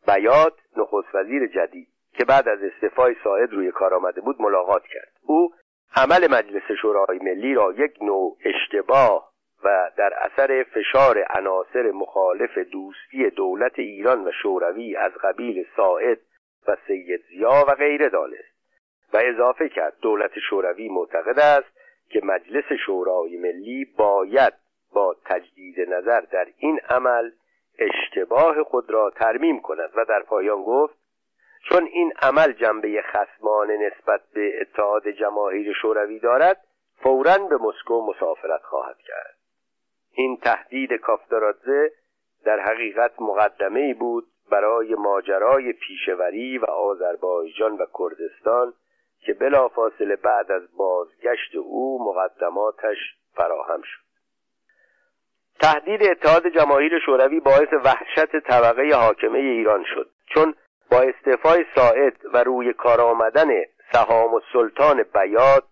بیاد 0.07 0.59
نخست 0.77 1.15
وزیر 1.15 1.47
جدید 1.47 1.87
که 2.13 2.25
بعد 2.25 2.49
از 2.49 2.59
استعفای 2.63 3.15
ساعد 3.23 3.53
روی 3.53 3.71
کار 3.71 3.93
آمده 3.93 4.21
بود 4.21 4.41
ملاقات 4.41 4.83
کرد. 4.83 5.11
او 5.21 5.53
عمل 5.95 6.27
مجلس 6.31 6.71
شورای 6.81 7.19
ملی 7.19 7.53
را 7.53 7.73
یک 7.73 7.97
نوع 8.01 8.37
اشتباه 8.45 9.31
و 9.63 9.91
در 9.97 10.13
اثر 10.13 10.65
فشار 10.73 11.25
عناصر 11.29 11.91
مخالف 11.91 12.57
دوستی 12.57 13.29
دولت 13.29 13.79
ایران 13.79 14.27
و 14.27 14.31
شوروی 14.43 14.95
از 14.95 15.11
قبیل 15.11 15.65
ساعد 15.77 16.19
و 16.67 16.77
سید 16.87 17.21
زیا 17.29 17.65
و 17.67 17.75
غیره 17.75 18.09
دانست 18.09 18.51
و 19.13 19.21
اضافه 19.23 19.69
کرد 19.69 19.93
دولت 20.01 20.39
شوروی 20.49 20.89
معتقد 20.89 21.39
است 21.39 21.77
که 22.09 22.21
مجلس 22.23 22.65
شورای 22.85 23.37
ملی 23.37 23.85
باید 23.97 24.53
با 24.93 25.15
تجدید 25.25 25.79
نظر 25.79 26.21
در 26.21 26.47
این 26.57 26.79
عمل 26.89 27.31
اشتباه 27.79 28.63
خود 28.63 28.91
را 28.91 29.09
ترمیم 29.09 29.59
کند. 29.59 29.89
و 29.95 30.05
در 30.05 30.23
پایان 30.23 30.63
گفت 30.63 30.95
چون 31.69 31.83
این 31.83 32.13
عمل 32.21 32.51
جنبه 32.51 33.01
خسمانه 33.01 33.77
نسبت 33.77 34.21
به 34.33 34.61
اتحاد 34.61 35.07
جماهیر 35.07 35.73
شوروی 35.73 36.19
دارد 36.19 36.63
فورا 37.03 37.37
به 37.37 37.57
مسکو 37.57 38.01
مسافرت 38.01 38.61
خواهد 38.61 38.97
کرد. 38.97 39.35
این 40.13 40.37
تهدید 40.37 40.93
کافتارادزه 40.93 41.91
در 42.45 42.59
حقیقت 42.59 43.11
مقدمه 43.21 43.93
بود 43.93 44.27
برای 44.51 44.95
ماجرای 44.95 45.73
پیشوری 45.73 46.57
و 46.57 46.65
آذربایجان 46.65 47.77
و 47.77 47.85
کردستان 47.99 48.73
که 49.19 49.33
بلافاصله 49.33 50.15
بعد 50.15 50.51
از 50.51 50.77
بازگشت 50.77 51.55
او 51.55 52.03
مقدماتش 52.03 52.97
فراهم 53.33 53.81
شد. 53.81 54.10
تهدید 55.61 56.03
اتحاد 56.03 56.47
جماهیر 56.47 56.99
شوروی 57.05 57.39
باعث 57.39 57.73
وحشت 57.83 58.39
طبقه 58.39 58.95
حاکمه 58.95 59.39
ایران 59.39 59.85
شد. 59.93 60.09
چون 60.25 60.53
با 60.91 61.01
استعفای 61.01 61.65
ساعد 61.75 62.17
و 62.33 62.43
روی 62.43 62.73
کار 62.73 63.01
آمدن 63.01 63.49
سهام 63.93 64.33
و 64.33 64.39
سلطان 64.53 65.03
بیاد 65.03 65.63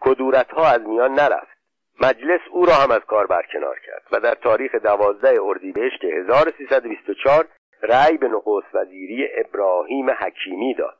کدورت 0.00 0.50
ها 0.50 0.66
از 0.66 0.80
میان 0.80 1.12
نرفت. 1.12 1.58
مجلس 2.00 2.40
او 2.50 2.66
را 2.66 2.72
هم 2.72 2.90
از 2.90 3.00
کار 3.00 3.26
برکنار 3.26 3.78
کرد 3.86 4.02
و 4.12 4.20
در 4.20 4.34
تاریخ 4.34 4.74
دوازده 4.74 5.42
اردیبهشت 5.42 6.04
1324 6.04 7.48
رأی 7.82 8.16
به 8.16 8.28
نخست 8.28 8.74
وزیری 8.74 9.28
ابراهیم 9.36 10.10
حکیمی 10.10 10.74
داد. 10.74 10.98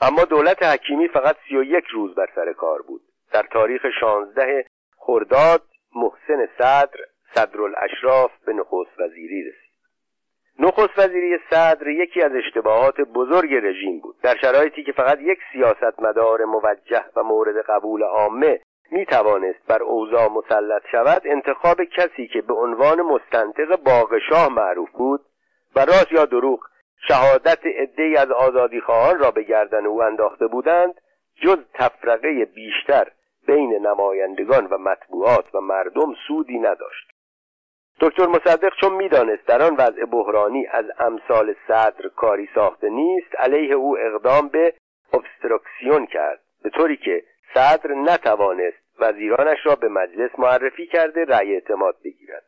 اما 0.00 0.24
دولت 0.24 0.62
حکیمی 0.62 1.08
فقط 1.08 1.36
سی 1.48 1.56
و 1.56 1.62
یک 1.62 1.84
روز 1.84 2.14
بر 2.14 2.28
سر 2.34 2.52
کار 2.52 2.82
بود. 2.82 3.02
در 3.32 3.42
تاریخ 3.42 3.82
شانزده 4.00 4.66
خرداد 4.98 5.62
محسن 5.94 6.48
صدر 6.58 7.00
صدرالاشراف 7.36 8.30
به 8.46 8.52
نخست 8.52 9.00
وزیری 9.00 9.42
رسید. 9.42 9.66
نخست 10.58 10.98
وزیری 10.98 11.38
صدر 11.50 11.88
یکی 11.88 12.22
از 12.22 12.32
اشتباهات 12.34 13.00
بزرگ 13.00 13.54
رژیم 13.54 14.00
بود. 14.00 14.16
در 14.22 14.36
شرایطی 14.36 14.84
که 14.84 14.92
فقط 14.92 15.18
یک 15.20 15.38
سیاستمدار 15.52 16.44
موجه 16.44 17.04
و 17.16 17.22
مورد 17.22 17.64
قبول 17.68 18.02
عامه 18.02 18.60
می 18.90 19.06
توانست 19.06 19.66
بر 19.68 19.82
اوضاع 19.82 20.28
مسلط 20.28 20.82
شود 20.92 21.22
انتخاب 21.24 21.84
کسی 21.84 22.28
که 22.32 22.40
به 22.40 22.54
عنوان 22.54 23.02
مستنطق 23.02 23.76
باغشاه 23.76 24.48
معروف 24.48 24.90
بود 24.90 25.20
و 25.76 25.80
راست 25.80 26.12
یا 26.12 26.24
دروغ 26.24 26.60
شهادت 27.08 27.66
عدهای 27.66 28.16
از 28.16 28.30
آزادیخواهان 28.30 29.18
را 29.18 29.30
به 29.30 29.42
گردن 29.42 29.86
او 29.86 30.02
انداخته 30.02 30.46
بودند 30.46 30.94
جز 31.42 31.58
تفرقه 31.74 32.44
بیشتر 32.44 33.12
بین 33.46 33.86
نمایندگان 33.86 34.66
و 34.66 34.78
مطبوعات 34.78 35.54
و 35.54 35.60
مردم 35.60 36.14
سودی 36.28 36.58
نداشت. 36.58 37.15
دکتر 38.00 38.26
مصدق 38.26 38.72
چون 38.80 38.92
می‌دانست 38.92 39.46
در 39.46 39.62
آن 39.62 39.74
وضع 39.76 40.04
بحرانی 40.04 40.66
از 40.66 40.84
امثال 40.98 41.54
صدر 41.68 42.08
کاری 42.16 42.48
ساخته 42.54 42.88
نیست 42.88 43.34
علیه 43.38 43.74
او 43.74 43.98
اقدام 43.98 44.48
به 44.48 44.74
ابسترکسیون 45.12 46.06
کرد 46.06 46.40
به 46.62 46.70
طوری 46.70 46.96
که 46.96 47.22
صدر 47.54 47.94
نتوانست 47.94 48.86
وزیرانش 48.98 49.58
را 49.64 49.74
به 49.74 49.88
مجلس 49.88 50.30
معرفی 50.38 50.86
کرده 50.86 51.24
رأی 51.24 51.54
اعتماد 51.54 51.96
بگیرد. 52.04 52.44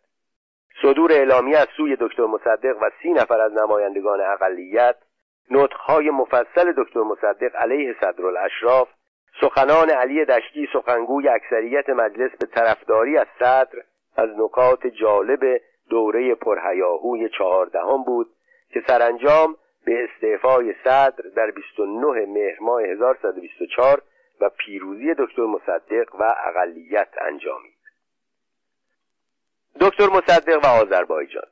صدور 0.82 1.12
اعلامی 1.12 1.54
از 1.54 1.66
سوی 1.76 1.96
دکتر 2.00 2.24
مصدق 2.24 2.76
و 2.82 2.90
سی 3.02 3.12
نفر 3.12 3.40
از 3.40 3.52
نمایندگان 3.52 4.20
اقلیت 4.20 4.96
نطقهای 5.50 6.10
مفصل 6.10 6.72
دکتر 6.76 7.00
مصدق 7.00 7.56
علیه 7.56 7.96
صدرالاشراف 8.00 8.88
سخنان 9.40 9.90
علی 9.90 10.24
دشتی 10.24 10.68
سخنگوی 10.72 11.28
اکثریت 11.28 11.90
مجلس 11.90 12.30
به 12.40 12.46
طرفداری 12.46 13.16
از 13.16 13.26
صدر 13.38 13.78
از 14.16 14.28
نکات 14.38 14.86
جالب 14.86 15.60
دوره 15.90 16.34
پرهیاهوی 16.34 17.28
چهاردهم 17.28 18.04
بود 18.04 18.30
که 18.70 18.82
سرانجام 18.86 19.56
به 19.84 20.04
استعفای 20.04 20.74
صدر 20.84 21.28
در 21.36 21.50
29 21.50 22.26
مهر 22.26 22.56
ماه 22.60 22.82
1124 22.82 24.02
و 24.40 24.48
پیروزی 24.48 25.14
دکتر 25.18 25.42
مصدق 25.42 26.14
و 26.14 26.34
اقلیت 26.46 27.08
انجامید. 27.20 27.78
دکتر 29.80 30.06
مصدق 30.06 30.64
و 30.64 30.66
آذربایجان 30.66 31.46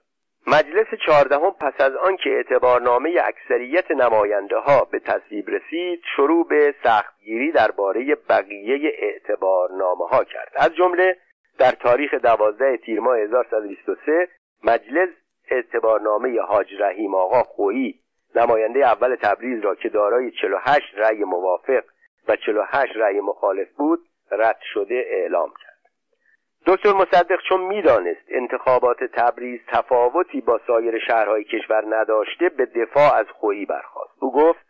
مجلس 0.47 0.87
چهاردهم 1.07 1.51
پس 1.51 1.81
از 1.81 1.97
آنکه 1.97 2.31
اعتبارنامه 2.31 3.21
اکثریت 3.25 3.91
نماینده 3.91 4.57
ها 4.57 4.85
به 4.85 4.99
تصویب 4.99 5.51
رسید 5.51 6.03
شروع 6.17 6.49
به 6.49 6.75
سختگیری 6.83 7.53
درباره 7.53 8.15
بقیه 8.15 8.93
اعتبارنامه 8.99 10.07
ها 10.09 10.25
کرد. 10.25 10.53
از 10.57 10.75
جمله 10.75 11.17
در 11.59 11.71
تاریخ 11.71 12.15
دوازده 12.15 12.77
تیر 12.77 13.01
ماه 13.01 13.19
1123 13.19 14.29
مجلس 14.65 15.09
اعتبارنامه 15.51 16.41
حاج 16.41 16.75
رحیم 16.79 17.15
آقا 17.15 17.43
خویی 17.43 17.95
نماینده 18.35 18.87
اول 18.87 19.17
تبریز 19.17 19.65
را 19.65 19.75
که 19.75 19.89
دارای 19.89 20.31
48 20.31 20.87
رأی 20.97 21.25
موافق 21.25 21.85
و 22.29 22.37
48 22.37 22.93
رأی 22.97 23.21
مخالف 23.21 23.69
بود 23.73 24.01
رد 24.31 24.59
شده 24.75 25.05
اعلام 25.07 25.51
کرد. 25.63 25.77
دکتر 26.67 26.93
مصدق 26.93 27.39
چون 27.49 27.61
می‌دانست 27.61 28.25
انتخابات 28.29 29.05
تبریز 29.05 29.61
تفاوتی 29.69 30.41
با 30.41 30.61
سایر 30.67 30.99
شهرهای 31.07 31.45
کشور 31.45 31.97
نداشته 31.97 32.49
به 32.49 32.67
دفاع 32.67 33.15
از 33.15 33.27
خویی 33.27 33.67
برخواست 33.67 34.13
او 34.21 34.33
گفت 34.33 34.66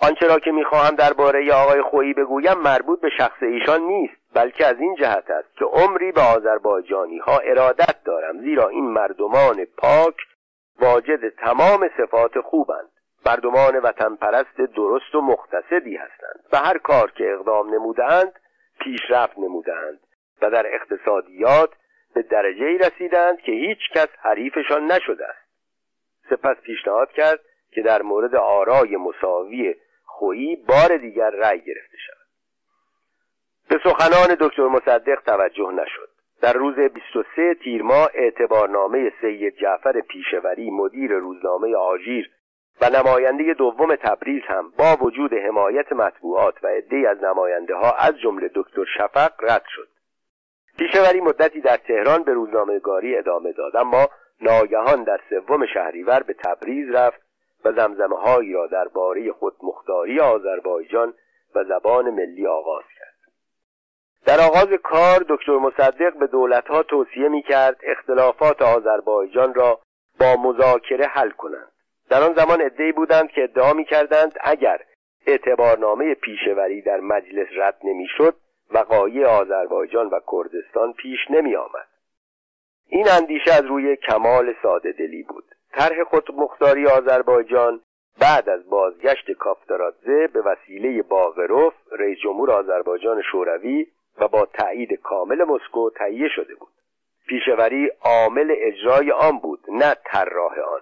آنچه 0.00 0.26
را 0.26 0.38
که 0.38 0.52
می‌خواهم 0.52 0.96
درباره 0.96 1.52
آقای 1.52 1.82
خویی 1.82 2.14
بگویم 2.14 2.58
مربوط 2.58 3.00
به 3.00 3.10
شخص 3.18 3.42
ایشان 3.42 3.80
نیست 3.80 4.14
بلکه 4.34 4.66
از 4.66 4.76
این 4.80 4.94
جهت 4.94 5.30
است 5.30 5.56
که 5.56 5.64
عمری 5.64 6.12
به 6.12 6.20
آذربایجانی 6.20 7.18
ها 7.18 7.38
ارادت 7.38 8.04
دارم 8.04 8.40
زیرا 8.40 8.68
این 8.68 8.84
مردمان 8.84 9.64
پاک 9.64 10.14
واجد 10.80 11.28
تمام 11.28 11.90
صفات 11.96 12.40
خوبند. 12.40 12.88
مردمان 13.26 13.76
وطن 13.76 14.14
پرست 14.14 14.56
درست 14.56 15.14
و 15.14 15.20
مقتصدی 15.20 15.96
هستند. 15.96 16.44
و 16.52 16.56
هر 16.56 16.78
کار 16.78 17.10
که 17.10 17.32
اقدام 17.32 17.74
نمودند 17.74 18.32
پیشرفت 18.80 19.38
نمودند 19.38 20.00
و 20.42 20.50
در 20.50 20.66
اقتصادیات 20.74 21.70
به 22.14 22.22
درجه 22.22 22.66
ای 22.66 22.78
رسیدند 22.78 23.40
که 23.40 23.52
هیچ 23.52 23.78
کس 23.94 24.08
حریفشان 24.18 24.92
نشده 24.92 25.26
است. 25.26 25.48
سپس 26.30 26.56
پیشنهاد 26.56 27.12
کرد 27.12 27.40
که 27.70 27.82
در 27.82 28.02
مورد 28.02 28.34
آرای 28.36 28.96
مساوی 28.96 29.74
خویی 30.18 30.56
بار 30.56 30.96
دیگر 30.96 31.30
رأی 31.30 31.58
گرفته 31.58 31.96
شود. 32.06 32.28
به 33.68 33.80
سخنان 33.84 34.36
دکتر 34.40 34.68
مصدق 34.68 35.20
توجه 35.26 35.70
نشد. 35.72 36.08
در 36.40 36.52
روز 36.52 36.74
23 36.74 37.54
تیر 37.54 37.82
ماه 37.82 38.10
اعتبارنامه 38.14 39.12
سید 39.20 39.56
جعفر 39.56 40.00
پیشوری 40.00 40.70
مدیر 40.70 41.12
روزنامه 41.12 41.76
آژیر 41.76 42.30
و 42.80 42.90
نماینده 42.90 43.54
دوم 43.54 43.96
تبریز 43.96 44.42
هم 44.46 44.72
با 44.78 44.96
وجود 45.00 45.34
حمایت 45.34 45.92
مطبوعات 45.92 46.64
و 46.64 46.66
عدهای 46.66 47.06
از 47.06 47.24
نماینده 47.24 47.74
ها 47.74 47.92
از 47.92 48.18
جمله 48.18 48.50
دکتر 48.54 48.84
شفق 48.98 49.32
رد 49.40 49.64
شد. 49.68 49.88
پیشوری 50.78 51.20
مدتی 51.20 51.60
در 51.60 51.76
تهران 51.76 52.22
به 52.22 52.32
روزنامهگاری 52.32 53.16
ادامه 53.16 53.52
داد 53.52 53.76
اما 53.76 54.08
ناگهان 54.40 55.04
در 55.04 55.20
سوم 55.30 55.66
شهریور 55.66 56.22
به 56.22 56.34
تبریز 56.34 56.90
رفت 56.90 57.27
و 57.64 57.72
زمزمه 57.72 58.16
هایی 58.16 58.52
را 58.52 58.66
درباره 58.66 59.32
خودمختاری 59.32 60.20
آذربایجان 60.20 61.14
و 61.54 61.64
زبان 61.64 62.10
ملی 62.10 62.46
آغاز 62.46 62.84
کرد. 62.98 63.32
در 64.26 64.40
آغاز 64.40 64.68
کار 64.82 65.24
دکتر 65.28 65.52
مصدق 65.52 66.18
به 66.18 66.26
دولتها 66.26 66.82
توصیه 66.82 67.28
می 67.28 67.42
کرد 67.42 67.76
اختلافات 67.82 68.62
آذربایجان 68.62 69.54
را 69.54 69.80
با 70.20 70.36
مذاکره 70.36 71.06
حل 71.06 71.30
کنند. 71.30 71.72
در 72.10 72.22
آن 72.22 72.34
زمان 72.34 72.60
عدهای 72.60 72.92
بودند 72.92 73.30
که 73.30 73.42
ادعا 73.42 73.72
می 73.72 73.84
کردند 73.84 74.32
اگر 74.40 74.80
اعتبارنامه 75.26 76.14
پیشوری 76.14 76.82
در 76.82 77.00
مجلس 77.00 77.48
رد 77.56 77.78
نمی‌شد 77.84 78.34
وقایع 78.70 79.26
آذربایجان 79.26 80.06
و 80.06 80.20
کردستان 80.32 80.92
پیش 80.92 81.18
نمی 81.30 81.56
آمد. 81.56 81.88
این 82.86 83.08
اندیشه 83.08 83.52
از 83.52 83.64
روی 83.64 83.96
کمال 83.96 84.54
ساده 84.62 84.92
دلی 84.92 85.22
بود. 85.22 85.44
طرح 85.72 86.04
خودمختاری 86.04 86.86
آذربایجان 86.86 87.80
بعد 88.20 88.48
از 88.48 88.70
بازگشت 88.70 89.30
کافترادزه 89.30 90.26
به 90.26 90.42
وسیله 90.42 91.02
باغروف 91.02 91.74
رئیس 91.92 92.18
جمهور 92.18 92.50
آذربایجان 92.50 93.22
شوروی 93.22 93.86
و 94.20 94.28
با 94.28 94.46
تایید 94.46 94.92
کامل 94.94 95.44
مسکو 95.44 95.90
تهیه 95.90 96.28
شده 96.28 96.54
بود. 96.54 96.68
پیشوری 97.28 97.90
عامل 98.04 98.54
اجرای 98.58 99.12
آن 99.12 99.38
بود 99.38 99.60
نه 99.68 99.94
طراح 100.04 100.52
آن. 100.52 100.80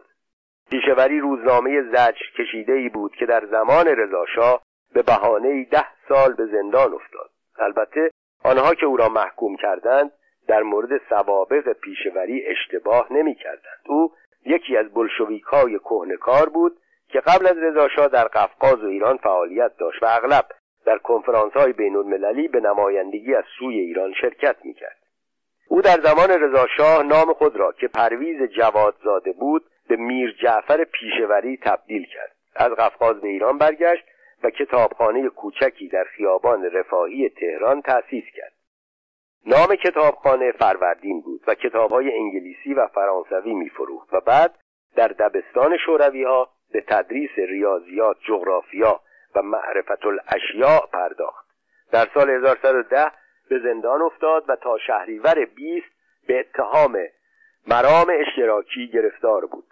پیشوری 0.70 1.20
روزنامه 1.20 1.82
زجر 1.82 2.24
کشیده 2.38 2.72
ای 2.72 2.88
بود 2.88 3.16
که 3.16 3.26
در 3.26 3.46
زمان 3.46 3.86
رضاشاه 3.86 4.62
به 4.92 5.02
بهانه 5.02 5.64
ده 5.64 5.86
سال 6.08 6.32
به 6.32 6.46
زندان 6.46 6.94
افتاد. 6.94 7.30
البته 7.58 8.10
آنها 8.44 8.74
که 8.74 8.86
او 8.86 8.96
را 8.96 9.08
محکوم 9.08 9.56
کردند 9.56 10.12
در 10.48 10.62
مورد 10.62 11.00
سوابق 11.08 11.72
پیشوری 11.72 12.46
اشتباه 12.46 13.12
نمی 13.12 13.34
کردند. 13.34 13.80
او 13.86 14.12
یکی 14.46 14.76
از 14.76 14.94
بلشویک 14.94 15.42
های 15.42 15.78
کهنکار 15.78 16.48
بود 16.48 16.76
که 17.08 17.20
قبل 17.20 17.46
از 17.46 17.56
رضاشاه 17.56 18.08
در 18.08 18.24
قفقاز 18.24 18.84
و 18.84 18.86
ایران 18.86 19.16
فعالیت 19.16 19.76
داشت 19.78 20.02
و 20.02 20.06
اغلب 20.06 20.46
در 20.86 20.98
کنفرانس 20.98 21.52
های 21.52 21.72
بین 21.72 21.96
المللی 21.96 22.48
به 22.48 22.60
نمایندگی 22.60 23.34
از 23.34 23.44
سوی 23.58 23.78
ایران 23.78 24.12
شرکت 24.20 24.56
می 24.64 24.74
کرد. 24.74 24.96
او 25.68 25.82
در 25.82 26.00
زمان 26.00 26.30
رضاشاه 26.30 27.02
نام 27.02 27.32
خود 27.32 27.56
را 27.56 27.72
که 27.72 27.88
پرویز 27.88 28.42
جوادزاده 28.42 29.32
بود 29.32 29.64
به 29.88 29.96
میر 29.96 30.36
جعفر 30.42 30.84
پیشوری 30.84 31.56
تبدیل 31.56 32.06
کرد 32.06 32.36
از 32.56 32.72
قفقاز 32.72 33.20
به 33.20 33.28
ایران 33.28 33.58
برگشت 33.58 34.04
و 34.44 34.50
کتابخانه 34.50 35.28
کوچکی 35.28 35.88
در 35.88 36.04
خیابان 36.04 36.64
رفاهی 36.64 37.28
تهران 37.28 37.82
تأسیس 37.82 38.24
کرد 38.36 38.52
نام 39.46 39.76
کتابخانه 39.76 40.52
فروردین 40.52 41.20
بود 41.20 41.40
و 41.46 41.54
کتابهای 41.54 42.12
انگلیسی 42.12 42.74
و 42.74 42.86
فرانسوی 42.86 43.54
میفروخت 43.54 44.14
و 44.14 44.20
بعد 44.20 44.54
در 44.96 45.08
دبستان 45.08 45.76
شوروی 45.86 46.24
ها 46.24 46.48
به 46.72 46.80
تدریس 46.80 47.30
ریاضیات 47.36 48.16
جغرافیا 48.28 49.00
و 49.34 49.42
معرفت 49.42 50.06
الاشیاء 50.06 50.86
پرداخت. 50.92 51.46
در 51.92 52.08
سال 52.14 52.30
1110 52.30 53.10
به 53.50 53.58
زندان 53.58 54.02
افتاد 54.02 54.44
و 54.48 54.56
تا 54.56 54.78
شهریور 54.78 55.44
20 55.44 55.86
به 56.26 56.40
اتهام 56.40 56.98
مرام 57.66 58.06
اشتراکی 58.20 58.88
گرفتار 58.88 59.46
بود. 59.46 59.66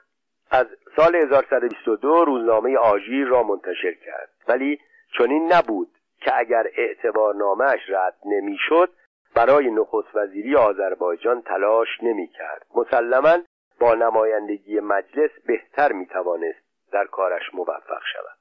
از 0.50 0.66
سال 0.96 1.16
1122 1.16 2.24
روزنامه 2.24 2.78
آژیر 2.78 3.26
را 3.26 3.42
منتشر 3.42 3.94
کرد. 4.06 4.30
ولی 4.48 4.80
چنین 5.18 5.52
نبود 5.52 5.88
که 6.20 6.38
اگر 6.38 6.66
اعتبارنامهش 6.76 7.80
رد 7.88 8.16
نمی‌شد 8.26 8.90
برای 9.34 9.70
نخست 9.70 10.14
وزیری 10.14 10.56
آذربایجان 10.56 11.42
تلاش 11.42 11.88
نمی 12.02 12.28
کرد 12.28 12.66
مسلما 12.74 13.38
با 13.80 13.94
نمایندگی 13.94 14.80
مجلس 14.80 15.30
بهتر 15.46 15.92
می 15.92 16.06
توانست 16.06 16.58
در 16.92 17.04
کارش 17.04 17.54
موفق 17.54 18.02
شود. 18.12 18.38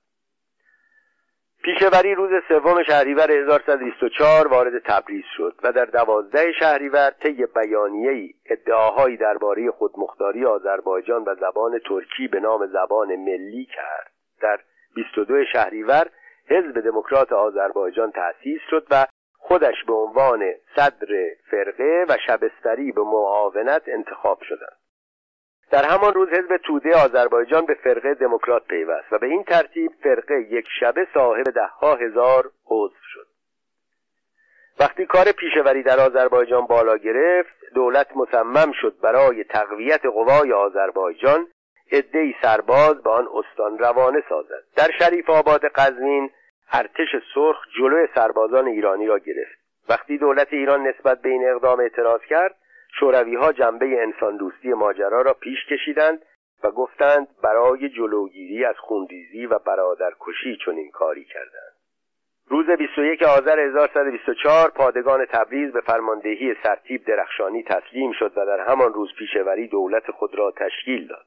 پیشوری 1.64 2.16
روز 2.16 2.44
سوم 2.48 2.84
شهریور 2.84 3.32
1124 3.32 4.48
وارد 4.48 4.80
تبریز 4.86 5.24
شد 5.38 5.56
و 5.64 5.72
در 5.72 5.86
دوازده 5.86 6.52
شهریور 6.60 7.10
طی 7.10 7.46
بیانیه‌ای 7.56 8.34
ادعاهایی 8.46 9.18
درباره 9.18 9.72
خودمختاری 9.72 10.46
آذربایجان 10.46 11.24
و 11.24 11.36
زبان 11.36 11.80
ترکی 11.90 12.28
به 12.28 12.40
نام 12.40 12.68
زبان 12.68 13.16
ملی 13.16 13.66
کرد. 13.66 14.12
در 14.42 14.60
22 14.96 15.46
شهریور 15.46 16.08
حزب 16.50 16.80
دموکرات 16.80 17.34
آذربایجان 17.34 18.12
تأسیس 18.12 18.62
شد 18.70 18.88
و 18.92 19.06
خودش 19.46 19.84
به 19.88 19.94
عنوان 19.94 20.54
صدر 20.76 21.08
فرقه 21.52 22.06
و 22.10 22.18
شبستری 22.28 22.92
به 22.92 23.02
معاونت 23.02 23.82
انتخاب 23.88 24.42
شدند. 24.42 24.78
در 25.72 25.84
همان 25.84 26.14
روز 26.14 26.30
حزب 26.30 26.58
توده 26.58 26.98
آذربایجان 26.98 27.66
به 27.66 27.74
فرقه 27.74 28.14
دموکرات 28.14 28.64
پیوست 28.68 29.14
و 29.14 29.18
به 29.18 29.28
این 29.28 29.44
ترتیب 29.44 29.92
فرقه 30.04 30.42
یک 30.42 30.66
شبه 30.80 31.08
صاحب 31.14 31.44
دهها 31.44 31.96
هزار 31.96 32.52
عضو 32.66 32.96
شد. 33.14 33.28
وقتی 34.80 35.06
کار 35.06 35.32
پیشوری 35.32 35.84
در 35.84 36.00
آذربایجان 36.00 36.66
بالا 36.66 36.98
گرفت 36.98 37.58
دولت 37.76 38.08
مصمم 38.16 38.72
شد 38.82 38.96
برای 39.02 39.44
تقویت 39.44 40.06
قوای 40.06 40.54
آذربایجان 40.54 41.48
عدهای 41.92 42.34
سرباز 42.42 43.04
به 43.04 43.10
آن 43.10 43.28
استان 43.34 43.78
روانه 43.78 44.24
سازد. 44.30 44.64
در 44.76 44.90
شریف 45.00 45.30
آباد 45.30 45.66
قزوین 45.66 46.30
ارتش 46.72 47.10
سرخ 47.36 47.58
جلو 47.78 48.08
سربازان 48.16 48.68
ایرانی 48.68 49.08
را 49.08 49.20
گرفت. 49.20 49.64
وقتی 49.90 50.18
دولت 50.18 50.54
ایران 50.54 50.88
نسبت 50.88 51.22
به 51.22 51.30
این 51.30 51.50
اقدام 51.50 51.80
اعتراض 51.80 52.22
کرد 52.22 52.56
شوروی 53.00 53.36
ها 53.36 53.52
جنبه 53.52 54.04
انسان 54.04 54.38
دوستی 54.38 54.74
ماجرا 54.74 55.22
را 55.22 55.34
پیش 55.34 55.66
کشیدند 55.66 56.26
و 56.64 56.72
گفتند 56.72 57.28
برای 57.44 57.90
جلوگیری 57.90 58.66
از 58.66 58.76
خوندیزی 58.78 59.46
و 59.46 59.60
برادرکشی 59.60 60.58
چنین 60.66 60.92
کاری 60.92 61.26
کردند. 61.26 61.74
روز 62.48 62.66
21 62.66 63.24
آذر 63.24 63.60
1124 63.60 64.70
پادگان 64.70 65.26
تبریز 65.26 65.74
به 65.74 65.82
فرماندهی 65.82 66.56
سرتیب 66.64 67.06
درخشانی 67.06 67.64
تسلیم 67.64 68.12
شد 68.12 68.32
و 68.36 68.46
در 68.46 68.60
همان 68.60 68.94
روز 68.94 69.10
پیشوری 69.18 69.68
دولت 69.68 70.12
خود 70.12 70.36
را 70.36 70.52
تشکیل 70.52 71.08
داد. 71.08 71.26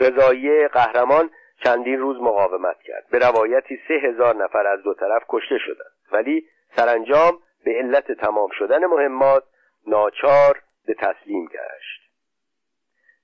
رضایی 0.00 0.68
قهرمان 0.68 1.30
چندین 1.64 1.98
روز 1.98 2.16
مقاومت 2.16 2.80
کرد. 2.82 3.06
به 3.10 3.18
روایتی 3.18 3.80
سه 3.88 3.94
هزار 3.94 4.36
نفر 4.36 4.66
از 4.66 4.82
دو 4.82 4.94
طرف 4.94 5.22
کشته 5.28 5.58
شدند. 5.58 5.92
ولی 6.12 6.46
سرانجام 6.76 7.38
به 7.64 7.70
علت 7.70 8.12
تمام 8.12 8.48
شدن 8.58 8.86
مهمات 8.86 9.44
ناچار 9.86 10.62
به 10.86 10.94
تسلیم 10.94 11.46
گشت. 11.46 12.00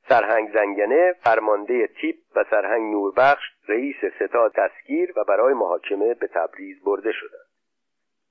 سرهنگ 0.09 0.53
زنگنه 0.55 1.15
فرمانده 1.25 1.87
تیپ 1.87 2.17
و 2.37 2.45
سرهنگ 2.51 2.93
نوربخش 2.93 3.45
رئیس 3.69 3.97
ستا 4.21 4.49
دستگیر 4.49 5.13
و 5.17 5.25
برای 5.25 5.55
محاکمه 5.55 6.15
به 6.15 6.27
تبریز 6.27 6.85
برده 6.85 7.13
شدند. 7.13 7.47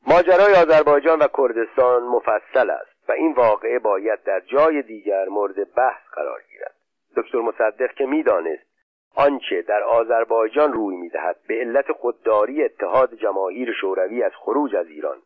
ماجرای 0.08 0.54
آذربایجان 0.54 1.20
و 1.20 1.28
کردستان 1.38 2.04
مفصل 2.04 2.70
است 2.70 3.10
و 3.10 3.12
این 3.12 3.34
واقعه 3.34 3.80
باید 3.80 4.24
در 4.24 4.40
جای 4.40 4.82
دیگر 4.82 5.26
مورد 5.26 5.74
بحث 5.74 6.02
قرار 6.14 6.42
گیرد. 6.52 6.76
دکتر 7.18 7.38
مصدق 7.38 7.92
که 7.92 8.06
می‌دانست 8.06 8.75
آنچه 9.16 9.62
در 9.62 9.84
آذربایجان 9.84 10.74
روی 10.74 10.96
می‌دهد 10.96 11.36
به 11.48 11.54
علت 11.54 11.92
خودداری 11.92 12.64
اتحاد 12.64 13.16
جماهیر 13.16 13.74
شوروی 13.82 14.24
از 14.24 14.32
خروج 14.36 14.76
از 14.76 14.88
ایران 14.88 15.18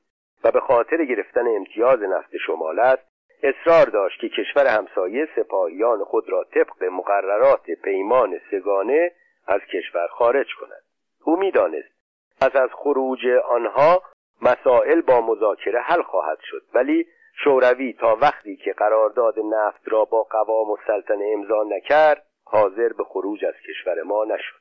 و 0.44 0.52
به 0.52 0.60
خاطر 0.60 1.06
گرفتن 1.06 1.48
امتیاز 1.48 2.00
نفت 2.02 2.38
شمال 2.46 2.80
است 2.80 3.10
اصرار 3.44 3.86
داشت 3.86 4.22
که 4.22 4.30
کشور 4.30 4.68
همسایه 4.68 5.28
سپاهیان 5.36 6.04
خود 6.04 6.30
را 6.30 6.44
طبق 6.44 6.84
مقررات 6.84 7.72
پیمان 7.84 8.40
سگانه 8.52 9.12
از 9.48 9.62
کشور 9.74 10.08
خارج 10.08 10.48
کند. 10.60 10.84
او 11.24 11.40
می‌دانست 11.40 12.00
پس 12.42 12.56
از 12.56 12.70
خروج 12.74 13.28
آنها 13.50 14.02
مسائل 14.42 15.02
با 15.02 15.22
مذاکره 15.22 15.82
حل 15.82 16.02
خواهد 16.02 16.38
شد 16.42 16.62
ولی 16.74 17.08
شوروی 17.44 17.94
تا 17.94 18.18
وقتی 18.22 18.56
که 18.56 18.74
قرارداد 18.74 19.40
نفت 19.40 19.82
را 19.86 20.06
با 20.06 20.24
قوام 20.24 20.72
السلطنه 20.72 21.26
امضا 21.34 21.64
نکرد 21.64 22.26
حاضر 22.52 22.94
به 22.94 23.04
خروج 23.04 23.46
از 23.46 23.54
کشور 23.68 24.04
ما 24.04 24.26
نشد. 24.26 24.60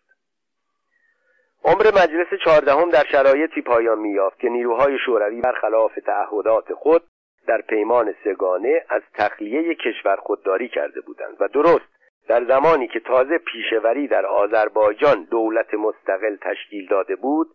عمر 1.65 1.87
مجلس 1.87 2.41
چهاردهم 2.45 2.91
در 2.91 3.05
شرایطی 3.13 3.63
پایان 3.63 3.99
میافت 3.99 4.39
که 4.39 4.49
نیروهای 4.49 4.99
شوروی 5.07 5.41
برخلاف 5.41 5.95
تعهدات 6.07 6.73
خود 6.73 7.03
در 7.47 7.61
پیمان 7.61 8.15
سگانه 8.25 8.85
از 8.89 9.03
تخلیه 9.15 9.75
کشور 9.75 10.17
خودداری 10.17 10.69
کرده 10.69 11.01
بودند 11.01 11.37
و 11.41 11.49
درست 11.49 11.89
در 12.29 12.45
زمانی 12.45 12.89
که 12.89 13.01
تازه 13.01 13.39
پیشوری 13.39 14.09
در 14.09 14.27
آذربایجان 14.27 15.25
دولت 15.31 15.75
مستقل 15.75 16.37
تشکیل 16.37 16.87
داده 16.87 17.17
بود 17.17 17.49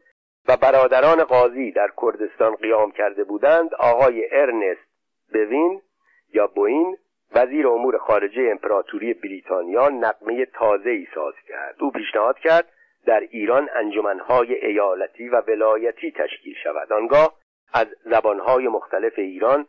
و 0.47 0.57
برادران 0.57 1.23
قاضی 1.23 1.71
در 1.71 1.89
کردستان 2.01 2.55
قیام 2.55 2.91
کرده 2.91 3.23
بودند 3.23 3.73
آقای 3.73 4.27
ارنست 4.31 4.87
بوین 5.33 5.81
یا 6.33 6.47
بوین 6.47 6.97
وزیر 7.35 7.67
امور 7.67 7.97
خارجه 7.97 8.47
امپراتوری 8.51 9.13
بریتانیا 9.13 9.89
نقمه 9.89 10.45
تازه 10.45 10.89
ای 10.89 11.07
ساز 11.15 11.33
کرد. 11.47 11.75
او 11.79 11.91
پیشنهاد 11.91 12.39
کرد 12.39 12.71
در 13.05 13.19
ایران 13.19 13.69
انجمنهای 13.75 14.53
ایالتی 14.65 15.29
و 15.29 15.41
ولایتی 15.47 16.11
تشکیل 16.11 16.55
شود. 16.63 16.93
آنگاه 16.93 17.33
از 17.73 17.87
زبانهای 18.05 18.67
مختلف 18.67 19.13
ایران 19.17 19.65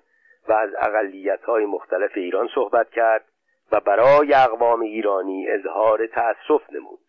و 0.48 0.52
از 0.52 0.70
اقلیتهای 0.78 1.66
مختلف 1.66 2.10
ایران 2.14 2.48
صحبت 2.54 2.90
کرد 2.90 3.24
و 3.72 3.80
برای 3.80 4.34
اقوام 4.34 4.80
ایرانی 4.80 5.48
اظهار 5.48 6.06
تأسف 6.06 6.72
نمود. 6.72 7.00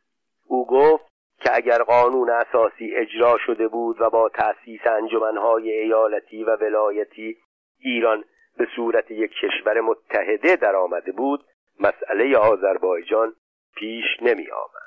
او 0.47 0.67
گفت 0.67 1.05
که 1.41 1.55
اگر 1.55 1.83
قانون 1.83 2.29
اساسی 2.29 2.95
اجرا 2.95 3.37
شده 3.37 3.67
بود 3.67 4.01
و 4.01 4.09
با 4.09 4.29
تأسیس 4.29 4.81
انجمنهای 4.85 5.71
ایالتی 5.71 6.43
و 6.43 6.55
ولایتی 6.55 7.37
ایران 7.79 8.23
به 8.57 8.67
صورت 8.75 9.11
یک 9.11 9.31
کشور 9.31 9.81
متحده 9.81 10.55
در 10.55 10.75
آمده 10.75 11.11
بود 11.11 11.43
مسئله 11.79 12.37
آذربایجان 12.37 13.35
پیش 13.75 14.05
نمی 14.21 14.51
آمد 14.51 14.85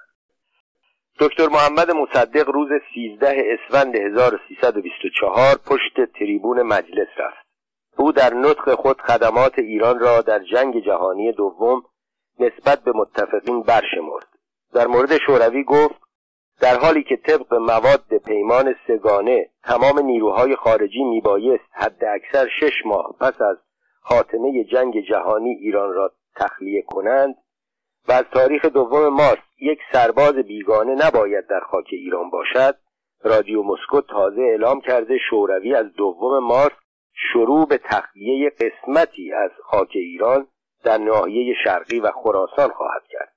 دکتر 1.20 1.48
محمد 1.48 1.90
مصدق 1.90 2.48
روز 2.48 2.68
13 2.94 3.58
اسفند 3.58 3.96
1324 3.96 5.56
پشت 5.66 6.12
تریبون 6.18 6.62
مجلس 6.62 7.08
رفت. 7.16 7.46
او 7.96 8.12
در 8.12 8.34
نطق 8.34 8.74
خود 8.74 9.00
خدمات 9.00 9.58
ایران 9.58 9.98
را 9.98 10.20
در 10.20 10.38
جنگ 10.38 10.84
جهانی 10.84 11.32
دوم 11.32 11.82
نسبت 12.38 12.82
به 12.84 12.92
متفقین 12.94 13.62
برشمرد. 13.62 14.26
در 14.74 14.86
مورد 14.86 15.18
شوروی 15.18 15.64
گفت 15.64 16.07
در 16.60 16.78
حالی 16.78 17.02
که 17.02 17.16
طبق 17.16 17.54
مواد 17.54 18.16
پیمان 18.26 18.74
سگانه 18.86 19.50
تمام 19.64 19.98
نیروهای 19.98 20.56
خارجی 20.56 21.04
میبایست 21.04 21.64
حد 21.72 22.04
اکثر 22.04 22.48
شش 22.60 22.86
ماه 22.86 23.16
پس 23.20 23.40
از 23.40 23.56
خاتمه 24.00 24.64
جنگ 24.64 25.00
جهانی 25.08 25.50
ایران 25.50 25.92
را 25.92 26.12
تخلیه 26.36 26.82
کنند 26.82 27.34
و 28.08 28.12
از 28.12 28.24
تاریخ 28.32 28.64
دوم 28.64 29.08
مارس 29.08 29.38
یک 29.60 29.78
سرباز 29.92 30.34
بیگانه 30.34 30.94
نباید 31.06 31.46
در 31.46 31.60
خاک 31.60 31.86
ایران 31.90 32.30
باشد 32.30 32.76
رادیو 33.24 33.62
مسکو 33.62 34.00
تازه 34.00 34.42
اعلام 34.42 34.80
کرده 34.80 35.18
شوروی 35.30 35.74
از 35.74 35.92
دوم 35.92 36.38
مارس 36.44 36.72
شروع 37.32 37.66
به 37.66 37.78
تخلیه 37.78 38.50
قسمتی 38.50 39.32
از 39.32 39.50
خاک 39.64 39.90
ایران 39.94 40.46
در 40.84 40.98
ناحیه 40.98 41.54
شرقی 41.64 42.00
و 42.00 42.10
خراسان 42.10 42.68
خواهد 42.68 43.02
کرد. 43.10 43.27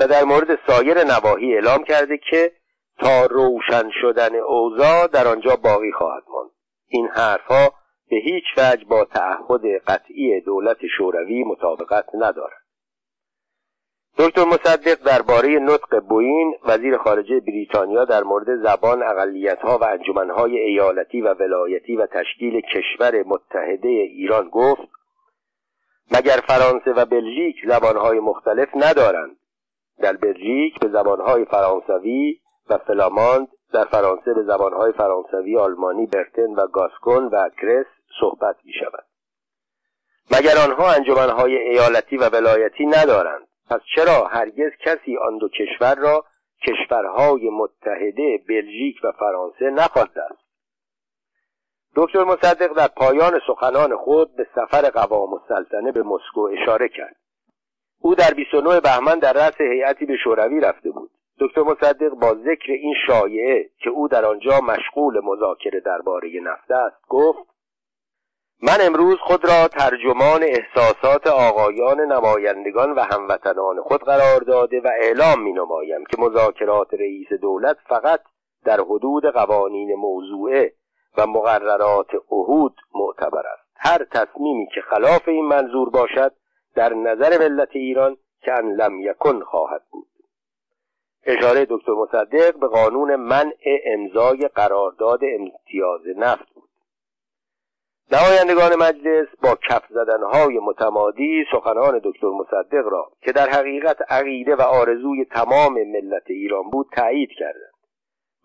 و 0.00 0.06
در 0.06 0.24
مورد 0.24 0.58
سایر 0.66 1.04
نواحی 1.04 1.54
اعلام 1.54 1.84
کرده 1.84 2.18
که 2.30 2.52
تا 2.98 3.26
روشن 3.26 3.90
شدن 4.00 4.34
اوضاع 4.34 5.06
در 5.06 5.28
آنجا 5.28 5.56
باقی 5.56 5.92
خواهد 5.92 6.22
ماند. 6.28 6.50
این 6.88 7.08
حرفها 7.08 7.72
به 8.10 8.16
هیچ 8.16 8.44
وجه 8.56 8.84
با 8.84 9.04
تعهد 9.04 9.60
قطعی 9.86 10.40
دولت 10.40 10.78
شوروی 10.98 11.44
مطابقت 11.44 12.06
ندارد. 12.14 12.66
دکتر 14.18 14.44
مصدق 14.44 14.94
درباره 14.94 15.48
نطق 15.48 16.00
بوین 16.00 16.54
وزیر 16.64 16.96
خارجه 16.96 17.40
بریتانیا 17.40 18.04
در 18.04 18.22
مورد 18.22 18.62
زبان 18.62 19.02
اقلیتها 19.02 19.78
و 19.78 19.84
انجمنهای 19.84 20.58
ایالتی 20.58 21.20
و 21.20 21.34
ولایتی 21.34 21.96
و 21.96 22.06
تشکیل 22.06 22.60
کشور 22.60 23.22
متحده 23.22 23.88
ایران 23.88 24.48
گفت 24.48 24.88
مگر 26.10 26.40
فرانسه 26.48 26.92
و 26.92 27.04
بلژیک 27.04 27.56
زبانهای 27.68 28.20
مختلف 28.20 28.68
ندارند 28.74 29.36
در 29.98 30.12
بلژیک 30.12 30.78
به 30.80 30.88
زبانهای 30.88 31.44
فرانسوی 31.44 32.40
و 32.70 32.78
فلاماند 32.78 33.48
در 33.72 33.84
فرانسه 33.84 34.34
به 34.34 34.42
زبانهای 34.42 34.92
فرانسوی 34.92 35.58
آلمانی 35.58 36.06
برتن 36.06 36.54
و 36.56 36.66
گاسکون 36.66 37.24
و 37.24 37.48
کرس 37.62 37.86
صحبت 38.20 38.56
می 38.64 38.72
شود 38.72 39.04
مگر 40.30 40.58
آنها 40.68 40.92
انجمنهای 40.92 41.56
ایالتی 41.56 42.16
و 42.16 42.28
ولایتی 42.28 42.86
ندارند؟ 42.86 43.46
پس 43.70 43.80
چرا 43.94 44.26
هرگز 44.26 44.70
کسی 44.84 45.16
آن 45.16 45.38
دو 45.38 45.48
کشور 45.48 45.94
را 45.94 46.24
کشورهای 46.66 47.50
متحده 47.50 48.40
بلژیک 48.48 48.96
و 49.04 49.12
فرانسه 49.12 49.64
نخوانده 49.64 50.22
است؟ 50.22 50.46
دکتر 51.96 52.24
مصدق 52.24 52.72
در 52.72 52.88
پایان 52.88 53.40
سخنان 53.46 53.96
خود 53.96 54.36
به 54.36 54.46
سفر 54.54 54.90
قوام 54.90 55.34
السلطنه 55.34 55.92
به 55.92 56.02
مسکو 56.02 56.48
اشاره 56.60 56.88
کرد. 56.88 57.16
او 58.00 58.14
در 58.14 58.34
29 58.34 58.80
بهمن 58.80 59.18
در 59.18 59.32
رأس 59.32 59.60
هیئتی 59.60 60.06
به 60.06 60.16
شوروی 60.24 60.60
رفته 60.60 60.90
بود. 60.90 61.10
دکتر 61.40 61.62
مصدق 61.62 62.08
با 62.08 62.34
ذکر 62.34 62.72
این 62.72 62.94
شایعه 63.06 63.70
که 63.78 63.90
او 63.90 64.08
در 64.08 64.24
آنجا 64.24 64.60
مشغول 64.60 65.20
مذاکره 65.24 65.80
درباره 65.80 66.28
نفت 66.42 66.70
است 66.70 67.02
گفت 67.08 67.56
من 68.62 68.78
امروز 68.80 69.18
خود 69.18 69.44
را 69.44 69.68
ترجمان 69.68 70.42
احساسات 70.42 71.26
آقایان 71.26 72.00
نمایندگان 72.00 72.92
و 72.92 73.00
هموطنان 73.00 73.80
خود 73.82 74.00
قرار 74.00 74.40
داده 74.40 74.80
و 74.80 74.88
اعلام 75.00 75.42
می 75.42 75.52
نمایم 75.52 76.04
که 76.04 76.22
مذاکرات 76.22 76.94
رئیس 76.94 77.32
دولت 77.32 77.76
فقط 77.88 78.20
در 78.64 78.80
حدود 78.80 79.26
قوانین 79.26 79.94
موضوعه 79.94 80.72
و 81.18 81.26
مقررات 81.26 82.10
عهود 82.30 82.74
معتبر 82.94 83.46
است. 83.46 83.66
هر 83.76 84.04
تصمیمی 84.04 84.66
که 84.74 84.80
خلاف 84.80 85.28
این 85.28 85.44
منظور 85.44 85.90
باشد 85.90 86.32
در 86.76 86.94
نظر 86.94 87.38
ملت 87.38 87.68
ایران 87.72 88.16
که 88.40 88.52
ان 88.52 88.72
لم 88.72 89.00
یکن 89.00 89.40
خواهد 89.40 89.82
بود. 89.90 90.06
اشاره 91.24 91.66
دکتر 91.70 91.92
مصدق 91.92 92.58
به 92.58 92.66
قانون 92.66 93.16
منع 93.16 93.78
امضای 93.86 94.48
قرارداد 94.54 95.20
امتیاز 95.22 96.00
نفت 96.16 96.54
بود. 96.54 96.68
نمایندگان 98.12 98.76
مجلس 98.78 99.28
با 99.42 99.58
کف 99.68 99.82
زدنهای 99.90 100.58
متمادی 100.58 101.44
سخنان 101.52 102.00
دکتر 102.04 102.26
مصدق 102.26 102.88
را 102.88 103.12
که 103.20 103.32
در 103.32 103.48
حقیقت 103.48 104.12
عقیده 104.12 104.56
و 104.56 104.62
آرزوی 104.62 105.24
تمام 105.24 105.74
ملت 105.74 106.22
ایران 106.26 106.70
بود 106.70 106.86
تایید 106.96 107.30
کردند. 107.38 107.76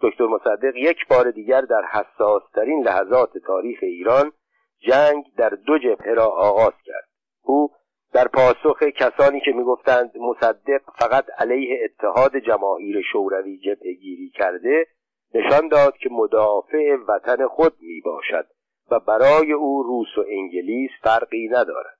دکتر 0.01 0.25
مصدق 0.25 0.75
یک 0.75 1.07
بار 1.09 1.31
دیگر 1.31 1.61
در 1.61 1.83
حساسترین 1.91 2.83
لحظات 2.83 3.37
تاریخ 3.37 3.79
ایران 3.81 4.31
جنگ 4.79 5.25
در 5.37 5.49
دو 5.49 5.77
جبهه 5.77 6.13
را 6.13 6.25
آغاز 6.25 6.73
کرد. 6.85 7.07
او 7.41 7.71
در 8.13 8.27
پاسخ 8.27 8.83
کسانی 8.83 9.39
که 9.39 9.51
می‌گفتند 9.51 10.17
مصدق 10.17 10.81
فقط 10.99 11.25
علیه 11.37 11.79
اتحاد 11.83 12.37
جماهیر 12.37 13.01
شوروی 13.11 13.57
جبهه 13.57 13.93
گیری 13.93 14.29
کرده 14.29 14.87
نشان 15.33 15.67
داد 15.67 15.97
که 15.97 16.09
مدافع 16.11 16.95
وطن 17.07 17.47
خود 17.47 17.73
می 17.81 18.01
باشد 18.01 18.47
و 18.91 18.99
برای 18.99 19.53
او 19.53 19.83
روس 19.83 20.17
و 20.17 20.23
انگلیس 20.29 20.91
فرقی 21.03 21.47
ندارد. 21.47 21.97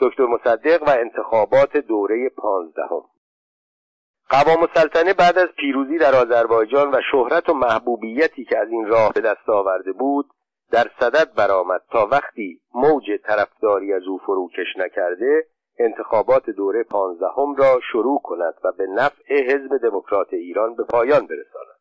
دکتر 0.00 0.26
مصدق 0.26 0.82
و 0.82 0.90
انتخابات 0.90 1.76
دوره 1.76 2.28
پانزدهم. 2.28 3.02
قوام 4.30 4.62
السلطنه 4.62 5.14
بعد 5.14 5.38
از 5.38 5.48
پیروزی 5.58 5.98
در 5.98 6.14
آذربایجان 6.14 6.90
و 6.90 7.00
شهرت 7.12 7.48
و 7.48 7.54
محبوبیتی 7.54 8.44
که 8.44 8.58
از 8.58 8.68
این 8.68 8.86
راه 8.86 9.12
به 9.12 9.20
دست 9.20 9.48
آورده 9.48 9.92
بود 9.92 10.26
در 10.72 10.90
صدد 11.00 11.34
برآمد 11.34 11.80
تا 11.90 12.06
وقتی 12.06 12.60
موج 12.74 13.10
طرفداری 13.24 13.92
از 13.92 14.02
او 14.02 14.18
فروکش 14.18 14.76
نکرده 14.76 15.46
انتخابات 15.78 16.50
دوره 16.50 16.82
پانزدهم 16.82 17.54
را 17.56 17.80
شروع 17.92 18.20
کند 18.22 18.54
و 18.64 18.72
به 18.72 18.86
نفع 18.86 19.34
حزب 19.34 19.76
دموکرات 19.82 20.32
ایران 20.32 20.74
به 20.74 20.84
پایان 20.84 21.26
برساند. 21.26 21.80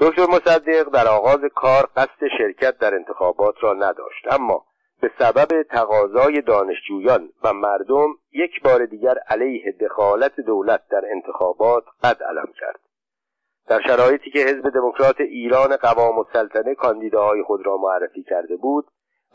دکتر 0.00 0.22
مصدق 0.22 0.88
در 0.88 1.08
آغاز 1.08 1.40
کار 1.54 1.88
قصد 1.96 2.28
شرکت 2.38 2.78
در 2.78 2.94
انتخابات 2.94 3.54
را 3.60 3.72
نداشت 3.72 4.32
اما 4.32 4.64
به 5.00 5.10
سبب 5.18 5.62
تقاضای 5.62 6.40
دانشجویان 6.40 7.28
و 7.44 7.52
مردم 7.52 8.08
یک 8.32 8.62
بار 8.62 8.86
دیگر 8.86 9.14
علیه 9.28 9.72
دخالت 9.80 10.40
دولت 10.40 10.88
در 10.90 11.02
انتخابات 11.12 11.84
قد 12.02 12.22
علم 12.22 12.52
کرد. 12.60 12.80
در 13.68 13.80
شرایطی 13.80 14.30
که 14.30 14.38
حزب 14.38 14.70
دموکرات 14.70 15.20
ایران 15.20 15.76
قوام 15.76 16.18
السلطنه 16.18 16.74
کاندیداهای 16.74 17.42
خود 17.42 17.66
را 17.66 17.76
معرفی 17.76 18.22
کرده 18.22 18.56
بود 18.56 18.86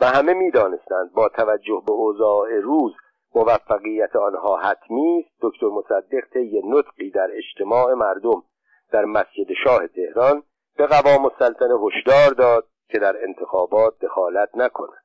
و 0.01 0.05
همه 0.05 0.33
می‌دانستند 0.33 1.11
با 1.13 1.29
توجه 1.29 1.83
به 1.85 1.91
اوضاع 1.91 2.59
روز 2.59 2.93
موفقیت 3.35 4.15
آنها 4.15 4.57
حتمی 4.57 5.25
است 5.25 5.37
دکتر 5.41 5.67
مصدق 5.67 6.29
طی 6.33 6.61
نطقی 6.65 7.11
در 7.11 7.29
اجتماع 7.33 7.93
مردم 7.93 8.43
در 8.91 9.05
مسجد 9.05 9.53
شاه 9.63 9.87
تهران 9.87 10.43
به 10.77 10.87
قوام 10.87 11.25
السلطنه 11.25 11.75
هشدار 11.85 12.29
داد 12.37 12.67
که 12.89 12.99
در 12.99 13.23
انتخابات 13.23 13.99
دخالت 14.01 14.49
نکند. 14.55 15.03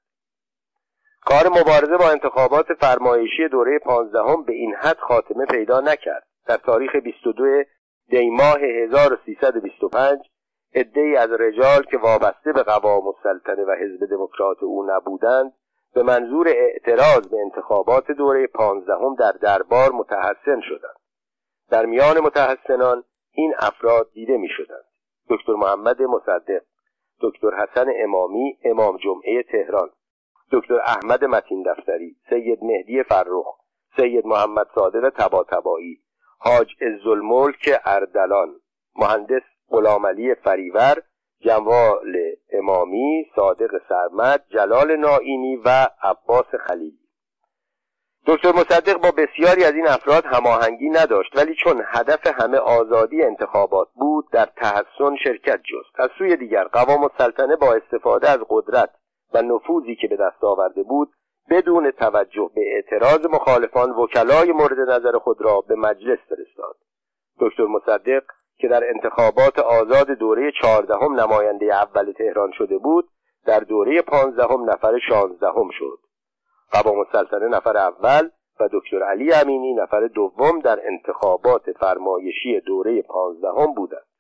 کار 1.21 1.49
مبارزه 1.49 1.97
با 1.97 2.11
انتخابات 2.11 2.67
فرمایشی 2.81 3.49
دوره 3.49 3.79
پانزدهم 3.79 4.43
به 4.43 4.53
این 4.53 4.75
حد 4.75 4.99
خاتمه 4.99 5.47
پیدا 5.47 5.81
نکرد. 5.81 6.27
در 6.47 6.57
تاریخ 6.57 6.97
22 6.97 7.65
دی 8.09 8.31
ماه 8.31 8.61
1325 8.61 10.19
عدهای 10.75 11.17
از 11.17 11.31
رجال 11.31 11.83
که 11.83 11.99
وابسته 11.99 12.53
به 12.53 12.63
قوام 12.63 13.03
السلطنه 13.07 13.65
و 13.65 13.71
حزب 13.71 14.07
دموکرات 14.11 14.63
او 14.63 14.87
نبودند 14.91 15.53
به 15.95 16.03
منظور 16.03 16.49
اعتراض 16.49 17.29
به 17.29 17.37
انتخابات 17.41 18.11
دوره 18.11 18.47
پانزدهم 18.47 19.15
در 19.15 19.33
دربار 19.33 19.93
متحسن 19.93 20.61
شدند. 20.61 20.97
در 21.71 21.87
میان 21.87 22.21
متحسنان 22.21 23.05
این 23.33 23.55
افراد 23.59 24.11
دیده 24.13 24.37
می 24.37 24.49
شدند 24.49 24.85
دکتر 25.31 25.53
محمد 25.53 26.03
مصدق 26.03 26.63
دکتر 27.21 27.51
حسن 27.51 27.87
امامی 27.97 28.59
امام 28.65 28.97
جمعه 28.97 29.43
تهران 29.43 29.91
دکتر 30.53 30.81
احمد 30.81 31.25
متین 31.25 31.63
دفتری 31.63 32.17
سید 32.31 32.59
مهدی 32.63 33.03
فرخ 33.03 33.47
سید 33.97 34.27
محمد 34.27 34.67
صادق 34.75 35.09
تباتبایی 35.09 36.02
حاج 36.45 36.69
عزالملک 36.81 37.81
اردلان 37.85 38.49
مهندس 38.97 39.43
غلامعلی 39.69 40.35
فریور 40.35 41.03
جوال 41.41 42.17
امامی 42.53 43.31
صادق 43.37 43.71
سرمد 43.89 44.45
جلال 44.51 44.97
نائینی 44.97 45.57
و 45.57 45.89
عباس 46.03 46.47
خلیلی. 46.67 46.99
دکتر 48.27 48.53
مصدق 48.53 48.97
با 48.97 49.11
بسیاری 49.11 49.65
از 49.65 49.75
این 49.75 49.87
افراد 49.87 50.25
هماهنگی 50.25 50.91
نداشت 50.91 51.37
ولی 51.37 51.55
چون 51.55 51.83
هدف 51.87 52.27
همه 52.27 52.59
آزادی 52.59 53.23
انتخابات 53.23 53.89
بود 53.95 54.31
در 54.33 54.49
تحسن 54.57 55.17
شرکت 55.25 55.61
جست. 55.63 56.01
از 56.01 56.11
سوی 56.19 56.37
دیگر 56.37 56.65
قوام 56.65 57.03
السلطنه 57.03 57.57
با 57.57 57.75
استفاده 57.75 58.31
از 58.31 58.39
قدرت 58.49 58.91
و 59.35 59.43
نفوذی 59.43 59.97
که 59.97 60.09
به 60.09 60.17
دست 60.17 60.45
آورده 60.45 60.83
بود 60.83 61.13
بدون 61.53 61.91
توجه 61.91 62.51
به 62.55 62.63
اعتراض 62.75 63.27
مخالفان 63.27 63.91
وکلای 63.91 64.53
مورد 64.53 64.91
نظر 64.91 65.19
خود 65.19 65.43
را 65.43 65.61
به 65.61 65.75
مجلس 65.75 66.19
فرستاد. 66.29 66.77
دکتر 67.41 67.65
مصدق 67.65 68.23
که 68.59 68.69
در 68.69 68.85
انتخابات 68.95 69.59
آزاد 69.59 70.11
دوره 70.11 70.53
چهاردهم 70.63 71.21
نماینده 71.21 71.75
اول 71.75 72.13
تهران 72.13 72.53
شده 72.53 72.79
بود 72.79 73.09
در 73.47 73.61
دوره 73.61 74.03
پانزدهم 74.03 74.71
نفر 74.71 74.99
شانزدهم 75.09 75.71
شد. 75.79 75.99
قوام 76.73 76.99
السلطنه 76.99 77.49
نفر 77.49 77.77
اول 77.77 78.31
و 78.61 78.69
دکتر 78.73 79.03
علی 79.03 79.33
امینی 79.33 79.75
نفر 79.75 80.07
دوم 80.07 80.61
در 80.61 80.81
انتخابات 80.87 81.73
فرمایشی 81.81 82.61
دوره 82.61 83.03
پانزدهم 83.03 83.75
بودند. 83.75 84.12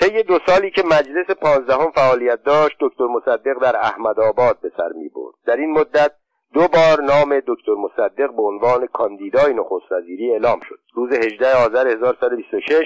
طی 0.00 0.22
دو 0.22 0.38
سالی 0.46 0.70
که 0.70 0.82
مجلس 0.82 1.30
پانزدهم 1.30 1.90
فعالیت 1.90 2.42
داشت 2.42 2.76
دکتر 2.80 3.06
مصدق 3.06 3.58
در 3.62 3.76
احمدآباد 3.76 4.60
به 4.60 4.72
سر 4.76 4.92
می 4.94 5.08
برد. 5.08 5.34
در 5.46 5.56
این 5.56 5.70
مدت 5.70 6.12
دو 6.52 6.60
بار 6.60 7.00
نام 7.00 7.40
دکتر 7.46 7.74
مصدق 7.74 8.36
به 8.36 8.42
عنوان 8.42 8.86
کاندیدای 8.86 9.54
نخست 9.54 9.92
وزیری 9.92 10.32
اعلام 10.32 10.60
شد. 10.60 10.78
روز 10.94 11.12
18 11.12 11.56
آذر 11.56 11.88
1126 11.88 12.82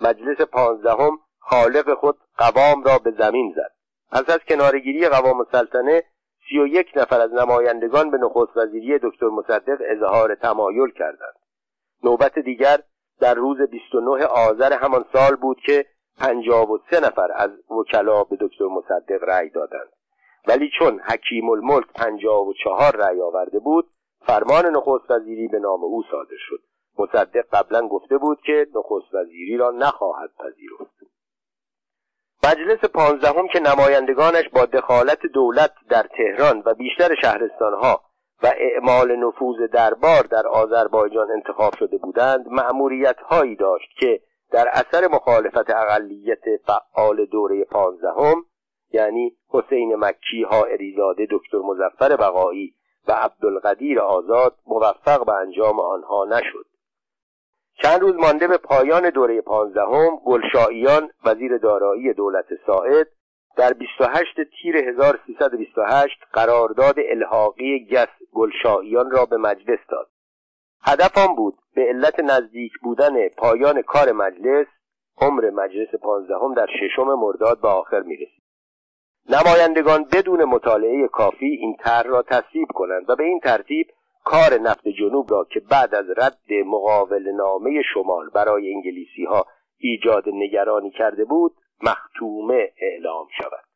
مجلس 0.00 0.40
پانزدهم 0.40 1.18
خالق 1.38 1.94
خود 1.94 2.18
قوام 2.38 2.84
را 2.84 2.98
به 2.98 3.10
زمین 3.18 3.54
زد. 3.56 3.72
پس 4.12 4.30
از 4.30 4.38
کنارگیری 4.48 5.08
قوام 5.08 5.40
السلطنه 5.40 6.02
سی 6.48 6.58
و 6.58 6.66
یک 6.66 6.92
نفر 6.96 7.20
از 7.20 7.32
نمایندگان 7.32 8.10
به 8.10 8.18
نخست 8.18 8.56
وزیری 8.56 8.98
دکتر 9.02 9.26
مصدق 9.26 9.78
اظهار 9.80 10.34
تمایل 10.34 10.90
کردند. 10.90 11.34
نوبت 12.04 12.38
دیگر 12.38 12.78
در 13.20 13.34
روز 13.34 13.58
29 13.70 14.24
آذر 14.24 14.72
همان 14.72 15.04
سال 15.12 15.36
بود 15.36 15.60
که 15.66 15.86
پنجاب 16.18 16.70
و 16.70 16.78
سه 16.90 17.00
نفر 17.00 17.28
از 17.34 17.50
وکلا 17.70 18.24
به 18.24 18.36
دکتر 18.40 18.64
مصدق 18.64 19.24
رأی 19.28 19.50
دادند. 19.50 19.92
ولی 20.48 20.70
چون 20.78 21.00
حکیم 21.00 21.50
الملک 21.50 21.86
پنجاب 21.94 22.48
و 22.48 22.54
چهار 22.64 22.96
رأی 22.96 23.20
آورده 23.20 23.58
بود 23.58 23.86
فرمان 24.26 24.66
نخست 24.66 25.10
وزیری 25.10 25.48
به 25.48 25.58
نام 25.58 25.84
او 25.84 26.02
صادر 26.10 26.36
شد. 26.38 26.60
مصدق 26.98 27.44
قبلا 27.52 27.88
گفته 27.88 28.18
بود 28.18 28.38
که 28.46 28.66
نخست 28.74 29.14
وزیری 29.14 29.56
را 29.56 29.70
نخواهد 29.70 30.30
پذیرفت. 30.38 31.00
مجلس 32.44 32.84
پانزدهم 32.84 33.48
که 33.48 33.60
نمایندگانش 33.60 34.48
با 34.48 34.64
دخالت 34.64 35.26
دولت 35.26 35.72
در 35.90 36.02
تهران 36.02 36.62
و 36.66 36.74
بیشتر 36.74 37.14
شهرستانها 37.22 38.00
و 38.42 38.52
اعمال 38.56 39.16
نفوذ 39.16 39.56
دربار 39.72 40.22
در 40.22 40.46
آذربایجان 40.46 41.30
انتخاب 41.30 41.74
شده 41.78 41.98
بودند 41.98 42.48
مأموریت 42.48 43.16
هایی 43.20 43.56
داشت 43.56 43.88
که 44.00 44.20
در 44.50 44.68
اثر 44.68 45.08
مخالفت 45.08 45.70
اقلیت 45.70 46.42
فعال 46.66 47.24
دوره 47.24 47.64
پانزدهم 47.64 48.44
یعنی 48.92 49.36
حسین 49.48 49.96
مکی 49.96 50.42
ها 50.42 50.64
اریزاده 50.64 51.26
دکتر 51.30 51.58
مزفر 51.58 52.16
بقایی 52.16 52.74
و 53.08 53.12
عبدالقدیر 53.12 54.00
آزاد 54.00 54.56
موفق 54.66 55.26
به 55.26 55.32
انجام 55.32 55.80
آنها 55.80 56.24
نشد. 56.24 56.66
چند 57.82 58.00
روز 58.00 58.14
مانده 58.14 58.48
به 58.48 58.56
پایان 58.56 59.10
دوره 59.10 59.40
پانزدهم 59.40 60.16
گلشاییان 60.24 61.10
وزیر 61.24 61.58
دارایی 61.58 62.12
دولت 62.12 62.46
ساعد 62.66 63.06
در 63.56 63.72
28 63.72 64.34
تیر 64.62 64.76
1328 64.76 66.18
قرارداد 66.32 66.94
الحاقی 67.10 67.88
گس 67.92 68.08
گلشاییان 68.32 69.10
را 69.10 69.26
به 69.26 69.36
مجلس 69.36 69.78
داد. 69.88 70.08
هدف 70.82 71.18
آن 71.18 71.34
بود 71.34 71.54
به 71.74 71.82
علت 71.82 72.20
نزدیک 72.20 72.72
بودن 72.82 73.28
پایان 73.28 73.82
کار 73.82 74.12
مجلس 74.12 74.66
عمر 75.20 75.50
مجلس 75.50 75.94
پانزدهم 76.02 76.54
در 76.54 76.66
ششم 76.66 77.14
مرداد 77.14 77.60
به 77.60 77.68
آخر 77.68 78.00
می‌رسید. 78.00 78.40
نمایندگان 79.28 80.04
بدون 80.12 80.44
مطالعه 80.44 81.08
کافی 81.08 81.46
این 81.46 81.76
طرح 81.80 82.06
را 82.06 82.22
تصویب 82.22 82.68
کنند 82.74 83.10
و 83.10 83.16
به 83.16 83.24
این 83.24 83.40
ترتیب 83.40 83.86
کار 84.24 84.58
نفت 84.60 84.88
جنوب 84.88 85.30
را 85.30 85.46
که 85.50 85.60
بعد 85.60 85.94
از 85.94 86.06
رد 86.16 86.52
مقاول 86.66 87.32
نامه 87.32 87.82
شمال 87.94 88.28
برای 88.28 88.74
انگلیسی 88.74 89.24
ها 89.24 89.46
ایجاد 89.78 90.24
نگرانی 90.26 90.90
کرده 90.90 91.24
بود 91.24 91.52
مختومه 91.82 92.72
اعلام 92.80 93.26
شود. 93.38 93.69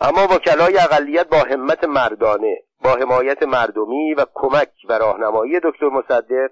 اما 0.00 0.24
وکلای 0.34 0.78
اقلیت 0.78 1.28
با 1.28 1.36
همت 1.36 1.84
مردانه 1.84 2.62
با 2.84 2.90
حمایت 2.90 3.42
مردمی 3.42 4.14
و 4.14 4.26
کمک 4.34 4.72
و 4.88 4.92
راهنمایی 4.92 5.60
دکتر 5.60 5.88
مصدق 5.88 6.50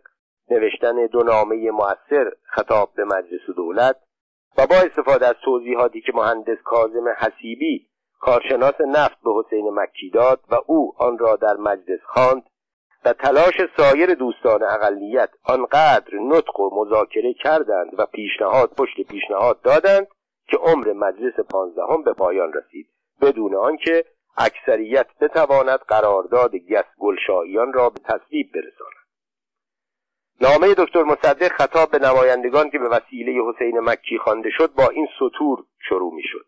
نوشتن 0.50 1.06
دو 1.06 1.22
نامه 1.22 1.70
موثر 1.70 2.32
خطاب 2.46 2.90
به 2.96 3.04
مجلس 3.04 3.56
دولت 3.56 3.96
و 4.58 4.66
با 4.66 4.76
استفاده 4.76 5.26
از 5.26 5.34
توضیحاتی 5.44 6.00
که 6.00 6.12
مهندس 6.14 6.58
کاظم 6.64 7.08
حسیبی 7.18 7.86
کارشناس 8.20 8.80
نفت 8.80 9.16
به 9.24 9.30
حسین 9.34 9.70
مکی 9.70 10.10
داد 10.10 10.40
و 10.50 10.54
او 10.66 10.94
آن 10.98 11.18
را 11.18 11.36
در 11.36 11.56
مجلس 11.56 12.00
خواند 12.04 12.42
و 13.04 13.12
تلاش 13.12 13.54
سایر 13.76 14.14
دوستان 14.14 14.62
اقلیت 14.62 15.30
آنقدر 15.44 16.14
نطق 16.20 16.60
و 16.60 16.70
مذاکره 16.84 17.34
کردند 17.34 17.90
و 17.98 18.06
پیشنهاد 18.06 18.70
پشت 18.78 19.00
پیشنهاد 19.08 19.62
دادند 19.62 20.06
که 20.46 20.56
عمر 20.56 20.92
مجلس 20.92 21.40
پانزدهم 21.50 22.02
به 22.02 22.12
پایان 22.12 22.52
رسید. 22.52 22.93
بدون 23.20 23.54
آنکه 23.54 24.04
اکثریت 24.36 25.06
بتواند 25.20 25.78
قرارداد 25.78 26.56
گس 26.56 26.84
گلشاییان 26.98 27.72
را 27.72 27.90
به 27.90 28.00
تصویب 28.00 28.52
برساند. 28.54 29.04
نامه 30.40 30.74
دکتر 30.74 31.02
مصدق 31.02 31.48
خطاب 31.48 31.90
به 31.90 31.98
نمایندگان 31.98 32.70
که 32.70 32.78
به 32.78 32.88
وسیله 32.88 33.32
حسین 33.48 33.80
مکی 33.80 34.18
خوانده 34.18 34.50
شد 34.50 34.74
با 34.74 34.88
این 34.88 35.08
سطور 35.18 35.64
شروع 35.88 36.14
می 36.14 36.22
شد 36.22 36.46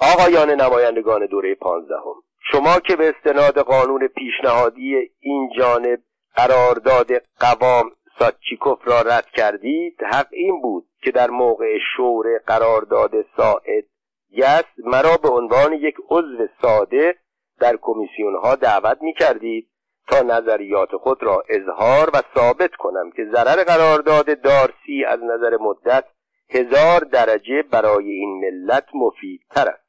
آقایان 0.00 0.50
نمایندگان 0.50 1.26
دوره 1.26 1.54
پانزدهم 1.54 2.14
شما 2.52 2.80
که 2.80 2.96
به 2.96 3.14
استناد 3.16 3.58
قانون 3.58 4.08
پیشنهادی 4.08 5.10
این 5.20 5.50
جانب 5.58 5.98
قرارداد 6.36 7.12
قوام 7.40 7.90
ساتچیکوف 8.18 8.88
را 8.88 9.00
رد 9.00 9.26
کردید 9.26 10.02
حق 10.12 10.28
این 10.30 10.62
بود 10.62 10.88
که 11.02 11.10
در 11.10 11.30
موقع 11.30 11.78
شور 11.96 12.38
قرارداد 12.46 13.12
ساعد 13.36 13.84
یس 14.30 14.64
مرا 14.84 15.16
به 15.22 15.28
عنوان 15.28 15.72
یک 15.72 15.94
عضو 16.10 16.48
ساده 16.62 17.14
در 17.60 17.76
کمیسیون 17.82 18.34
ها 18.34 18.54
دعوت 18.54 18.98
می 19.02 19.14
کردید 19.14 19.68
تا 20.08 20.22
نظریات 20.22 20.96
خود 20.96 21.22
را 21.22 21.42
اظهار 21.48 22.10
و 22.14 22.22
ثابت 22.34 22.70
کنم 22.78 23.10
که 23.10 23.24
ضرر 23.32 23.64
قرارداد 23.64 24.40
دارسی 24.42 25.04
از 25.04 25.20
نظر 25.22 25.56
مدت 25.60 26.04
هزار 26.50 27.00
درجه 27.00 27.62
برای 27.62 28.10
این 28.10 28.40
ملت 28.40 28.84
مفیدتر 28.94 29.68
است. 29.68 29.88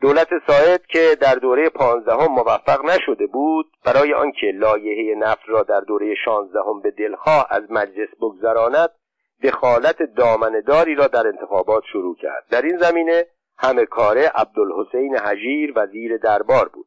دولت 0.00 0.28
ساعد 0.46 0.86
که 0.86 1.16
در 1.20 1.34
دوره 1.34 1.68
پانزدهم 1.68 2.32
موفق 2.32 2.84
نشده 2.84 3.26
بود 3.26 3.66
برای 3.84 4.14
آنکه 4.14 4.46
لایحه 4.46 5.14
نفت 5.14 5.42
را 5.46 5.62
در 5.62 5.80
دوره 5.80 6.14
شانزدهم 6.24 6.80
به 6.80 6.90
دلها 6.90 7.46
از 7.50 7.62
مجلس 7.70 8.08
بگذراند 8.20 8.90
دخالت 9.42 10.02
دامنداری 10.02 10.94
را 10.94 11.06
در 11.06 11.26
انتخابات 11.26 11.84
شروع 11.92 12.16
کرد. 12.16 12.44
در 12.50 12.62
این 12.62 12.78
زمینه 12.78 13.26
همه 13.58 13.86
کاره 13.86 14.30
عبدالحسین 14.34 15.16
حجیر 15.16 15.72
وزیر 15.76 16.16
دربار 16.16 16.68
بود. 16.68 16.86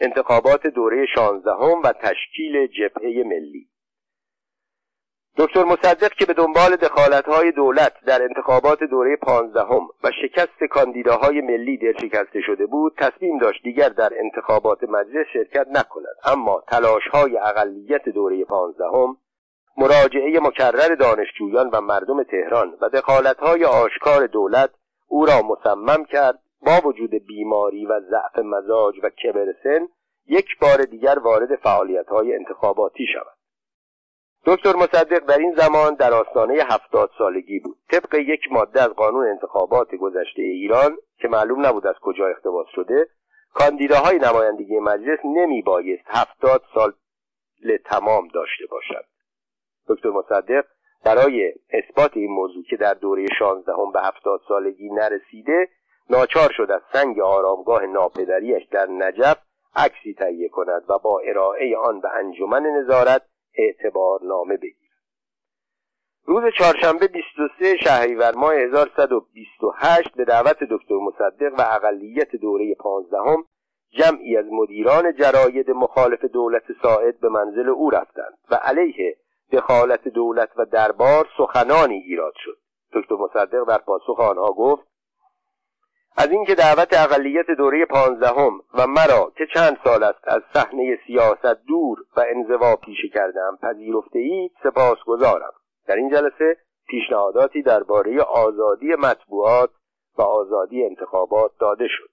انتخابات 0.00 0.66
دوره 0.66 1.06
شانزدهم 1.14 1.82
و 1.82 1.92
تشکیل 1.92 2.66
جبهه 2.66 3.22
ملی. 3.26 3.72
دکتر 5.36 5.64
مصدق 5.64 6.12
که 6.12 6.26
به 6.26 6.32
دنبال 6.32 6.76
دخالتهای 6.76 7.52
دولت 7.52 7.92
در 8.06 8.22
انتخابات 8.22 8.84
دوره 8.84 9.16
پانزدهم 9.16 9.88
و 10.04 10.10
شکست 10.22 10.64
کاندیداهای 10.70 11.40
ملی 11.40 11.78
شکسته 12.00 12.40
شده 12.40 12.66
بود 12.66 12.94
تصمیم 12.98 13.38
داشت 13.38 13.62
دیگر 13.62 13.88
در 13.88 14.12
انتخابات 14.18 14.82
مجلس 14.82 15.26
شرکت 15.32 15.66
نکند. 15.68 16.16
اما 16.24 16.62
تلاشهای 16.68 17.38
اقلیت 17.38 18.08
دوره 18.08 18.44
پانزدهم 18.44 19.16
مراجعه 19.76 20.40
مکرر 20.40 20.94
دانشجویان 20.94 21.70
و 21.70 21.80
مردم 21.80 22.22
تهران 22.22 22.74
و 22.80 22.88
دخالتهای 22.88 23.64
آشکار 23.64 24.26
دولت 24.26 24.70
او 25.06 25.26
را 25.26 25.42
مصمم 25.42 26.04
کرد 26.04 26.38
با 26.66 26.88
وجود 26.88 27.10
بیماری 27.10 27.86
و 27.86 28.00
ضعف 28.00 28.38
مزاج 28.44 28.94
و 29.02 29.10
کبر 29.10 29.54
سن 29.62 29.88
یک 30.26 30.46
بار 30.60 30.82
دیگر 30.82 31.18
وارد 31.18 31.56
فعالیتهای 31.56 32.34
انتخاباتی 32.34 33.06
شود. 33.14 33.36
دکتر 34.46 34.76
مصدق 34.76 35.18
در 35.18 35.38
این 35.38 35.54
زمان 35.54 35.94
در 35.94 36.12
آستانه 36.14 36.54
هفتاد 36.54 37.10
سالگی 37.18 37.58
بود. 37.58 37.76
طبق 37.90 38.14
یک 38.14 38.40
ماده 38.50 38.82
از 38.82 38.88
قانون 38.88 39.26
انتخابات 39.26 39.94
گذشته 39.94 40.42
ایران 40.42 40.96
که 41.18 41.28
معلوم 41.28 41.66
نبود 41.66 41.86
از 41.86 41.94
کجا 42.00 42.26
اقتباس 42.26 42.66
شده 42.74 43.08
کاندیداهای 43.54 44.18
نمایندگی 44.18 44.78
مجلس 44.78 45.18
نمی 45.24 45.62
بایست 45.62 46.04
هفتاد 46.06 46.62
سال 46.74 46.92
تمام 47.84 48.28
داشته 48.28 48.66
باشد. 48.70 49.11
دکتر 49.88 50.10
مصدق 50.10 50.64
برای 51.04 51.52
اثبات 51.70 52.16
این 52.16 52.30
موضوع 52.30 52.64
که 52.70 52.76
در 52.76 52.94
دوره 52.94 53.26
شانزدهم 53.38 53.92
به 53.92 54.00
هفتاد 54.00 54.40
سالگی 54.48 54.90
نرسیده 54.90 55.68
ناچار 56.10 56.52
شد 56.56 56.70
از 56.70 56.80
سنگ 56.92 57.20
آرامگاه 57.20 57.86
ناپدریش 57.86 58.62
در 58.70 58.86
نجف 58.86 59.36
عکسی 59.76 60.14
تهیه 60.14 60.48
کند 60.48 60.82
و 60.88 60.98
با 60.98 61.18
ارائه 61.18 61.76
آن 61.76 62.00
به 62.00 62.08
انجمن 62.08 62.62
نظارت 62.62 63.22
اعتبار 63.54 64.20
نامه 64.22 64.56
بگیرد. 64.56 64.82
روز 66.24 66.42
چهارشنبه 66.58 67.06
23 67.06 67.76
شهریور 67.76 68.34
ماه 68.34 68.54
1128 68.54 70.14
به 70.16 70.24
دعوت 70.24 70.56
دکتر 70.70 70.94
مصدق 70.94 71.52
و 71.58 71.62
اقلیت 71.70 72.36
دوره 72.36 72.74
پانزدهم 72.74 73.44
جمعی 73.90 74.36
از 74.36 74.44
مدیران 74.50 75.14
جراید 75.16 75.70
مخالف 75.70 76.24
دولت 76.24 76.62
ساعد 76.82 77.20
به 77.20 77.28
منزل 77.28 77.68
او 77.68 77.90
رفتند 77.90 78.38
و 78.50 78.54
علیه 78.54 79.16
دخالت 79.52 80.08
دولت 80.08 80.48
و 80.56 80.64
دربار 80.64 81.28
سخنانی 81.38 81.94
ایراد 81.94 82.32
شد. 82.36 82.58
دکتر 82.92 83.14
مصدق 83.14 83.64
در 83.68 83.78
پاسخ 83.78 84.20
آنها 84.20 84.52
گفت 84.52 84.92
از 86.16 86.28
اینکه 86.30 86.54
دعوت 86.54 86.88
اقلیت 86.92 87.46
دوره 87.58 87.84
پانزدهم 87.84 88.60
و 88.74 88.86
مرا 88.86 89.32
که 89.36 89.46
چند 89.54 89.78
سال 89.84 90.02
است 90.02 90.28
از 90.28 90.42
صحنه 90.54 90.98
سیاست 91.06 91.66
دور 91.66 91.98
و 92.16 92.24
انزوا 92.28 92.76
پیشه 92.76 93.08
کردم 93.14 93.58
پذیرفته 93.62 94.18
اید 94.18 94.52
سپاس 94.62 94.98
گذارم 95.06 95.52
در 95.86 95.96
این 95.96 96.10
جلسه 96.10 96.56
پیشنهاداتی 96.88 97.62
درباره 97.62 98.22
آزادی 98.22 98.94
مطبوعات 98.94 99.70
و 100.18 100.22
آزادی 100.22 100.84
انتخابات 100.84 101.50
داده 101.60 101.86
شد. 101.88 102.10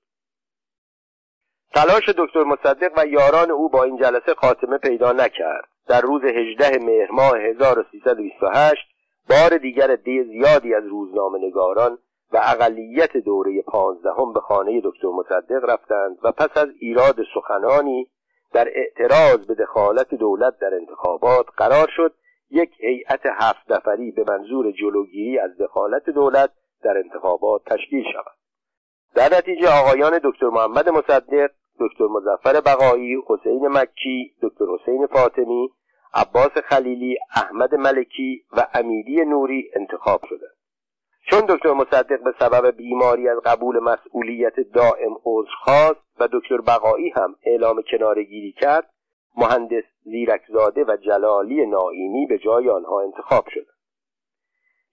تلاش 1.75 2.09
دکتر 2.09 2.43
مصدق 2.43 2.91
و 2.97 3.05
یاران 3.05 3.51
او 3.51 3.69
با 3.69 3.83
این 3.83 3.97
جلسه 3.97 4.33
خاتمه 4.33 4.77
پیدا 4.77 5.11
نکرد. 5.11 5.69
در 5.89 6.01
روز 6.01 6.23
18 6.23 6.77
مهر 6.85 7.11
ماه 7.11 7.37
1328 7.37 8.87
بار 9.29 9.57
دیگر 9.57 9.95
دی 9.95 10.23
زیادی 10.23 10.73
از 10.73 10.83
روزنامه 10.85 11.39
نگاران 11.47 11.97
و 12.31 12.41
اقلیت 12.43 13.17
دوره 13.17 13.61
پانزدهم 13.61 14.33
به 14.33 14.39
خانه 14.39 14.81
دکتر 14.83 15.07
مصدق 15.07 15.69
رفتند 15.69 16.17
و 16.23 16.31
پس 16.31 16.57
از 16.57 16.67
ایراد 16.79 17.15
سخنانی 17.33 18.07
در 18.53 18.67
اعتراض 18.75 19.47
به 19.47 19.53
دخالت 19.53 20.15
دولت 20.15 20.59
در 20.61 20.73
انتخابات 20.73 21.45
قرار 21.57 21.87
شد 21.95 22.13
یک 22.49 22.69
هیئت 22.79 23.21
هفت 23.25 23.71
نفری 23.71 24.11
به 24.11 24.23
منظور 24.27 24.71
جلوگیری 24.71 25.39
از 25.39 25.57
دخالت 25.57 26.09
دولت 26.09 26.49
در 26.83 26.97
انتخابات 26.97 27.61
تشکیل 27.65 28.03
شود. 28.13 28.33
در 29.15 29.37
نتیجه 29.37 29.67
آقایان 29.81 30.19
دکتر 30.23 30.47
محمد 30.47 30.89
مصدق 30.89 31.49
دکتر 31.79 32.05
مزفر 32.05 32.61
بقایی 32.61 33.17
حسین 33.27 33.67
مکی 33.67 34.35
دکتر 34.41 34.65
حسین 34.65 35.07
فاطمی 35.07 35.69
عباس 36.13 36.51
خلیلی 36.65 37.17
احمد 37.35 37.75
ملکی 37.75 38.43
و 38.51 38.67
امیری 38.73 39.25
نوری 39.25 39.71
انتخاب 39.75 40.21
شدند 40.29 40.55
چون 41.29 41.39
دکتر 41.49 41.73
مصدق 41.73 42.23
به 42.23 42.33
سبب 42.39 42.75
بیماری 42.77 43.29
از 43.29 43.37
قبول 43.45 43.79
مسئولیت 43.79 44.59
دائم 44.73 45.13
عذر 45.25 45.51
خواست 45.63 46.01
و 46.19 46.27
دکتر 46.31 46.61
بقایی 46.61 47.09
هم 47.09 47.35
اعلام 47.43 47.81
کنارگیری 47.91 48.51
کرد 48.51 48.89
مهندس 49.37 49.83
زیرکزاده 50.03 50.83
و 50.83 50.97
جلالی 50.97 51.65
نائینی 51.65 52.25
به 52.25 52.37
جای 52.37 52.69
آنها 52.69 53.01
انتخاب 53.01 53.45
شدند 53.49 53.79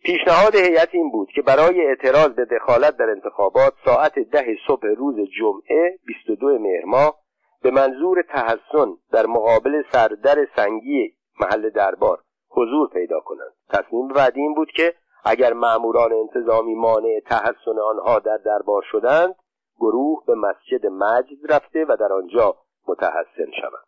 پیشنهاد 0.04 0.54
هیئت 0.54 0.88
این 0.92 1.10
بود 1.10 1.28
که 1.34 1.42
برای 1.42 1.86
اعتراض 1.86 2.28
به 2.28 2.44
دخالت 2.44 2.96
در 2.96 3.10
انتخابات 3.10 3.72
ساعت 3.84 4.18
ده 4.18 4.56
صبح 4.66 4.86
روز 4.86 5.16
جمعه 5.38 5.98
22 6.06 6.58
مهر 6.58 6.84
ماه 6.84 7.25
به 7.66 7.72
منظور 7.72 8.22
تحسن 8.22 8.96
در 9.12 9.26
مقابل 9.26 9.82
سردر 9.92 10.46
سنگی 10.56 11.14
محل 11.40 11.70
دربار 11.70 12.18
حضور 12.50 12.88
پیدا 12.88 13.20
کنند. 13.20 13.52
تصمیم 13.68 14.08
بعدی 14.08 14.40
این 14.40 14.54
بود 14.54 14.68
که 14.76 14.94
اگر 15.24 15.52
ماموران 15.52 16.12
انتظامی 16.12 16.74
مانع 16.74 17.20
تحسن 17.26 17.78
آنها 17.90 18.18
در 18.18 18.36
دربار 18.36 18.82
شدند 18.90 19.34
گروه 19.80 20.24
به 20.26 20.34
مسجد 20.34 20.86
مجد 20.86 21.52
رفته 21.52 21.84
و 21.88 21.96
در 22.00 22.12
آنجا 22.12 22.56
متحسن 22.88 23.50
شوند. 23.60 23.86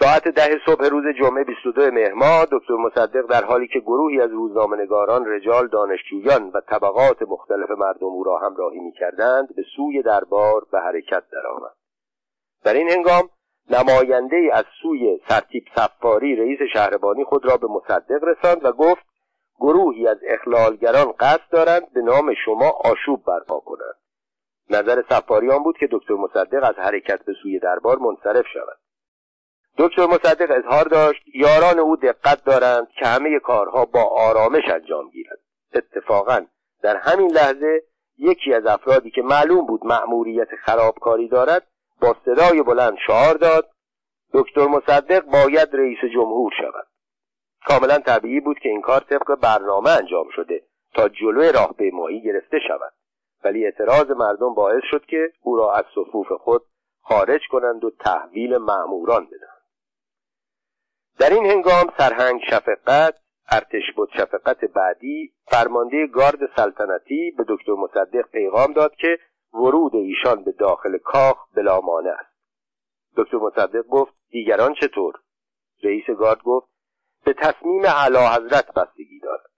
ساعت 0.00 0.28
ده 0.28 0.58
صبح 0.66 0.84
روز 0.84 1.04
جمعه 1.20 1.44
22 1.44 1.90
مهر 1.90 2.12
ماه 2.12 2.46
دکتر 2.52 2.74
مصدق 2.74 3.26
در 3.26 3.44
حالی 3.44 3.68
که 3.68 3.80
گروهی 3.80 4.20
از 4.20 4.30
روزنامه‌نگاران 4.30 5.26
رجال 5.26 5.68
دانشجویان 5.68 6.50
و 6.50 6.60
طبقات 6.60 7.22
مختلف 7.22 7.70
مردم 7.70 8.06
او 8.06 8.24
را 8.24 8.38
همراهی 8.38 8.80
می‌کردند 8.80 9.56
به 9.56 9.62
سوی 9.76 10.02
دربار 10.02 10.66
به 10.72 10.80
حرکت 10.80 11.22
درآمد. 11.32 11.79
در 12.64 12.74
این 12.74 12.90
هنگام 12.90 13.30
نماینده 13.70 14.50
از 14.52 14.64
سوی 14.82 15.20
سرتیب 15.28 15.64
سفاری 15.76 16.36
رئیس 16.36 16.58
شهربانی 16.72 17.24
خود 17.24 17.46
را 17.46 17.56
به 17.56 17.66
مصدق 17.66 18.24
رساند 18.24 18.64
و 18.64 18.72
گفت 18.72 19.06
گروهی 19.60 20.08
از 20.08 20.18
اخلالگران 20.26 21.12
قصد 21.20 21.50
دارند 21.50 21.92
به 21.92 22.00
نام 22.00 22.34
شما 22.44 22.70
آشوب 22.70 23.24
برپا 23.24 23.60
کنند. 23.60 23.94
نظر 24.70 25.02
سفاریان 25.08 25.62
بود 25.62 25.78
که 25.78 25.88
دکتر 25.92 26.14
مصدق 26.14 26.64
از 26.64 26.74
حرکت 26.76 27.24
به 27.24 27.32
سوی 27.42 27.58
دربار 27.58 27.98
منصرف 27.98 28.46
شود. 28.52 28.78
دکتر 29.78 30.06
مصدق 30.06 30.50
اظهار 30.50 30.84
داشت 30.84 31.22
یاران 31.34 31.78
او 31.78 31.96
دقت 31.96 32.44
دارند 32.44 32.88
که 32.88 33.06
همه 33.06 33.38
کارها 33.38 33.84
با 33.84 34.02
آرامش 34.02 34.64
انجام 34.68 35.10
گیرد. 35.10 35.38
اتفاقا 35.74 36.46
در 36.82 36.96
همین 36.96 37.30
لحظه 37.30 37.82
یکی 38.18 38.54
از 38.54 38.66
افرادی 38.66 39.10
که 39.10 39.22
معلوم 39.22 39.66
بود 39.66 39.86
مأموریت 39.86 40.48
خرابکاری 40.64 41.28
دارد 41.28 41.66
با 42.00 42.16
صدای 42.24 42.62
بلند 42.62 42.96
شعار 43.06 43.34
داد 43.34 43.70
دکتر 44.32 44.66
مصدق 44.66 45.24
باید 45.24 45.68
رئیس 45.72 45.98
جمهور 46.14 46.52
شود. 46.58 46.86
کاملا 47.66 47.98
طبیعی 47.98 48.40
بود 48.40 48.58
که 48.58 48.68
این 48.68 48.80
کار 48.80 49.00
طبق 49.00 49.34
برنامه 49.34 49.90
انجام 49.90 50.26
شده 50.36 50.62
تا 50.94 51.08
جلوی 51.08 51.52
راه 51.52 51.74
ماهی 51.92 52.22
گرفته 52.22 52.58
شود. 52.68 52.92
ولی 53.44 53.64
اعتراض 53.64 54.10
مردم 54.10 54.54
باعث 54.54 54.82
شد 54.90 55.04
که 55.04 55.32
او 55.40 55.56
را 55.56 55.72
از 55.72 55.84
صفوف 55.94 56.32
خود 56.32 56.62
خارج 57.02 57.40
کنند 57.50 57.84
و 57.84 57.90
تحویل 57.90 58.56
معموران 58.56 59.26
بدهند. 59.26 59.60
در 61.18 61.30
این 61.30 61.46
هنگام 61.46 61.92
سرهنگ 61.98 62.40
شفقت 62.50 63.14
ارتش 63.50 63.92
بود 63.96 64.10
شفقت 64.16 64.64
بعدی 64.64 65.32
فرمانده 65.46 66.06
گارد 66.06 66.56
سلطنتی 66.56 67.34
به 67.38 67.44
دکتر 67.48 67.72
مصدق 67.72 68.30
پیغام 68.32 68.72
داد 68.72 68.94
که 68.94 69.18
ورود 69.54 69.94
ایشان 69.94 70.44
به 70.44 70.52
داخل 70.52 70.98
کاخ 70.98 71.36
بلامانه 71.54 72.10
است. 72.10 72.30
دکتر 73.16 73.36
مصدق 73.36 73.86
گفت 73.86 74.12
دیگران 74.30 74.74
چطور؟ 74.74 75.14
رئیس 75.82 76.10
گارد 76.18 76.42
گفت 76.42 76.68
به 77.24 77.32
تصمیم 77.32 77.82
اعلی 77.84 78.18
حضرت 78.18 78.74
بستگی 78.74 79.20
دارد. 79.22 79.50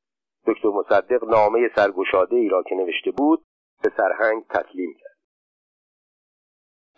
دکتر 0.47 0.69
مصدق 0.69 1.25
نامه 1.25 1.71
سرگشاده 1.77 2.37
ای 2.37 2.49
را 2.49 2.63
که 2.63 2.75
نوشته 2.75 3.11
بود 3.11 3.45
به 3.83 3.93
سرهنگ 3.97 4.47
تسلیم 4.51 4.95
کرد. 5.01 5.13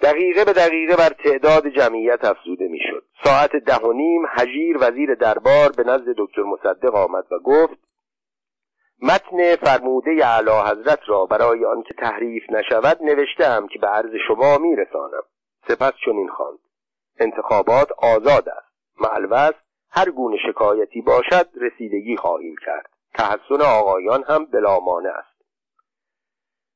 دقیقه 0.03 0.45
به 0.45 0.53
دقیقه 0.53 0.97
بر 0.97 1.09
تعداد 1.09 1.69
جمعیت 1.69 2.25
افزوده 2.25 2.69
می‌شد. 2.69 3.05
ساعت 3.25 3.57
ده 3.57 3.77
و 3.77 3.93
نیم 3.93 4.27
حجیر 4.27 4.77
وزیر 4.81 5.15
دربار 5.15 5.73
به 5.77 5.85
نزد 5.85 6.15
دکتر 6.19 6.43
مصدق 6.43 6.95
آمد 6.95 7.33
و 7.33 7.39
گفت 7.39 7.79
متن 9.09 9.57
فرموده 9.57 10.11
اعلی 10.11 10.51
حضرت 10.51 11.01
را 11.07 11.27
برای 11.27 11.65
آنکه 11.65 11.95
تحریف 11.95 12.43
نشود 12.51 13.03
نوشتم 13.03 13.67
که 13.67 13.79
به 13.79 13.87
عرض 13.87 14.11
شما 14.29 14.59
میرسانم. 14.59 15.23
سپس 15.69 15.93
چنین 16.05 16.29
خواند. 16.29 16.59
انتخابات 17.21 17.93
آزاد 17.93 18.49
است. 18.49 18.75
معلوس 19.01 19.55
هر 19.91 20.11
گونه 20.11 20.37
شکایتی 20.47 21.01
باشد 21.01 21.49
رسیدگی 21.61 22.17
خواهیم 22.17 22.55
کرد. 22.67 22.91
تحسن 23.15 23.63
آقایان 23.63 24.25
هم 24.29 24.45
بلامانه 24.45 25.09
است. 25.09 25.35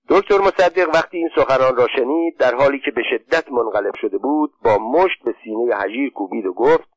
دکتر 0.08 0.38
مصدق 0.38 0.88
وقتی 0.94 1.16
این 1.16 1.30
سخنان 1.36 1.76
را 1.76 1.86
شنید 1.96 2.38
در 2.38 2.54
حالی 2.54 2.78
که 2.84 2.90
به 2.90 3.02
شدت 3.10 3.52
منقلب 3.52 3.94
شده 4.00 4.18
بود 4.18 4.52
با 4.64 4.78
مشت 4.78 5.22
به 5.24 5.34
سینه 5.44 5.74
حجیر 5.74 6.10
کوبید 6.10 6.46
و 6.46 6.52
گفت 6.52 6.88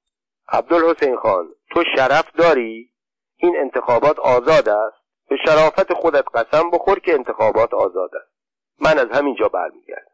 عبدالحسین 0.49 1.15
خان 1.15 1.49
تو 1.69 1.83
شرف 1.95 2.31
داری؟ 2.35 2.89
این 3.37 3.55
انتخابات 3.57 4.19
آزاد 4.19 4.69
است؟ 4.69 5.00
به 5.31 5.37
شرافت 5.45 5.93
خودت 5.93 6.25
قسم 6.33 6.69
بخور 6.69 6.99
که 6.99 7.13
انتخابات 7.13 7.73
آزاد 7.73 8.09
است. 8.15 8.31
من 8.79 8.99
از 8.99 9.17
همینجا 9.17 9.47
برمیگردم. 9.47 10.11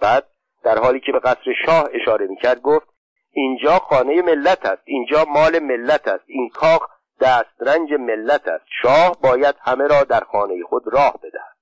بعد 0.00 0.26
در 0.62 0.78
حالی 0.78 1.00
که 1.00 1.12
به 1.12 1.18
قصر 1.18 1.52
شاه 1.66 1.88
اشاره 1.92 2.26
می‌کرد 2.26 2.62
گفت 2.62 2.86
اینجا 3.30 3.78
خانه 3.78 4.22
ملت 4.22 4.66
است 4.66 4.82
اینجا 4.84 5.24
مال 5.24 5.58
ملت 5.58 6.08
است 6.08 6.24
این 6.26 6.48
کاخ 6.48 6.88
دسترنج 7.20 7.92
ملت 7.92 8.48
است. 8.48 8.64
شاه 8.82 9.16
باید 9.22 9.54
همه 9.60 9.86
را 9.86 10.04
در 10.04 10.20
خانه 10.20 10.62
خود 10.62 10.82
راه 10.92 11.14
بدهد. 11.22 11.56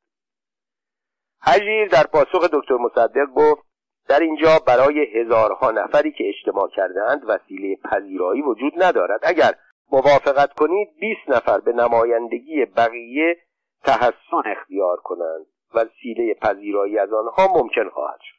حجیر 1.43 1.89
در 1.89 2.05
پاسخ 2.05 2.51
دکتر 2.53 2.75
مصدق 2.75 3.27
گفت 3.37 3.63
در 4.09 4.21
اینجا 4.21 4.59
برای 4.67 5.21
هزارها 5.21 5.71
نفری 5.71 6.13
که 6.13 6.25
اجتماع 6.29 6.69
کردهاند 6.77 7.23
وسیله 7.27 7.77
پذیرایی 7.77 8.43
وجود 8.43 8.83
ندارد. 8.83 9.21
اگر 9.23 9.55
موافقت 9.93 10.53
کنید 10.53 10.89
20 11.01 11.21
نفر 11.29 11.61
به 11.61 11.73
نمایندگی 11.73 12.65
بقیه 12.65 13.37
تحسن 13.85 14.43
اختیار 14.47 14.97
کنند 14.97 15.47
وسیله 15.75 16.35
پذیرایی 16.35 16.99
از 16.99 17.13
آنها 17.13 17.49
ممکن 17.55 17.89
خواهد 17.89 18.21
شد. 18.21 18.37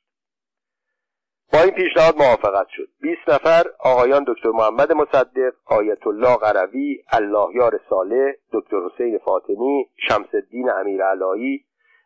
با 1.54 1.60
این 1.62 1.72
پیشنهاد 1.72 2.18
موافقت 2.18 2.68
شد. 2.70 2.88
20 3.02 3.22
نفر 3.28 3.64
آقایان 3.80 4.26
دکتر 4.28 4.50
محمد 4.50 4.92
مصدق 4.92 5.54
آیت 5.66 6.08
الله 6.08 6.38
قروی 6.38 7.04
اللهیار 7.12 7.80
صالح 7.90 8.32
دکتر 8.54 8.78
حسین 8.78 9.18
فاطمی 9.18 9.90
شمس 10.08 10.28
الدین 10.34 10.70
امیر 10.70 11.04
علایی 11.04 11.66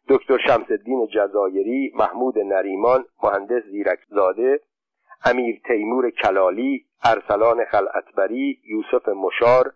دکتر 0.09 0.37
شمس 0.47 0.65
الدین 0.69 1.07
جزایری 1.07 1.91
محمود 1.95 2.39
نریمان 2.39 3.05
مهندس 3.23 3.63
زیرکزاده 3.71 4.59
امیر 5.26 5.61
تیمور 5.67 6.09
کلالی 6.09 6.86
ارسلان 7.03 7.65
خلعتبری 7.65 8.59
یوسف 8.69 9.09
مشار 9.09 9.74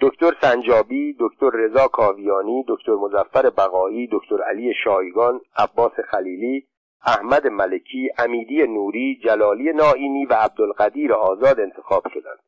دکتر 0.00 0.32
سنجابی 0.40 1.16
دکتر 1.20 1.50
رضا 1.50 1.88
کاویانی 1.88 2.64
دکتر 2.68 2.92
مزفر 2.92 3.50
بقایی 3.50 4.08
دکتر 4.12 4.42
علی 4.42 4.74
شایگان 4.84 5.40
عباس 5.56 5.92
خلیلی 6.10 6.66
احمد 7.06 7.46
ملکی 7.46 8.10
امیدی 8.18 8.62
نوری 8.62 9.20
جلالی 9.24 9.72
نائینی 9.72 10.26
و 10.26 10.34
عبدالقدیر 10.34 11.12
آزاد 11.12 11.60
انتخاب 11.60 12.02
شدند. 12.14 12.38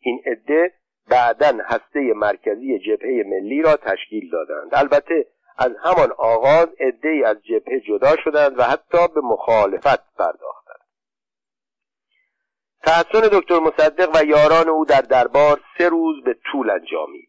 این 0.00 0.20
عده 0.26 0.72
بعدا 1.10 1.58
هسته 1.64 2.12
مرکزی 2.16 2.78
جبهه 2.78 3.24
ملی 3.26 3.62
را 3.62 3.76
تشکیل 3.76 4.30
دادند. 4.30 4.70
البته 4.72 5.26
از 5.58 5.70
همان 5.84 6.12
آغاز 6.18 6.68
عدهای 6.80 7.24
از 7.24 7.36
جبهه 7.42 7.80
جدا 7.80 8.16
شدند 8.24 8.58
و 8.58 8.62
حتی 8.62 9.14
به 9.14 9.20
مخالفت 9.20 10.16
پرداختند 10.18 10.63
تحسن 12.86 13.28
دکتر 13.32 13.58
مصدق 13.58 14.10
و 14.14 14.24
یاران 14.24 14.68
او 14.68 14.84
در 14.84 15.00
دربار 15.00 15.60
سه 15.78 15.88
روز 15.88 16.24
به 16.24 16.36
طول 16.52 16.70
انجامید. 16.70 17.28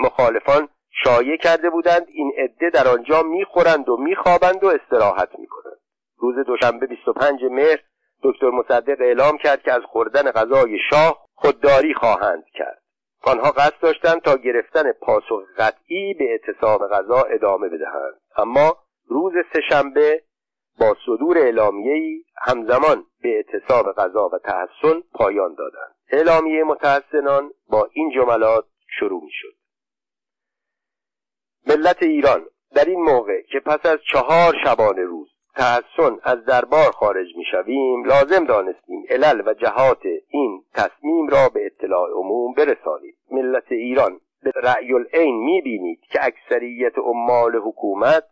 مخالفان 0.00 0.68
شایع 1.04 1.36
کرده 1.36 1.70
بودند 1.70 2.06
این 2.08 2.32
عده 2.38 2.70
در 2.70 2.88
آنجا 2.88 3.22
می‌خورند 3.22 3.88
و 3.88 3.96
میخوابند 3.96 4.64
و 4.64 4.66
استراحت 4.66 5.28
می‌کنند. 5.38 5.78
روز 6.18 6.46
دوشنبه 6.46 6.86
25 6.86 7.40
مهر 7.50 7.78
دکتر 8.22 8.50
مصدق 8.50 9.00
اعلام 9.00 9.38
کرد 9.38 9.62
که 9.62 9.72
از 9.72 9.82
خوردن 9.86 10.30
غذای 10.30 10.78
شاه 10.90 11.26
خودداری 11.34 11.94
خواهند 11.94 12.44
کرد. 12.54 12.82
آنها 13.22 13.50
قصد 13.50 13.80
داشتند 13.80 14.20
تا 14.20 14.36
گرفتن 14.36 14.92
پاسخ 14.92 15.42
قطعی 15.58 16.14
به 16.14 16.24
اعتصاب 16.30 16.88
غذا 16.88 17.22
ادامه 17.22 17.68
بدهند. 17.68 18.20
اما 18.36 18.76
روز 19.08 19.32
سهشنبه 19.52 20.22
با 20.80 20.96
صدور 21.06 21.38
اعلامیه‌ای 21.38 22.24
همزمان 22.46 23.04
به 23.22 23.28
اعتصاب 23.36 23.92
غذا 23.92 24.28
و 24.28 24.38
تحسن 24.38 25.02
پایان 25.14 25.54
دادند. 25.54 25.94
اعلامیه 26.10 26.64
متحسنان 26.64 27.50
با 27.68 27.88
این 27.92 28.12
جملات 28.16 28.64
شروع 28.98 29.24
می‌شد. 29.24 29.54
ملت 31.66 32.02
ایران 32.02 32.46
در 32.74 32.84
این 32.84 33.02
موقع 33.02 33.42
که 33.42 33.60
پس 33.60 33.86
از 33.86 33.98
چهار 34.12 34.54
شبانه 34.64 35.02
روز 35.02 35.28
تحسن 35.56 36.18
از 36.22 36.44
دربار 36.44 36.90
خارج 36.92 37.26
می‌شویم 37.36 38.04
لازم 38.04 38.44
دانستیم 38.44 39.04
علل 39.10 39.42
و 39.46 39.54
جهات 39.54 40.02
این 40.28 40.64
تصمیم 40.74 41.28
را 41.28 41.48
به 41.48 41.66
اطلاع 41.66 42.10
عموم 42.10 42.54
برسانیم 42.54 43.14
ملت 43.30 43.72
ایران 43.72 44.20
به 44.42 44.52
رأی 44.54 44.92
العین 44.92 45.44
می‌بینید 45.44 46.00
که 46.10 46.18
اکثریت 46.24 46.98
عمال 46.98 47.56
حکومت 47.56 48.24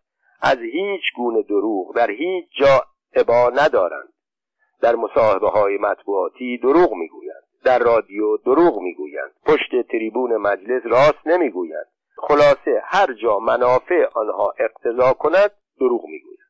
از 0.42 0.58
هیچ 0.58 1.02
گونه 1.16 1.42
دروغ 1.42 1.96
در 1.96 2.10
هیچ 2.10 2.46
جا 2.58 2.82
عبا 3.16 3.52
ندارند. 3.54 4.12
در 4.80 4.96
مصاحبه 4.96 5.48
های 5.48 5.78
مطبوعاتی 5.78 6.58
دروغ 6.58 6.94
می‌گویند. 6.94 7.42
در 7.64 7.78
رادیو 7.78 8.36
دروغ 8.36 8.78
می‌گویند. 8.80 9.30
پشت 9.46 9.88
تریبون 9.90 10.36
مجلس 10.36 10.82
راست 10.84 11.26
نمی‌گویند. 11.26 11.86
خلاصه 12.16 12.82
هر 12.84 13.12
جا 13.12 13.38
منافع 13.38 14.06
آنها 14.14 14.54
اقتضا 14.58 15.12
کند 15.12 15.50
دروغ 15.80 16.04
می‌گویند. 16.04 16.48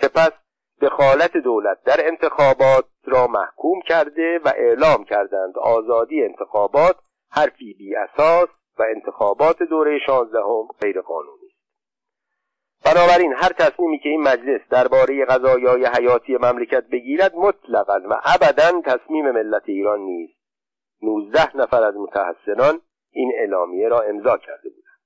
سپس 0.00 0.32
دخالت 0.80 1.36
دولت 1.36 1.82
در 1.84 2.06
انتخابات 2.06 2.84
را 3.04 3.26
محکوم 3.26 3.80
کرده 3.80 4.38
و 4.44 4.52
اعلام 4.56 5.04
کردند 5.04 5.58
آزادی 5.58 6.24
انتخابات 6.24 6.96
حرفی 7.30 7.74
بی 7.74 7.96
اساس 7.96 8.48
و 8.78 8.82
انتخابات 8.94 9.62
دوره 9.62 9.98
شانزدهم 10.06 10.68
غیر 10.80 11.00
قانونی 11.00 11.39
بنابراین 12.84 13.32
هر 13.32 13.48
تصمیمی 13.48 13.98
که 13.98 14.08
این 14.08 14.20
مجلس 14.20 14.60
درباره 14.70 15.24
قضایای 15.24 15.86
حیاتی 15.86 16.36
مملکت 16.36 16.84
بگیرد 16.92 17.34
مطلقا 17.34 18.00
و 18.10 18.20
ابدا 18.24 18.80
تصمیم 18.84 19.30
ملت 19.30 19.62
ایران 19.66 20.00
نیست. 20.00 20.40
نوزده 21.02 21.56
نفر 21.56 21.82
از 21.82 21.94
متحسنان 21.94 22.80
این 23.10 23.32
اعلامیه 23.38 23.88
را 23.88 24.00
امضا 24.00 24.36
کرده 24.36 24.68
بودند. 24.68 25.00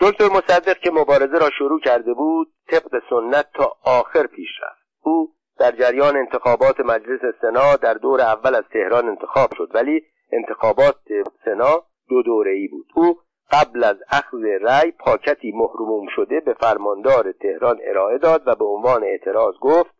دکتر 0.00 0.24
مصدق 0.24 0.78
که 0.78 0.90
مبارزه 0.90 1.38
را 1.38 1.50
شروع 1.58 1.80
کرده 1.80 2.14
بود 2.14 2.52
طبق 2.70 3.02
سنت 3.10 3.46
تا 3.54 3.76
آخر 3.84 4.26
پیش 4.26 4.48
رفت. 4.62 4.88
او 5.02 5.34
در 5.58 5.70
جریان 5.70 6.16
انتخابات 6.16 6.80
مجلس 6.80 7.20
سنا 7.40 7.76
در 7.76 7.94
دور 7.94 8.20
اول 8.20 8.54
از 8.54 8.64
تهران 8.72 9.08
انتخاب 9.08 9.50
شد 9.56 9.70
ولی 9.74 10.02
انتخابات 10.32 11.00
سنا 11.44 11.82
دو 12.08 12.22
دوره 12.22 12.50
ای 12.50 12.68
بود. 12.68 12.86
او 12.94 13.20
قبل 13.52 13.84
از 13.84 13.96
اخذ 14.10 14.44
رأی 14.60 14.90
پاکتی 14.90 15.52
مهرموم 15.52 16.06
شده 16.16 16.40
به 16.40 16.54
فرماندار 16.54 17.32
تهران 17.32 17.78
ارائه 17.84 18.18
داد 18.18 18.42
و 18.46 18.54
به 18.54 18.64
عنوان 18.64 19.04
اعتراض 19.04 19.54
گفت 19.60 19.98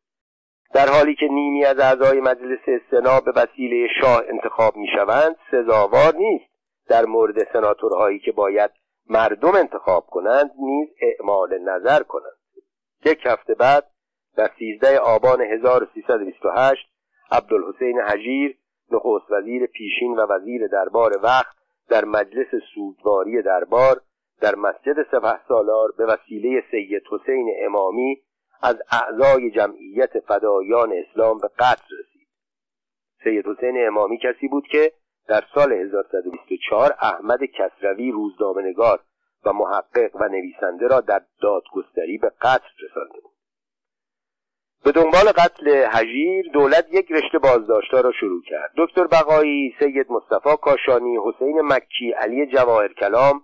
در 0.74 0.88
حالی 0.88 1.14
که 1.14 1.26
نیمی 1.26 1.64
از 1.64 1.78
اعضای 1.78 2.20
مجلس 2.20 2.80
سنا 2.90 3.20
به 3.20 3.32
وسیله 3.36 3.88
شاه 4.00 4.22
انتخاب 4.28 4.76
می 4.76 4.88
شوند 4.96 5.36
سزاوار 5.50 6.14
نیست. 6.14 6.44
در 6.88 7.04
مورد 7.04 7.52
سناتورهایی 7.52 8.18
که 8.18 8.32
باید 8.32 8.70
مردم 9.10 9.54
انتخاب 9.54 10.06
کنند 10.06 10.50
نیز 10.58 10.88
اعمال 11.00 11.58
نظر 11.58 12.02
کنند. 12.02 12.38
یک 13.04 13.26
هفته 13.26 13.54
بعد 13.54 13.84
در 14.36 14.50
13 14.58 14.98
آبان 14.98 15.40
1328 15.40 16.88
عبدالحسین 17.30 18.00
حجیر 18.00 18.58
نخست 18.90 19.30
وزیر 19.30 19.66
پیشین 19.66 20.16
و 20.16 20.26
وزیر 20.26 20.66
دربار 20.66 21.20
وقت 21.22 21.57
در 21.88 22.04
مجلس 22.04 22.48
سودواری 22.74 23.42
دربار 23.42 24.00
در 24.40 24.54
مسجد 24.54 25.02
سپه 25.10 25.40
سالار 25.48 25.92
به 25.98 26.06
وسیله 26.06 26.62
سید 26.70 27.02
حسین 27.10 27.54
امامی 27.60 28.22
از 28.62 28.76
اعضای 28.92 29.50
جمعیت 29.50 30.20
فدایان 30.20 30.92
اسلام 30.92 31.38
به 31.38 31.48
قتل 31.58 31.84
رسید. 32.00 32.28
سید 33.24 33.46
حسین 33.46 33.86
امامی 33.86 34.18
کسی 34.18 34.48
بود 34.48 34.66
که 34.66 34.92
در 35.28 35.44
سال 35.54 35.72
1124 35.72 36.94
احمد 37.00 37.44
کسروی 37.44 38.10
روزنامه‌نگار 38.10 39.00
و 39.44 39.52
محقق 39.52 40.16
و 40.16 40.28
نویسنده 40.28 40.86
را 40.86 41.00
در 41.00 41.22
دادگستری 41.42 42.18
به 42.18 42.32
قتل 42.40 42.68
رسانده 42.80 43.20
بود. 43.22 43.37
به 44.84 44.92
دنبال 44.92 45.32
قتل 45.36 45.84
حجیر 45.84 46.50
دولت 46.52 46.86
یک 46.90 47.12
رشته 47.12 47.38
بازداشتها 47.38 48.00
را 48.00 48.12
شروع 48.12 48.42
کرد. 48.42 48.72
دکتر 48.76 49.06
بقایی 49.06 49.74
سید 49.78 50.06
مصطفی 50.10 50.56
کاشانی 50.62 51.18
حسین 51.24 51.60
مکی 51.60 52.10
علی 52.12 52.46
جواهر 52.46 52.92
کلام 52.92 53.42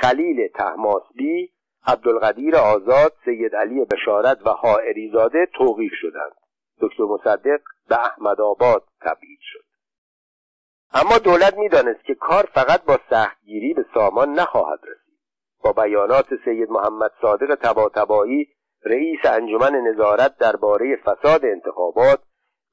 خلیل 0.00 0.48
تحماسبی 0.48 1.52
عبدالقدیر 1.86 2.56
آزاد 2.56 3.12
سید 3.24 3.56
علی 3.56 3.84
بشارت 3.84 4.46
و 4.46 4.50
حائری 4.50 5.10
زاده 5.12 5.46
توقیف 5.54 5.92
شدند. 5.94 6.32
دکتر 6.80 7.04
مصدق 7.04 7.60
به 7.88 8.04
احمد 8.04 8.40
آباد 8.40 8.84
تبعید 9.00 9.38
شد. 9.42 9.64
اما 10.94 11.18
دولت 11.18 11.54
می‌دانست 11.54 12.04
که 12.04 12.14
کار 12.14 12.48
فقط 12.54 12.84
با 12.84 12.98
سختگیری 13.10 13.74
به 13.74 13.86
سامان 13.94 14.32
نخواهد 14.32 14.80
رسید. 14.82 15.18
با 15.64 15.72
بیانات 15.72 16.26
سید 16.44 16.70
محمد 16.70 17.10
صادق 17.20 17.54
تباتبایی 17.54 18.48
رئیس 18.84 19.24
انجمن 19.24 19.74
نظارت 19.74 20.36
درباره 20.38 20.96
فساد 20.96 21.44
انتخابات 21.44 22.20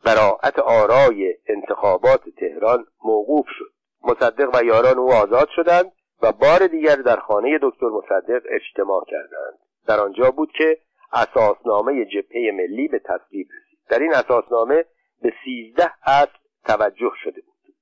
براعت 0.05 0.59
آرای 0.59 1.37
انتخابات 1.47 2.21
تهران 2.39 2.85
موقوف 3.03 3.45
شد. 3.49 3.71
مصدق 4.03 4.49
و 4.55 4.63
یاران 4.63 4.97
او 4.97 5.13
آزاد 5.13 5.49
شدند 5.55 5.91
و 6.21 6.31
بار 6.31 6.67
دیگر 6.67 6.95
در 6.95 7.19
خانه 7.19 7.59
دکتر 7.61 7.85
مصدق 7.85 8.41
اجتماع 8.49 9.05
کردند. 9.07 9.59
در 9.87 9.99
آنجا 9.99 10.31
بود 10.31 10.51
که 10.51 10.77
اساسنامه 11.13 12.05
جبهه 12.05 12.51
ملی 12.53 12.87
به 12.87 12.99
تصویب 12.99 13.47
رسید. 13.47 13.79
در 13.89 13.99
این 13.99 14.13
اساسنامه 14.13 14.85
به 15.21 15.33
سیزده 15.43 15.91
اصل 16.03 16.37
توجه 16.65 17.11
شده 17.23 17.41
بود. 17.41 17.75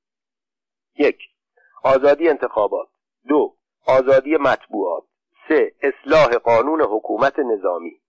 یک 0.97 1.17
آزادی 1.83 2.29
انتخابات. 2.29 2.87
دو 3.27 3.55
آزادی 3.87 4.37
مطبوعات. 4.37 5.03
سه 5.47 5.71
اصلاح 5.81 6.37
قانون 6.37 6.81
حکومت 6.81 7.39
نظامی. 7.39 8.01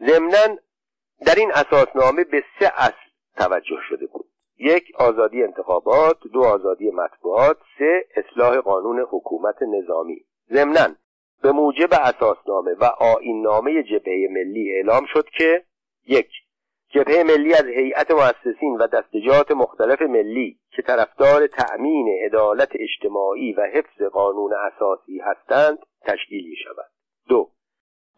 ضمنا 0.00 0.58
در 1.26 1.34
این 1.34 1.52
اساسنامه 1.52 2.24
به 2.24 2.44
سه 2.58 2.72
اصل 2.76 3.10
توجه 3.36 3.78
شده 3.88 4.06
بود. 4.06 4.26
یک 4.58 4.92
آزادی 4.98 5.42
انتخابات 5.42 6.18
دو 6.32 6.44
آزادی 6.44 6.90
مطبوعات 6.90 7.56
سه 7.78 8.06
اصلاح 8.16 8.58
قانون 8.60 9.06
حکومت 9.10 9.62
نظامی. 9.62 10.24
ضمنا 10.52 10.94
به 11.42 11.52
موجب 11.52 11.88
اساسنامه 11.92 12.74
و 12.80 12.84
آیننامه 12.84 13.82
جبهه 13.82 14.28
ملی 14.30 14.72
اعلام 14.74 15.06
شد 15.06 15.28
که 15.38 15.64
یک 16.06 16.30
جبهه 16.94 17.22
ملی 17.22 17.54
از 17.54 17.64
هیئت 17.64 18.10
مؤسسین 18.10 18.76
و 18.76 18.86
دستجات 18.86 19.50
مختلف 19.50 20.02
ملی 20.02 20.58
که 20.70 20.82
طرفدار 20.82 21.46
تأمین 21.46 22.08
عدالت 22.24 22.68
اجتماعی 22.74 23.52
و 23.52 23.60
حفظ 23.74 24.02
قانون 24.02 24.52
اساسی 24.54 25.18
هستند 25.18 25.78
تشکیل 26.02 26.48
می 26.48 26.56
شود 26.56 26.90
دو 27.28 27.50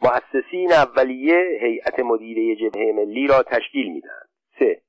مؤسسین 0.03 0.73
اولیه 0.73 1.59
هیئت 1.61 2.01
مدیره 2.01 2.57
جبهه 2.57 2.93
ملی 2.93 3.27
را 3.27 3.43
تشکیل 3.43 3.93
می‌دهند. 3.93 4.29
سه 4.59 4.83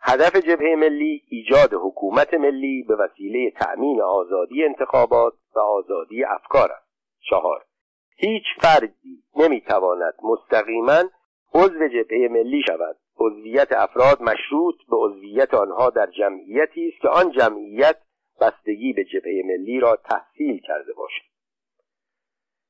هدف 0.00 0.36
جبهه 0.36 0.74
ملی 0.76 1.22
ایجاد 1.28 1.70
حکومت 1.74 2.34
ملی 2.34 2.82
به 2.82 2.96
وسیله 2.96 3.50
تأمین 3.50 4.02
آزادی 4.02 4.64
انتخابات 4.64 5.34
و 5.56 5.58
آزادی 5.58 6.24
افکار 6.24 6.72
است. 6.72 6.88
چهار 7.30 7.64
هیچ 8.16 8.44
فردی 8.60 9.22
نمی‌تواند 9.36 10.14
مستقیما 10.22 11.02
عضو 11.54 11.88
جبهه 11.88 12.28
ملی 12.30 12.62
شود. 12.66 12.96
عضویت 13.18 13.72
افراد 13.72 14.22
مشروط 14.22 14.74
به 14.90 14.96
عضویت 14.96 15.54
آنها 15.54 15.90
در 15.90 16.06
جمعیتی 16.06 16.88
است 16.88 17.02
که 17.02 17.08
آن 17.08 17.30
جمعیت 17.30 17.96
بستگی 18.40 18.92
به 18.92 19.04
جبهه 19.04 19.42
ملی 19.44 19.80
را 19.80 19.96
تحصیل 19.96 20.60
کرده 20.60 20.92
باشد. 20.92 21.31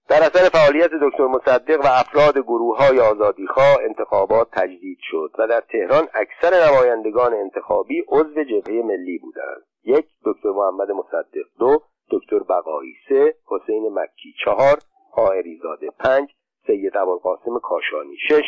در 0.09 0.17
اثر 0.17 0.49
فعالیت 0.49 0.91
دکتر 1.03 1.27
مصدق 1.27 1.81
و 1.85 1.87
افراد 1.87 2.39
گروه 2.39 2.79
های 2.79 3.01
آزادیخواه 3.01 3.77
انتخابات 3.83 4.49
تجدید 4.53 4.99
شد 5.01 5.31
و 5.39 5.47
در 5.47 5.61
تهران 5.61 6.09
اکثر 6.15 6.69
نمایندگان 6.69 7.35
انتخابی 7.35 8.05
عضو 8.09 8.45
جبهه 8.45 8.83
ملی 8.83 9.19
بودند. 9.19 9.63
یک 9.85 10.07
دکتر 10.25 10.51
محمد 10.51 10.91
مصدق. 10.91 11.47
دو 11.59 11.83
دکتر 12.11 12.39
بقایی. 12.39 12.95
سه 13.09 13.35
حسین 13.47 13.89
مکی. 13.95 14.35
چهار 14.45 14.79
حائری 15.11 15.61
زاده. 15.63 15.91
پنج 15.99 16.29
سید 16.67 16.97
ابوالقاسم 16.97 17.59
کاشانی. 17.59 18.17
شش 18.29 18.45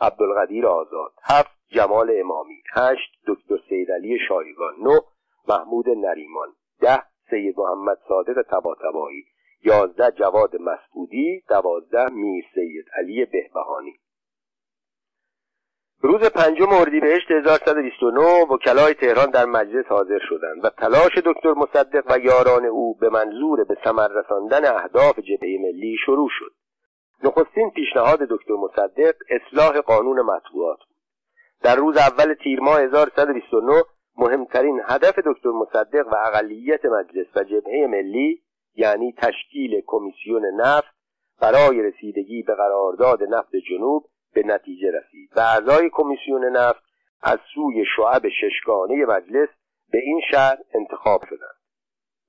عبدالقدیر 0.00 0.66
آزاد. 0.66 1.12
هفت 1.22 1.58
جمال 1.68 2.12
امامی. 2.20 2.62
هشت 2.74 3.10
دکتر 3.26 3.56
سید 3.68 3.92
علی 3.92 4.18
شایگان 4.28 4.74
نه 4.80 5.00
محمود 5.48 5.88
نریمان. 5.88 6.48
ده 6.80 7.02
سید 7.30 7.54
محمد 7.58 7.98
صادق 8.08 8.42
تباتبایی. 8.42 9.24
یازده 9.64 10.10
جواد 10.10 10.56
مسعودی 10.56 11.42
دوازده 11.48 12.06
میر 12.12 12.44
سید 12.54 12.86
علی 12.98 13.24
بهبهانی. 13.24 13.94
روز 16.00 16.20
پنجم 16.20 16.72
اردیبهشت 16.72 17.30
1129 17.30 18.20
وکلای 18.20 18.94
تهران 18.94 19.30
در 19.30 19.44
مجلس 19.44 19.86
حاضر 19.86 20.18
شدند 20.28 20.64
و 20.64 20.70
تلاش 20.70 21.18
دکتر 21.24 21.52
مصدق 21.52 22.04
و 22.10 22.18
یاران 22.18 22.64
او 22.64 22.94
به 22.94 23.08
منظور 23.08 23.64
به 23.64 23.76
ثمر 23.84 24.08
رساندن 24.08 24.64
اهداف 24.64 25.18
جبهه 25.18 25.58
ملی 25.60 25.96
شروع 26.04 26.28
شد. 26.38 26.52
نخستین 27.24 27.70
پیشنهاد 27.70 28.18
دکتر 28.18 28.54
مصدق 28.54 29.14
اصلاح 29.30 29.80
قانون 29.80 30.20
مطبوعات 30.20 30.78
در 31.62 31.76
روز 31.76 31.96
اول 31.96 32.34
تیر 32.34 32.60
ماه 32.60 32.80
1129 32.80 33.84
مهمترین 34.16 34.80
هدف 34.84 35.18
دکتر 35.18 35.50
مصدق 35.50 36.06
و 36.12 36.14
اقلیت 36.14 36.84
مجلس 36.84 37.26
و 37.36 37.44
جبهه 37.44 37.86
ملی 37.86 38.42
یعنی 38.78 39.12
تشکیل 39.12 39.82
کمیسیون 39.86 40.46
نفت 40.60 40.94
برای 41.40 41.82
رسیدگی 41.82 42.42
به 42.42 42.54
قرارداد 42.54 43.22
نفت 43.22 43.56
جنوب 43.70 44.04
به 44.34 44.42
نتیجه 44.46 44.90
رسید 44.90 45.30
و 45.36 45.40
اعضای 45.40 45.90
کمیسیون 45.92 46.44
نفت 46.44 46.82
از 47.22 47.38
سوی 47.54 47.84
شعب 47.96 48.22
ششگانه 48.28 49.04
مجلس 49.04 49.48
به 49.92 49.98
این 49.98 50.20
شهر 50.30 50.56
انتخاب 50.74 51.20
شدند. 51.28 51.58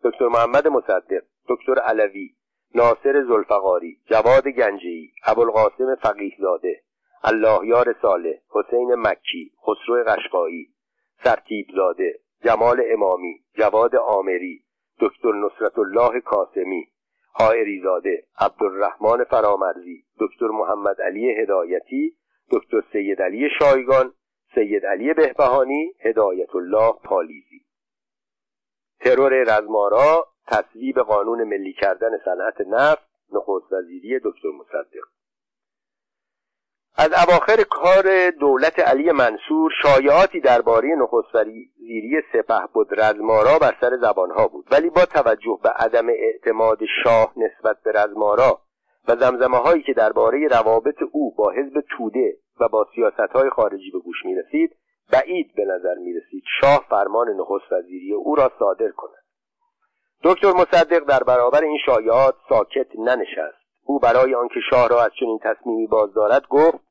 دکتر 0.03 0.27
محمد 0.27 0.67
مصدق 0.67 1.23
دکتر 1.49 1.79
علوی 1.79 2.29
ناصر 2.75 3.23
زلفقاری 3.27 3.97
جواد 4.05 4.47
گنجی 4.47 5.11
ابوالقاسم 5.25 5.95
فقیهزاده 5.95 6.81
اللهیار 7.23 7.95
صالح 8.01 8.33
حسین 8.49 8.95
مکی 8.95 9.51
خسرو 9.61 10.03
قشقایی 10.03 10.67
سرتیبزاده 11.23 12.19
جمال 12.43 12.83
امامی 12.91 13.39
جواد 13.57 13.95
آمری 13.95 14.63
دکتر 14.99 15.33
نصرت 15.33 15.79
الله 15.79 16.19
کاسمی 16.19 16.87
حائری 17.33 17.81
زاده 17.83 18.23
عبدالرحمن 18.39 19.23
فرامرزی 19.23 20.03
دکتر 20.19 20.47
محمد 20.47 21.01
علی 21.01 21.41
هدایتی 21.41 22.17
دکتر 22.51 22.81
سید 22.91 23.21
علی 23.21 23.49
شایگان 23.59 24.13
سید 24.55 24.85
علی 24.85 25.13
بهبهانی 25.13 25.93
هدایت 25.99 26.55
الله 26.55 26.93
پالیزی. 27.03 27.65
ترور 28.99 29.33
رزمارا 29.33 30.27
تصویب 30.47 30.99
قانون 30.99 31.43
ملی 31.43 31.73
کردن 31.73 32.11
صنعت 32.25 32.61
نفت 32.61 33.09
نخست 33.33 33.73
وزیری 33.73 34.19
دکتر 34.19 34.49
مصدق. 34.59 35.05
از 36.99 37.09
اواخر 37.27 37.63
کار 37.63 38.29
دولت 38.29 38.79
علی 38.79 39.11
منصور 39.11 39.71
شایعاتی 39.81 40.39
درباره 40.39 40.95
نخست 40.95 41.35
وزیری 41.35 42.21
سپه 42.33 42.59
بود 42.73 42.99
رزمارا 42.99 43.59
بر 43.59 43.75
سر 43.81 43.97
زبانها 44.01 44.47
بود. 44.47 44.65
ولی 44.71 44.89
با 44.89 45.05
توجه 45.05 45.59
به 45.63 45.69
عدم 45.69 46.07
اعتماد 46.09 46.79
شاه 47.03 47.33
نسبت 47.37 47.77
به 47.83 47.91
رزمارا 47.91 48.61
و 49.07 49.15
زمزمه 49.15 49.57
هایی 49.57 49.83
که 49.83 49.93
درباره 49.93 50.47
روابط 50.47 50.95
او 51.11 51.35
با 51.35 51.51
حزب 51.51 51.83
توده 51.97 52.37
و 52.59 52.67
با 52.67 52.87
سیاست 52.95 53.31
های 53.35 53.49
خارجی 53.49 53.91
به 53.91 53.99
گوش 53.99 54.25
می 54.25 54.35
رسید 54.35 54.75
بعید 55.11 55.55
به 55.55 55.65
نظر 55.65 55.95
می 55.95 56.13
رسید 56.13 56.43
شاه 56.61 56.85
فرمان 56.89 57.29
نخست 57.29 57.71
وزیری 57.71 58.13
او 58.13 58.35
را 58.35 58.51
صادر 58.59 58.91
کند. 58.91 59.23
دکتر 60.23 60.51
مصدق 60.51 60.99
در 60.99 61.23
برابر 61.23 61.61
این 61.61 61.77
شایعات 61.85 62.35
ساکت 62.49 62.99
ننشست. 62.99 63.59
او 63.85 63.99
برای 63.99 64.35
آنکه 64.35 64.59
شاه 64.69 64.87
را 64.87 65.03
از 65.03 65.11
چنین 65.19 65.39
تصمیمی 65.43 65.87
باز 65.87 66.13
دارد 66.13 66.47
گفت 66.47 66.88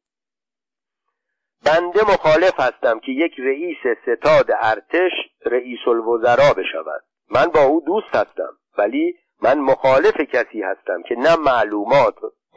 بنده 1.64 2.00
مخالف 2.12 2.60
هستم 2.60 2.98
که 2.98 3.12
یک 3.12 3.32
رئیس 3.38 3.78
ستاد 4.02 4.50
ارتش 4.60 5.12
رئیس 5.44 5.78
الوزراء 5.86 6.52
بشود. 6.52 7.02
من 7.30 7.46
با 7.46 7.62
او 7.62 7.80
دوست 7.86 8.16
هستم 8.16 8.58
ولی 8.78 9.14
من 9.42 9.58
مخالف 9.58 10.20
کسی 10.20 10.62
هستم 10.62 11.02
که 11.08 11.14
نه 11.14 11.36
معلومات 11.36 12.14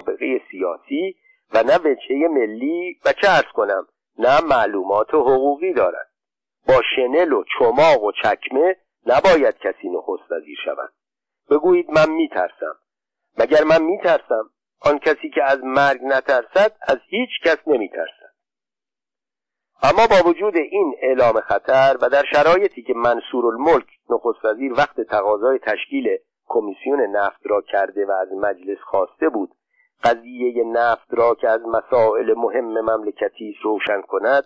بقیه 0.07 0.41
سیاسی 0.51 1.15
و 1.53 1.63
نه 1.63 1.77
وجهه 1.77 2.27
ملی 2.27 2.99
و 3.05 3.13
چه 3.13 3.29
ارز 3.29 3.51
کنم 3.53 3.87
نه 4.19 4.41
معلومات 4.41 5.13
حقوقی 5.13 5.73
دارد. 5.73 6.07
با 6.67 6.81
شنل 6.95 7.33
و 7.33 7.43
چماق 7.59 8.03
و 8.03 8.11
چکمه 8.11 8.75
نباید 9.05 9.57
کسی 9.57 9.89
نخست 9.89 10.31
وزیر 10.31 10.57
شود. 10.65 10.93
بگویید 11.49 11.89
من 11.89 12.09
میترسم. 12.09 12.75
مگر 13.37 13.63
من 13.63 13.83
میترسم؟ 13.83 14.49
آن 14.81 14.99
کسی 14.99 15.29
که 15.29 15.43
از 15.43 15.59
مرگ 15.63 15.99
نترسد 16.03 16.75
از 16.81 16.97
هیچ 17.09 17.29
کس 17.45 17.57
نمیترسد. 17.67 18.20
اما 19.83 20.07
با 20.07 20.29
وجود 20.29 20.57
این 20.57 20.95
اعلام 21.01 21.41
خطر 21.41 21.97
و 22.01 22.09
در 22.09 22.23
شرایطی 22.33 22.83
که 22.83 22.93
منصور 22.93 23.45
الملک 23.45 23.87
نخست 24.09 24.45
وزیر 24.45 24.73
وقت 24.73 25.01
تقاضای 25.01 25.59
تشکیل 25.59 26.17
کمیسیون 26.47 27.01
نفت 27.01 27.39
را 27.43 27.61
کرده 27.61 28.05
و 28.05 28.11
از 28.11 28.27
مجلس 28.31 28.77
خواسته 28.81 29.29
بود 29.29 29.49
قضیه 30.03 30.63
نفت 30.63 31.07
را 31.09 31.35
که 31.35 31.49
از 31.49 31.61
مسائل 31.61 32.33
مهم 32.37 32.81
مملکتی 32.81 33.55
روشن 33.63 34.01
کند 34.01 34.43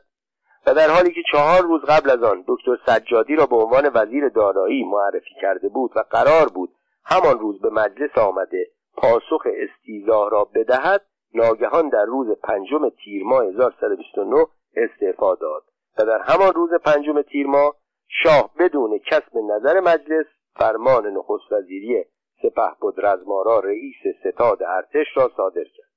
و 0.68 0.74
در 0.74 0.90
حالی 0.90 1.12
که 1.12 1.22
چهار 1.32 1.62
روز 1.62 1.82
قبل 1.82 2.10
از 2.10 2.24
آن 2.24 2.44
دکتر 2.48 2.78
سجادی 2.86 3.36
را 3.36 3.46
به 3.46 3.56
عنوان 3.56 3.92
وزیر 3.94 4.30
دارایی 4.30 4.84
معرفی 4.84 5.36
کرده 5.42 5.70
بود 5.70 5.92
و 5.96 6.04
قرار 6.10 6.50
بود 6.56 6.76
همان 7.06 7.40
روز 7.40 7.62
به 7.62 7.70
مجلس 7.70 8.18
آمده 8.18 8.68
پاسخ 8.98 9.48
استیزاه 9.48 10.30
را 10.30 10.44
بدهد 10.56 11.02
ناگهان 11.34 11.90
در 11.90 12.06
روز 12.06 12.28
پنجم 12.44 12.90
تیر 12.90 13.24
ماه 13.24 13.46
1129 13.46 14.46
استعفا 14.78 15.36
داد. 15.36 15.64
و 15.98 16.06
در 16.06 16.22
همان 16.22 16.54
روز 16.54 16.70
پنجم 16.74 17.22
تیر 17.22 17.48
ماه 17.48 17.76
شاه 18.08 18.50
بدون 18.60 19.00
کسب 19.00 19.38
نظر 19.38 19.80
مجلس 19.80 20.26
فرمان 20.56 21.08
نخست 21.08 21.52
وزیری 21.52 22.06
سپه 22.42 22.72
بود 22.80 23.06
رزمارا 23.06 23.60
رئیس 23.60 23.96
ستاد 24.20 24.64
ارتش 24.64 25.08
را 25.16 25.32
صادر 25.38 25.64
کرد. 25.64 25.96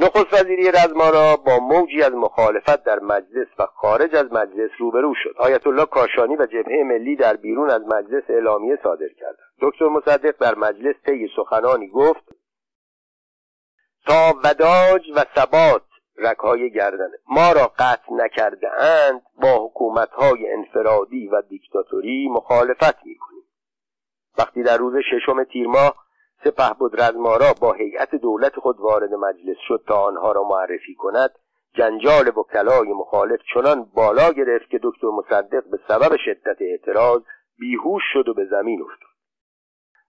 نخست 0.00 0.32
وزیری 0.32 0.70
رزمارا 0.70 1.36
با 1.36 1.58
موجی 1.58 2.02
از 2.02 2.12
مخالفت 2.12 2.84
در 2.84 2.98
مجلس 2.98 3.46
و 3.58 3.66
خارج 3.66 4.14
از 4.16 4.32
مجلس 4.32 4.70
روبرو 4.78 5.14
شد. 5.22 5.34
آیت 5.38 5.66
الله 5.66 5.84
کاشانی 5.84 6.36
و 6.36 6.46
جبهه 6.46 6.82
ملی 6.84 7.16
در 7.16 7.36
بیرون 7.36 7.70
از 7.70 7.82
مجلس 7.82 8.22
اعلامیه 8.28 8.78
صادر 8.82 9.08
کردند. 9.08 9.48
دکتر 9.60 9.88
مصدق 9.88 10.36
در 10.40 10.54
مجلس 10.54 10.94
طی 11.06 11.28
سخنانی 11.36 11.88
گفت 11.88 12.24
تا 14.06 14.34
وداج 14.44 15.02
و 15.16 15.24
ثبات 15.34 15.82
رکهای 16.18 16.70
گردن 16.70 17.10
ما 17.28 17.52
را 17.52 17.72
قطع 17.78 18.12
نکرده 18.12 18.82
اند 18.82 19.22
با 19.42 19.66
حکومت 19.66 20.10
های 20.10 20.52
انفرادی 20.52 21.28
و 21.28 21.42
دیکتاتوری 21.48 22.28
مخالفت 22.28 23.06
می 23.06 23.16
کنیم 23.16 23.42
وقتی 24.38 24.62
در 24.62 24.76
روز 24.76 24.94
ششم 25.10 25.44
تیر 25.44 25.66
ماه 25.66 25.94
سپه 26.44 26.74
بود 26.78 27.00
رزمارا 27.00 27.52
با 27.60 27.72
هیئت 27.72 28.14
دولت 28.14 28.56
خود 28.56 28.80
وارد 28.80 29.14
مجلس 29.14 29.56
شد 29.68 29.84
تا 29.86 30.02
آنها 30.02 30.32
را 30.32 30.42
معرفی 30.42 30.94
کند 30.94 31.30
جنجال 31.74 32.28
وکلای 32.28 32.92
مخالف 32.92 33.40
چنان 33.54 33.84
بالا 33.94 34.32
گرفت 34.32 34.70
که 34.70 34.80
دکتر 34.82 35.06
مصدق 35.06 35.64
به 35.70 35.78
سبب 35.88 36.16
شدت 36.24 36.56
اعتراض 36.60 37.20
بیهوش 37.58 38.02
شد 38.12 38.28
و 38.28 38.34
به 38.34 38.44
زمین 38.44 38.82
افتاد. 38.82 39.07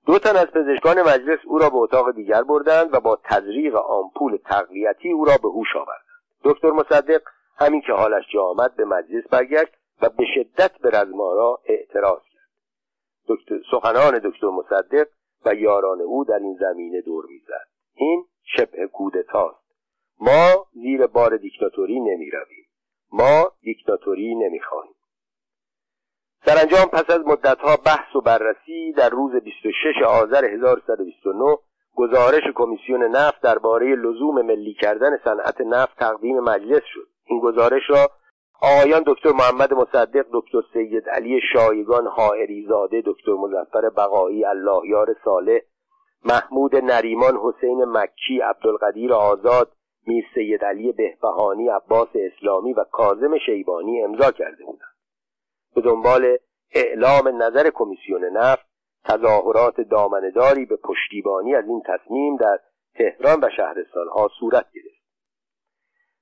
دو 0.05 0.19
تن 0.19 0.35
از 0.35 0.47
پزشکان 0.47 1.01
مجلس 1.01 1.39
او 1.45 1.57
را 1.59 1.69
به 1.69 1.75
اتاق 1.75 2.11
دیگر 2.11 2.43
بردند 2.43 2.93
و 2.93 2.99
با 2.99 3.19
تزریق 3.23 3.75
آمپول 3.75 4.37
تقویتی 4.45 5.11
او 5.11 5.25
را 5.25 5.33
به 5.43 5.49
هوش 5.49 5.75
آوردند. 5.75 6.05
دکتر 6.43 6.71
مصدق 6.71 7.21
همین 7.57 7.81
که 7.81 7.93
حالش 7.93 8.23
جا 8.33 8.43
آمد 8.43 8.75
به 8.75 8.85
مجلس 8.85 9.27
برگشت 9.27 9.73
و 10.01 10.09
به 10.09 10.25
شدت 10.35 10.71
به 10.77 10.89
رزمارا 10.89 11.59
اعتراض 11.65 12.21
کرد. 12.33 12.49
دکتر 13.27 13.59
سخنان 13.71 14.19
دکتر 14.19 14.47
مصدق 14.47 15.07
و 15.45 15.55
یاران 15.55 16.01
او 16.01 16.25
در 16.25 16.39
این 16.39 16.57
زمینه 16.59 17.01
دور 17.01 17.25
می‌زد. 17.25 17.67
این 17.95 18.25
شبه 18.43 18.87
کودتاست. 18.87 19.69
ما 20.21 20.65
زیر 20.73 21.07
بار 21.07 21.37
دیکتاتوری 21.37 21.99
نمی 21.99 22.29
رویم 22.29 22.65
ما 23.11 23.51
دیکتاتوری 23.61 24.35
نمی 24.35 24.59
خواهیم 24.59 24.95
سرانجام 26.45 26.85
پس 26.85 27.09
از 27.09 27.19
مدتها 27.27 27.77
بحث 27.85 28.15
و 28.15 28.21
بررسی 28.21 28.93
در 28.97 29.09
روز 29.09 29.31
26 29.43 30.03
آذر 30.07 30.45
1129 30.45 31.57
گزارش 31.95 32.43
کمیسیون 32.55 33.03
نفت 33.03 33.41
درباره 33.41 33.95
لزوم 33.95 34.41
ملی 34.41 34.73
کردن 34.73 35.17
صنعت 35.23 35.61
نفت 35.61 35.99
تقدیم 35.99 36.39
مجلس 36.39 36.81
شد. 36.93 37.07
این 37.25 37.39
گزارش 37.39 37.81
را 37.89 38.09
آقایان 38.61 39.03
دکتر 39.05 39.29
محمد 39.31 39.73
مصدق 39.73 40.25
دکتر 40.33 40.61
سید 40.73 41.09
علی 41.09 41.39
شایگان 41.53 42.07
حائری 42.07 42.65
زاده 42.69 43.03
دکتر 43.05 43.31
مظفر 43.31 43.89
بقایی 43.89 44.45
الله 44.45 44.87
یار 44.87 45.15
صالح 45.25 45.59
محمود 46.25 46.75
نریمان 46.75 47.37
حسین 47.37 47.85
مکی 47.85 48.39
عبدالقدیر 48.39 49.13
آزاد 49.13 49.71
میر 50.07 50.25
سید 50.33 50.65
علی 50.65 50.91
بهبهانی 50.91 51.69
عباس 51.69 52.09
اسلامی 52.15 52.73
و 52.73 52.83
کاظم 52.83 53.37
شیبانی 53.45 54.03
امضا 54.03 54.31
کرده 54.31 54.65
بودند. 54.65 54.88
به 55.81 55.85
دنبال 55.85 56.37
اعلام 56.73 57.43
نظر 57.43 57.69
کمیسیون 57.69 58.25
نفت 58.25 58.65
تظاهرات 59.05 59.81
دامنداری 59.81 60.65
به 60.65 60.75
پشتیبانی 60.75 61.55
از 61.55 61.65
این 61.67 61.83
تصمیم 61.85 62.37
در 62.37 62.59
تهران 62.95 63.39
و 63.43 63.49
شهرستانها 63.57 64.29
صورت 64.39 64.65
گرفت. 64.75 64.99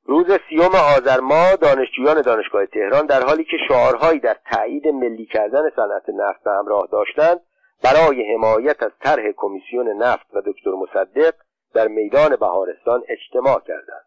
روز 0.06 0.26
سیوم 0.50 0.76
آذر 0.98 1.20
ماه 1.20 1.56
دانشجویان 1.56 2.22
دانشگاه 2.22 2.66
تهران 2.66 3.06
در 3.06 3.24
حالی 3.24 3.44
که 3.44 3.58
شعارهایی 3.68 4.20
در 4.20 4.38
تایید 4.52 4.88
ملی 4.88 5.26
کردن 5.26 5.70
صنعت 5.76 6.10
نفت 6.10 6.44
به 6.44 6.52
همراه 6.52 6.88
داشتند 6.92 7.40
برای 7.84 8.34
حمایت 8.34 8.84
از 8.84 8.92
طرح 9.04 9.32
کمیسیون 9.38 9.90
نفت 9.90 10.28
و 10.34 10.42
دکتر 10.46 10.72
مصدق 10.72 11.34
در 11.74 11.88
میدان 11.88 12.36
بهارستان 12.36 13.04
اجتماع 13.08 13.60
کردند. 13.60 14.06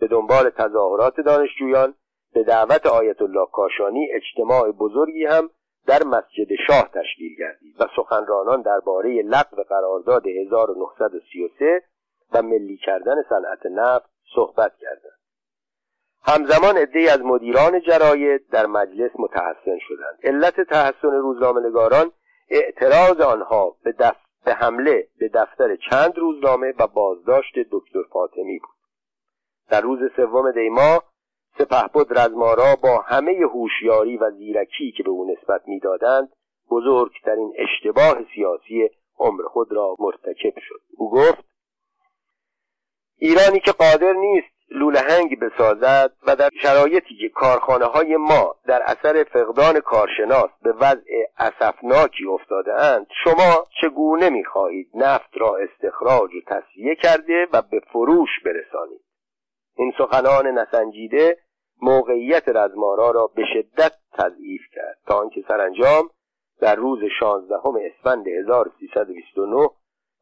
به 0.00 0.06
دنبال 0.06 0.50
تظاهرات 0.50 1.20
دانشجویان 1.20 1.94
به 2.34 2.42
دعوت 2.42 2.86
آیت 2.86 3.22
الله 3.22 3.46
کاشانی 3.52 4.08
اجتماع 4.12 4.70
بزرگی 4.70 5.24
هم 5.24 5.50
در 5.86 6.02
مسجد 6.02 6.54
شاه 6.66 6.90
تشکیل 6.94 7.36
گردید 7.38 7.80
و 7.80 7.86
سخنرانان 7.96 8.62
درباره 8.62 9.22
لغو 9.22 9.62
قرارداد 9.68 10.26
1933 10.26 11.82
و 12.32 12.42
ملی 12.42 12.76
کردن 12.76 13.14
صنعت 13.28 13.66
نفت 13.66 14.10
صحبت 14.34 14.72
کردند. 14.80 15.20
همزمان 16.22 16.76
عدهای 16.76 17.08
از 17.08 17.20
مدیران 17.20 17.80
جراید 17.80 18.48
در 18.48 18.66
مجلس 18.66 19.10
متحسن 19.18 19.78
شدند. 19.80 20.18
علت 20.22 20.60
تحسن 20.60 21.10
روزنامهنگاران 21.10 22.12
اعتراض 22.50 23.20
آنها 23.20 23.76
به, 23.84 23.92
دف... 23.92 24.16
به 24.44 24.54
حمله 24.54 25.08
به 25.18 25.28
دفتر 25.28 25.76
چند 25.90 26.18
روزنامه 26.18 26.74
و 26.78 26.86
بازداشت 26.86 27.54
دکتر 27.70 28.02
فاطمی 28.12 28.58
بود. 28.58 28.76
در 29.70 29.80
روز 29.80 29.98
سوم 30.16 30.52
دیما 30.52 31.02
سپهبد 31.58 32.18
رزمارا 32.18 32.76
با 32.82 32.98
همه 32.98 33.32
هوشیاری 33.32 34.16
و 34.16 34.30
زیرکی 34.30 34.92
که 34.96 35.02
به 35.02 35.10
او 35.10 35.32
نسبت 35.32 35.62
می‌دادند 35.66 36.28
بزرگترین 36.70 37.52
اشتباه 37.58 38.18
سیاسی 38.34 38.90
عمر 39.18 39.42
خود 39.42 39.72
را 39.72 39.96
مرتکب 39.98 40.60
شد. 40.60 40.80
او 40.96 41.10
گفت 41.10 41.44
ایرانی 43.18 43.60
که 43.60 43.72
قادر 43.72 44.12
نیست 44.12 44.60
لولهنگ 44.70 45.38
بسازد 45.38 46.12
و 46.26 46.36
در 46.36 46.50
شرایطی 46.62 47.16
که 47.20 47.28
کارخانه 47.28 47.84
های 47.84 48.16
ما 48.16 48.56
در 48.66 48.82
اثر 48.82 49.24
فقدان 49.24 49.80
کارشناس 49.80 50.50
به 50.62 50.72
وضع 50.72 51.24
اسفناکی 51.38 52.26
افتاده 52.26 52.74
اند 52.74 53.06
شما 53.24 53.64
چگونه 53.80 54.30
می‌خواهید 54.30 54.90
نفت 54.94 55.30
را 55.34 55.56
استخراج 55.56 56.30
و 56.34 56.40
تصفیه 56.46 56.94
کرده 56.94 57.46
و 57.52 57.62
به 57.62 57.80
فروش 57.92 58.30
برسانید؟ 58.44 59.09
این 59.80 59.92
سخنان 59.98 60.46
نسنجیده 60.46 61.38
موقعیت 61.82 62.48
رزمارا 62.48 63.10
را 63.10 63.26
به 63.26 63.42
شدت 63.54 63.92
تضعیف 64.12 64.60
کرد 64.72 64.98
تا 65.06 65.18
آنکه 65.18 65.44
سرانجام 65.48 66.10
در 66.60 66.74
روز 66.74 66.98
16 67.20 67.54
اسفند 67.56 68.28
1329 68.28 69.70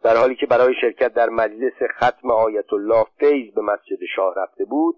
در 0.02 0.16
حالی 0.16 0.36
که 0.36 0.46
برای 0.46 0.74
شرکت 0.80 1.14
در 1.14 1.28
مجلس 1.28 1.72
ختم 1.96 2.30
آیت 2.30 2.72
الله 2.72 3.06
فیض 3.18 3.54
به 3.54 3.60
مسجد 3.60 4.04
شاه 4.16 4.34
رفته 4.36 4.64
بود 4.64 4.96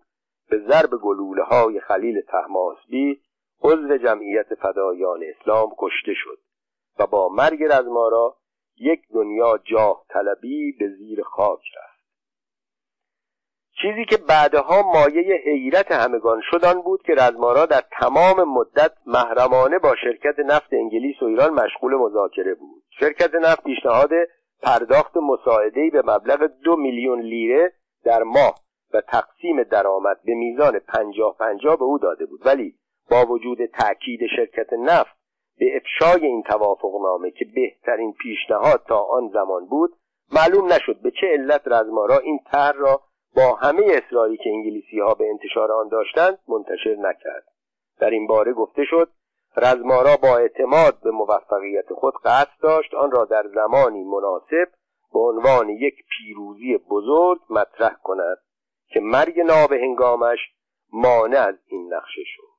به 0.50 0.58
ضرب 0.68 0.90
گلوله 0.90 1.42
های 1.42 1.80
خلیل 1.80 2.20
تحماسبی 2.20 3.20
عضو 3.62 3.98
جمعیت 3.98 4.54
فدایان 4.54 5.20
اسلام 5.24 5.70
کشته 5.78 6.14
شد 6.14 6.38
و 6.98 7.06
با 7.06 7.28
مرگ 7.28 7.64
رزمارا 7.64 8.36
یک 8.76 9.00
دنیا 9.14 9.58
جاه 9.64 10.04
طلبی 10.08 10.72
به 10.72 10.88
زیر 10.88 11.22
خاک 11.22 11.60
رفت. 11.76 11.89
چیزی 13.82 14.04
که 14.04 14.16
بعدها 14.16 14.82
مایه 14.82 15.36
حیرت 15.44 15.92
همگان 15.92 16.40
شدن 16.50 16.82
بود 16.82 17.02
که 17.02 17.14
رزمارا 17.14 17.66
در 17.66 17.82
تمام 18.00 18.48
مدت 18.48 18.92
محرمانه 19.06 19.78
با 19.78 19.96
شرکت 19.96 20.38
نفت 20.38 20.72
انگلیس 20.72 21.22
و 21.22 21.24
ایران 21.24 21.50
مشغول 21.50 21.94
مذاکره 21.94 22.54
بود. 22.54 22.82
شرکت 23.00 23.34
نفت 23.34 23.64
پیشنهاد 23.64 24.10
پرداخت 24.62 25.16
مساعدهای 25.16 25.90
به 25.90 26.02
مبلغ 26.06 26.50
دو 26.64 26.76
میلیون 26.76 27.20
لیره 27.20 27.72
در 28.04 28.22
ماه 28.22 28.54
و 28.94 29.00
تقسیم 29.00 29.62
درآمد 29.62 30.16
به 30.24 30.34
میزان 30.34 30.78
پنجاه 30.78 31.36
پنجاه 31.38 31.76
به 31.76 31.84
او 31.84 31.98
داده 31.98 32.26
بود. 32.26 32.46
ولی 32.46 32.74
با 33.10 33.26
وجود 33.26 33.58
تأکید 33.66 34.20
شرکت 34.36 34.72
نفت 34.72 35.20
به 35.58 35.76
افشای 35.76 36.26
این 36.26 36.42
توافق 36.42 36.92
نامه 37.02 37.30
که 37.30 37.44
بهترین 37.54 38.12
پیشنهاد 38.12 38.84
تا 38.88 38.98
آن 38.98 39.30
زمان 39.32 39.66
بود 39.66 39.90
معلوم 40.32 40.72
نشد 40.72 41.00
به 41.02 41.10
چه 41.10 41.26
علت 41.26 41.62
رزمارا 41.66 42.18
این 42.18 42.38
طرح 42.52 42.76
را 42.76 43.00
با 43.36 43.54
همه 43.54 43.82
اصراری 43.88 44.36
که 44.36 44.50
انگلیسی 44.50 45.00
ها 45.00 45.14
به 45.14 45.24
انتشار 45.30 45.72
آن 45.72 45.88
داشتند 45.88 46.38
منتشر 46.48 46.96
نکرد. 46.98 47.44
در 48.00 48.10
این 48.10 48.26
باره 48.26 48.52
گفته 48.52 48.84
شد 48.84 49.08
رزمارا 49.56 50.16
با 50.22 50.38
اعتماد 50.38 51.00
به 51.00 51.10
موفقیت 51.10 51.92
خود 51.92 52.14
قصد 52.24 52.60
داشت 52.62 52.94
آن 52.94 53.10
را 53.10 53.24
در 53.24 53.44
زمانی 53.54 54.04
مناسب 54.04 54.68
به 55.12 55.18
عنوان 55.18 55.68
یک 55.68 55.94
پیروزی 56.08 56.78
بزرگ 56.90 57.40
مطرح 57.50 57.94
کند 58.02 58.38
که 58.88 59.00
مرگ 59.00 59.40
ناب 59.40 59.72
هنگامش 59.72 60.38
مانع 60.92 61.38
از 61.38 61.54
این 61.66 61.94
نقشه 61.94 62.22
شد. 62.24 62.49